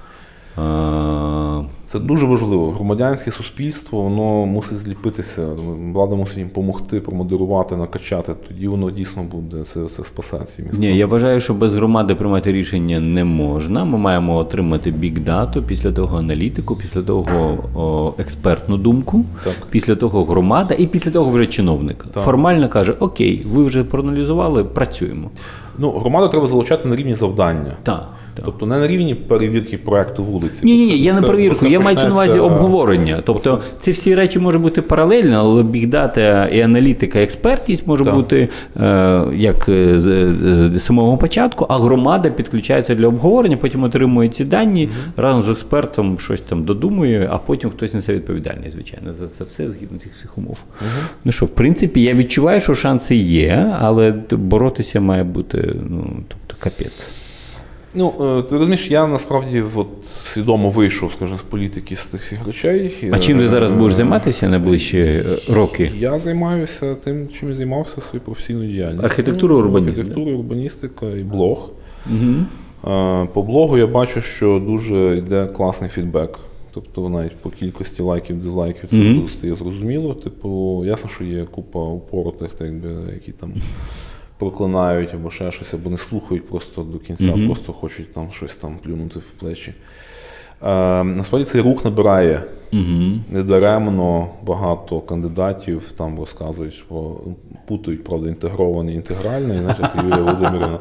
[0.57, 2.71] А, Це дуже важливо.
[2.71, 5.47] Громадянське суспільство воно мусить зліпитися.
[5.93, 8.33] Влада мусить їм допомогти, промодерувати, накачати.
[8.47, 9.63] Тоді воно дійсно буде.
[9.63, 10.77] Це, це спасе ці міста.
[10.77, 13.85] Ні, я вважаю, що без громади приймати рішення не можна.
[13.85, 19.53] Ми маємо отримати бік-дату, після того аналітику, після того о, експертну думку, Так.
[19.69, 22.05] після того громада і після того вже чиновник.
[22.13, 22.23] Так.
[22.23, 25.29] Формально каже: Окей, ви вже проаналізували, працюємо.
[25.77, 27.77] Ну, громаду треба залучати на рівні завдання.
[27.83, 28.09] Так.
[28.45, 30.65] Тобто не на рівні перевірки проекту вулиці.
[30.65, 33.21] Ні, ні, ні, я не перевірку, я маю на увазі обговорення.
[33.25, 38.15] Тобто ці всі речі можуть бути паралельно, але бігдата і аналітика, експертність може Так.
[38.15, 40.33] бути е, як е, з,
[40.75, 46.19] з самого початку, а громада підключається для обговорення, потім отримує ці дані, разом з експертом
[46.19, 50.37] щось там додумує, а потім хтось несе відповідальність, звичайно, за це все згідно цих всіх
[50.37, 50.63] умов.
[51.25, 56.55] Ну що, в принципі, я відчуваю, що шанси є, але боротися має бути ну, тобто,
[56.59, 57.13] капець.
[57.95, 62.47] Ну, е, ти розумієш, я насправді от, свідомо вийшов, скажімо, з політики з тих всіх
[62.47, 63.09] речей.
[63.11, 65.91] А чим ти зараз Е, будеш займатися найближчі е, роки?
[65.99, 69.05] Я займаюся тим, чим я займався своєю професійною діяльністю.
[69.05, 71.69] Архітектура, урбанізм, Архітектура, урбаністика і блог.
[72.11, 72.35] Угу.
[73.33, 76.39] По блогу я бачу, що дуже йде класний фідбек.
[76.73, 79.29] Тобто навіть по кількості лайків, дизлайків це Мгм.
[79.29, 80.13] стає зрозуміло.
[80.13, 83.53] Типу, ясно, що є купа упоротих, так якби, які там
[84.43, 87.45] проклинають або ще щось, або не слухають просто до кінця, Мгм.
[87.45, 89.73] просто хочуть там щось там плюнути в плечі.
[90.63, 92.41] Е, насправді цей рух набирає
[92.73, 93.11] Угу.
[93.31, 97.15] Недаремно багато кандидатів там розказують, що
[97.67, 100.79] путають, правда, інтегрований і інтегральний, як Юлія Володимирівна.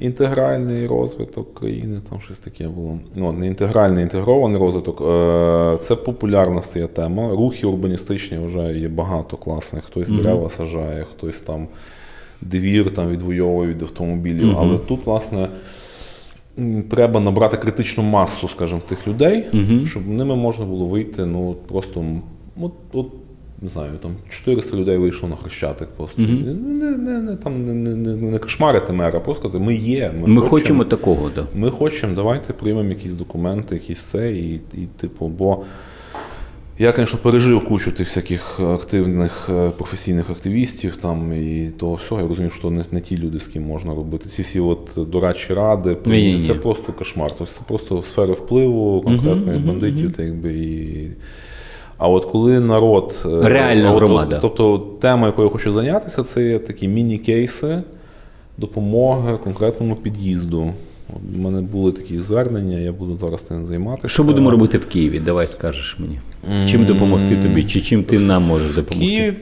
[0.00, 2.98] Інтегральний розвиток країни, там щось таке було.
[3.14, 5.00] Ну, не інтегральний, інтегрований розвиток.
[5.00, 7.30] Е, Це популярна стає тема.
[7.30, 9.84] Рухи урбаністичні вже є багато класних.
[9.84, 10.16] Хтось Мгм.
[10.22, 11.68] дерева сажає, хтось там
[12.42, 14.46] двір там відвоює від автомобілів.
[14.46, 14.56] Мгм.
[14.58, 15.48] Але тут, власне,
[16.90, 19.86] треба набрати критичну масу, скажімо, тих людей, Мгм.
[19.86, 22.04] щоб ними можна було вийти, ну просто
[22.60, 23.06] от, от,
[23.62, 26.22] не знаю, там 400 людей вийшло на хрещатик просто.
[26.22, 26.78] Мгм.
[26.78, 30.12] Не, не, не, там, не, не, не, не кошмарити мера, просто сказати, ми є.
[30.20, 31.44] Ми, Ми хочемо такого, так.
[31.54, 35.62] ми хочемо, давайте приймемо якісь документи, якісь це, і, і типу, бо
[36.78, 42.20] я, звісно, пережив кучу тих всяких активних е, професійних активістів там і того всього.
[42.20, 44.28] Я розумію, що не, не ті люди, з ким можна робити.
[44.28, 46.46] Ці всі от дорадчі ради, Ні-ні-ні.
[46.46, 47.30] це просто кошмар.
[47.38, 50.12] Тобто це просто сфера впливу конкретних мгм, бандитів, мгм.
[50.12, 51.08] та якби і.
[51.98, 53.22] А от коли народ.
[53.26, 54.38] е, Реальна от- громада.
[54.42, 57.82] Тобто тема, якою я хочу зайнятися, це такі міні-кейси
[58.58, 60.72] допомоги конкретному під'їзду.
[61.34, 64.08] У мене були такі звернення, я буду зараз цим займатися.
[64.08, 65.20] Що будемо робити в Києві?
[65.20, 66.18] Давай скажеш мені.
[66.68, 69.06] Чим допомогти тобі, чи чим ти нам можеш допомогти?
[69.06, 69.34] Київ,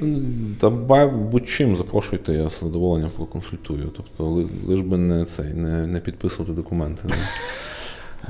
[0.61, 0.71] та
[1.07, 3.91] будь-чим запрошуйте, я з задоволенням проконсультую.
[3.97, 7.03] Тобто, лиш би не цей, не, не підписувати документи.
[7.09, 7.15] не.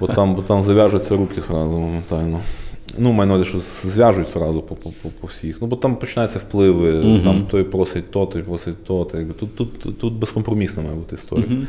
[0.01, 2.41] Бо там, бо там зав'яжуться руки зразу моментально.
[2.99, 3.59] Ну, маю на увазі, що
[3.89, 4.91] зв'яжуть зразу по, по,
[5.21, 5.59] по, всіх.
[5.61, 9.05] Ну, бо там починаються впливи, там той просить то, той просить то.
[9.39, 11.67] тут, тут, тут безкомпромісна має бути історія.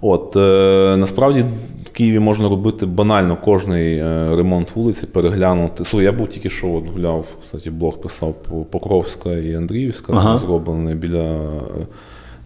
[0.00, 1.44] От е, насправді
[1.86, 5.84] в Києві можна робити банально кожний е, ремонт вулиці, переглянути.
[5.84, 10.38] Слухай, я був тільки що от гуляв, кстати, блог писав по Покровська і Андріївська, Ага.
[10.38, 11.40] зроблений біля.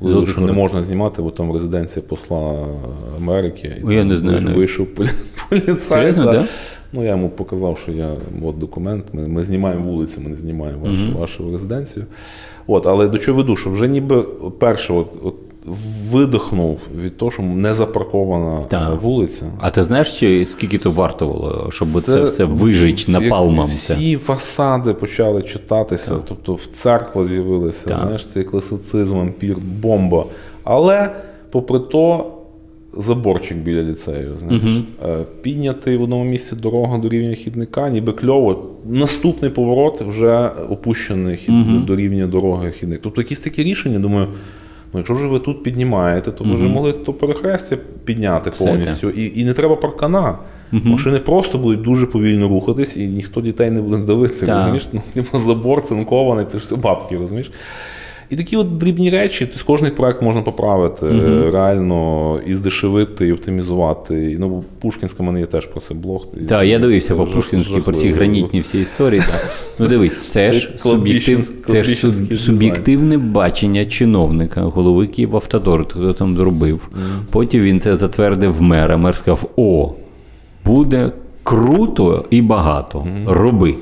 [0.03, 2.67] е, що не можна знімати, бо там резиденція посла
[3.17, 3.83] Америки.
[3.91, 5.11] І я не знаю, вийшов-
[5.51, 6.13] поліцай.
[6.13, 6.45] Да.
[6.93, 8.11] Ну, я йому показав, що я
[8.45, 11.17] от документ, ми, ми знімаємо вулиці, ми не знімаємо вашу, Мгм.
[11.21, 12.07] вашу резиденцію.
[12.67, 14.23] От, але до чого веду, що вже ніби
[14.59, 15.35] перше, от, от
[16.11, 19.03] видихнув від того, що не запаркована Так.
[19.03, 19.45] вулиця.
[19.59, 23.69] А ти знаєш, чи скільки то вартувало, щоб це, все вижить напалмом?
[23.69, 23.95] Це?
[23.95, 26.23] Всі фасади почали читатися, Так.
[26.29, 27.99] тобто в церква з'явилися, Так.
[28.03, 30.25] знаєш, цей класицизм, ампір, бомба.
[30.65, 31.11] Але,
[31.51, 32.33] попри то,
[32.97, 34.37] заборчик біля ліцею.
[34.39, 34.63] Знаєш.
[34.63, 34.85] Мгм.
[35.09, 38.67] Е, Піднятий в одному місці дорога до рівня хідника, ніби кльово.
[38.89, 41.85] Наступний поворот вже опущений хід, Мгм.
[41.87, 43.01] до рівня дороги хідник.
[43.03, 44.27] Тобто якісь такі рішення, думаю.
[44.93, 49.11] Ну, якщо ж ви тут піднімаєте, то ви вже могли то перехрестя підняти повністю.
[49.11, 50.39] І, і не треба паркана.
[50.85, 54.47] Машини просто будуть дуже повільно рухатись, і ніхто дітей не буде давити.
[54.59, 54.89] Розумієш?
[54.93, 57.51] Ну, типу, забор цинкований, це ж все бабки, розумієш?
[58.31, 63.33] І такі от дрібні речі, тобто кожний проект можна поправити, е, реально і здешевити, і
[63.33, 64.33] оптимізувати.
[64.33, 66.27] І, ну, Пушкінська в мене є теж про це блог.
[66.49, 69.23] Так, я дивився по Пушкінській про ці гранітні всі історії.
[69.79, 70.71] Ну дивись, це ж
[72.39, 76.89] суб'єктивне бачення чиновника, голови Київавтодору, хто там зробив.
[77.31, 78.97] Потім він це затвердив мера.
[78.97, 79.93] Мер сказав: О,
[80.65, 81.11] буде
[81.43, 83.07] круто і багато.
[83.27, 83.75] Роби.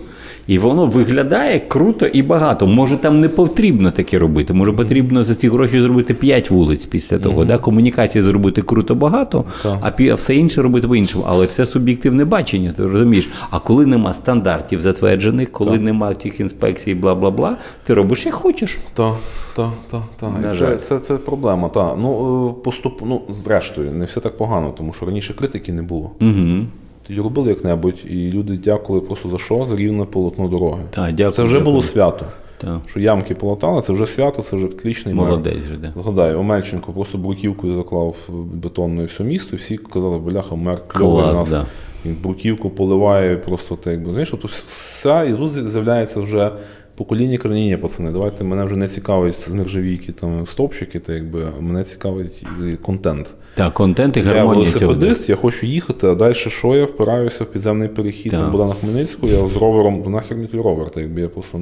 [0.48, 2.66] І воно виглядає круто і багато.
[2.66, 4.52] Може, там не потрібно таке робити.
[4.52, 7.44] Може, потрібно за ці гроші зробити 5 вулиць після того.
[7.44, 7.58] Да?
[7.58, 9.96] Комунікації зробити круто багато, Так.
[10.10, 11.24] а все інше робити по-іншому.
[11.28, 13.28] Але це суб'єктивне бачення, ти розумієш.
[13.50, 15.80] А коли нема стандартів затверджених, коли Так.
[15.80, 17.56] нема тих інспекцій, бла бла бла,
[17.86, 18.78] ти робиш як хочеш.
[18.94, 19.14] Так,
[19.56, 20.56] так, так, так.
[20.56, 21.68] Це, це, це проблема.
[21.68, 21.94] Так.
[21.98, 26.10] Ну, е, поступ, ну, зрештою, не все так погано, тому що раніше критики не було.
[26.20, 26.66] Угу.
[27.08, 29.64] Тоді робили як-небудь, і люди дякували просто за що?
[29.64, 30.82] За рівне полотно дороги.
[30.90, 31.64] Так, дякую, Це вже дякую.
[31.72, 32.26] було свято.
[32.60, 32.80] Так.
[32.86, 35.26] що ямки полатали, це вже свято, це вже отлічний мер.
[35.28, 35.92] Молодець вже, да.
[36.02, 38.16] Згадаю, Омельченко просто бруківкою заклав
[38.52, 41.50] бетонною все місто, і всі казали, бляха, мер кльовий Клас, нас.
[41.50, 41.66] да.
[42.06, 46.50] Він бруківку поливає просто так, якби знаєш, тобто вся і тут з'являється вже
[46.94, 51.84] покоління ні, пацани, давайте мене вже не цікавить з нержавійки там стовпчики, та якби мене
[51.84, 52.46] цікавить
[52.82, 53.34] контент.
[53.58, 54.86] Так, контент і гармонія цього.
[54.86, 59.32] велосипедист, я хочу їхати, а далі що я впираюся в підземний перехід на Богдана Хмельницького,
[59.32, 61.58] я з ровером, нахер мені той ровер, так якби я просто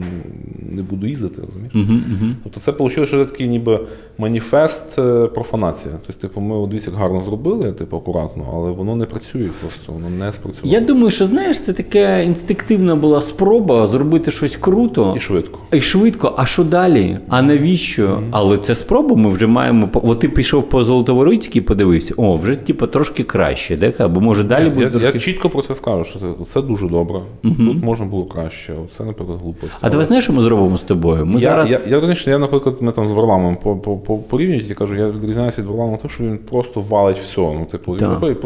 [0.73, 1.75] не буду їздити, розумієш?
[1.75, 2.33] Угу, угу.
[2.43, 3.81] Тобто це вийшло, що це такий ніби
[4.19, 5.95] маніфест е, профанація.
[6.07, 10.11] Тобто, типу, ми дивіться, як гарно зробили, типу, акуратно, але воно не працює просто, воно
[10.11, 10.75] не спрацювало.
[10.75, 15.59] Я думаю, що знаєш, це така інстинктивна була спроба зробити щось круто І швидко.
[15.73, 16.35] і швидко.
[16.37, 17.19] А що далі?
[17.29, 18.23] А навіщо?
[18.31, 19.17] Але це спроба.
[19.17, 19.89] Ми вже маємо.
[19.93, 21.86] От ти пішов по Золотоворицькій, подивився.
[22.17, 23.93] О, вже типу трошки краще, де?
[23.99, 25.09] Або може далі буде Я, трошки.
[25.15, 27.21] я чітко про це скажу, що це, це дуже добре.
[27.43, 29.73] Тут можна було краще, це, наприклад, глупость.
[29.81, 31.27] А ти знаєш, що ми зробимо з тобою?
[31.27, 31.71] Ми я, зараз.
[31.71, 34.95] я, я, конечно, я, наприклад, ми там з Варламом по, по, по, порівнюють, я кажу,
[34.97, 37.41] я відрізняюся від Варлама тим, що він просто валить все.
[37.41, 38.39] Ну, типу, він заходить,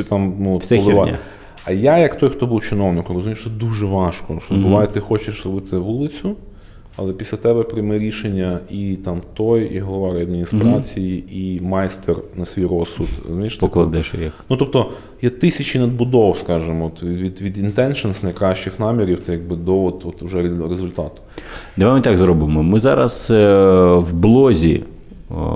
[0.00, 1.04] і там, ну, Все поливає.
[1.04, 1.18] херня.
[1.64, 4.38] А я, як той, хто був чиновником, розумію, що дуже важко.
[4.46, 6.36] Що буває, ти хочеш зробити вулицю,
[6.96, 12.66] але після тебе прийме рішення і там той, і голова адміністрації, і майстер на свій
[12.66, 13.06] розсуд.
[13.32, 14.32] Знаєш, типу, Покладеш їх.
[14.50, 14.90] Ну, тобто,
[15.22, 20.42] є тисячі надбудов, скажімо, від, від intentions, найкращих намірів, то якби до от, от вже
[20.42, 21.20] результату.
[21.76, 22.62] Давай ми так зробимо.
[22.62, 23.54] Ми зараз е,
[23.94, 24.82] в блозі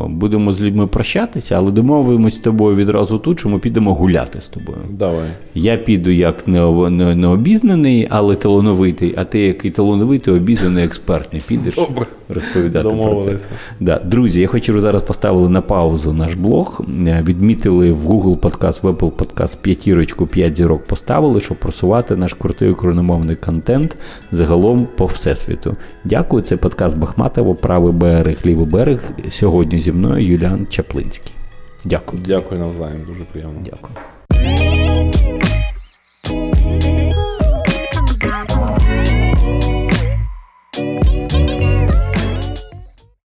[0.09, 4.49] будемо з людьми прощатися, але домовимось з тобою відразу тут, що ми підемо гуляти з
[4.49, 4.79] тобою.
[4.91, 5.29] Давай.
[5.55, 11.75] Я піду як не, не, необізнаний, але талановитий, а ти, який талановитий, обізнаний, експертний, підеш
[11.75, 12.07] Добре.
[12.29, 13.51] Розповідати про це.
[13.81, 13.99] Да.
[14.05, 16.81] Друзі, я хочу зараз поставили на паузу наш блог.
[17.07, 22.35] Е, Відмітили в Google Podcast, в Apple Podcast п'ятірочку, п'ять зірок поставили, щоб просувати наш
[22.35, 23.97] крутий україномовний контент
[24.33, 25.77] загалом по всесвіту.
[26.05, 26.43] Дякую.
[26.43, 29.03] Це подкаст Бахматово, правий берег, лівий берег.
[29.31, 31.33] Сьогодні зі мною Юліан Чаплинський.
[31.85, 32.23] Дякую.
[32.27, 33.61] Дякую навзаєм, дуже приємно.
[33.65, 34.98] Дякую.